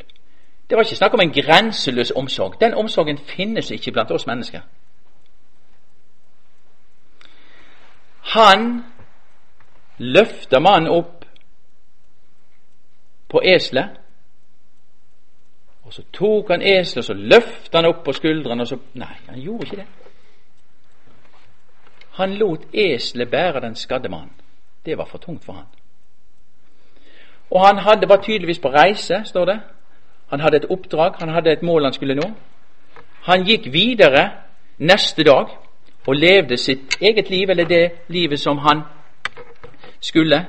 Det 0.70 0.78
var 0.78 0.84
ikke 0.84 0.96
snakk 0.96 1.14
om 1.14 1.22
en 1.22 1.34
grenseløs 1.34 2.12
omsorg. 2.16 2.62
Den 2.62 2.74
omsorgen 2.74 3.18
finnes 3.18 3.72
ikke 3.72 3.92
blant 3.92 4.12
oss 4.12 4.28
mennesker. 4.28 4.62
Han 8.22 8.84
løfter 9.98 10.60
mannen 10.60 10.90
opp 10.90 11.26
på 13.30 13.42
eselet. 13.46 14.01
Og 15.92 15.96
så 15.96 16.04
tok 16.14 16.50
han 16.50 16.62
eselet, 16.62 16.98
og 16.98 17.04
så 17.04 17.14
løfta 17.14 17.78
han 17.78 17.86
opp 17.86 18.06
på 18.06 18.14
skuldrene, 18.16 18.64
og 18.64 18.68
så 18.68 18.78
Nei, 18.94 19.16
han 19.28 19.40
gjorde 19.44 19.66
ikke 19.66 19.76
det. 19.76 19.88
Han 22.12 22.36
lot 22.40 22.62
eselet 22.74 23.30
bære 23.30 23.60
den 23.60 23.76
skadde 23.76 24.10
mannen. 24.10 24.32
Det 24.86 24.98
var 24.98 25.06
for 25.06 25.18
tungt 25.18 25.44
for 25.46 25.54
han. 25.54 25.66
Og 27.50 27.68
han 27.68 27.78
hadde, 27.78 28.10
var 28.10 28.22
tydeligvis 28.24 28.60
på 28.60 28.70
reise, 28.70 29.22
står 29.26 29.46
det. 29.46 29.60
Han 30.30 30.40
hadde 30.40 30.58
et 30.58 30.70
oppdrag, 30.70 31.20
han 31.20 31.30
hadde 31.30 31.52
et 31.52 31.64
mål 31.64 31.84
han 31.84 31.94
skulle 31.94 32.16
nå. 32.16 32.30
Han 33.28 33.44
gikk 33.44 33.68
videre 33.74 34.30
neste 34.78 35.24
dag 35.24 35.52
og 36.08 36.16
levde 36.16 36.58
sitt 36.58 36.96
eget 37.02 37.30
liv, 37.30 37.50
eller 37.50 37.66
det 37.66 37.92
livet 38.08 38.40
som 38.40 38.58
han 38.58 38.82
skulle. 40.00 40.46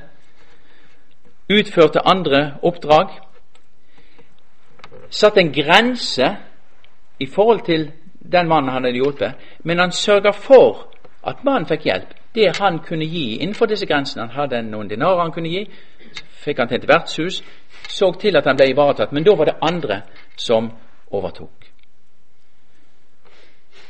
Utførte 1.51 2.07
andre 2.07 2.55
oppdrag. 2.63 3.11
Satt 5.13 5.37
en 5.39 5.53
grense 5.53 6.29
i 7.21 7.27
forhold 7.27 7.65
til 7.67 7.91
den 8.33 8.49
mannen 8.49 8.73
han 8.73 8.85
hadde 8.85 8.97
hjulpet, 8.97 9.35
men 9.65 9.79
han 9.79 9.93
sørga 9.93 10.33
for 10.33 10.89
at 11.23 11.45
mannen 11.45 11.69
fikk 11.69 11.85
hjelp. 11.85 12.15
Det 12.35 12.57
han 12.57 12.79
kunne 12.79 13.05
gi 13.05 13.37
innenfor 13.37 13.67
disse 13.69 13.87
grensene. 13.87 14.25
Han 14.27 14.37
hadde 14.37 14.63
noen 14.63 14.89
dinarer 14.89 15.21
han 15.21 15.33
kunne 15.33 15.53
gi. 15.53 15.67
Fikk 16.45 16.59
han 16.59 16.69
til 16.69 16.81
et 16.81 16.89
vertshus. 16.89 17.43
Så 17.89 18.13
til 18.21 18.37
at 18.37 18.47
han 18.49 18.57
ble 18.57 18.71
ivaretatt. 18.73 19.13
Men 19.13 19.25
da 19.25 19.37
var 19.37 19.51
det 19.51 19.61
andre 19.61 20.01
som 20.37 20.71
overtok. 21.11 21.69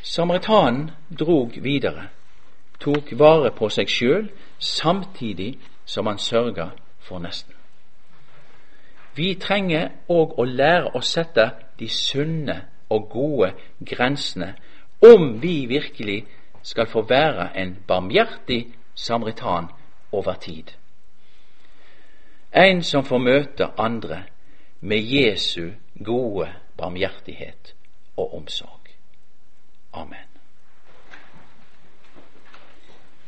Samaritanen 0.03 0.91
drog 1.18 1.55
videre, 1.62 2.09
tok 2.81 3.12
vare 3.18 3.53
på 3.55 3.68
seg 3.70 3.89
sjøl, 3.89 4.27
samtidig 4.59 5.55
som 5.87 6.07
han 6.11 6.18
sørga 6.18 6.73
for 7.01 7.23
nesten. 7.23 7.55
Vi 9.14 9.34
trenger 9.40 9.90
òg 10.08 10.38
å 10.38 10.44
lære 10.44 10.92
å 10.96 11.00
sette 11.04 11.50
de 11.78 11.88
sunne 11.88 12.62
og 12.92 13.08
gode 13.12 13.52
grensene 13.84 14.54
om 15.02 15.40
vi 15.42 15.66
virkelig 15.66 16.22
skal 16.62 16.86
få 16.86 17.02
være 17.08 17.50
en 17.58 17.76
barmhjertig 17.88 18.66
samaritan 18.94 19.68
over 20.12 20.34
tid. 20.34 20.72
En 22.52 22.82
som 22.82 23.04
får 23.04 23.18
møte 23.18 23.70
andre 23.78 24.22
med 24.80 24.98
Jesu 24.98 25.72
gode 26.04 26.48
barmhjertighet 26.76 27.74
og 28.16 28.34
omsorg. 28.34 28.92
Amen. 29.92 30.32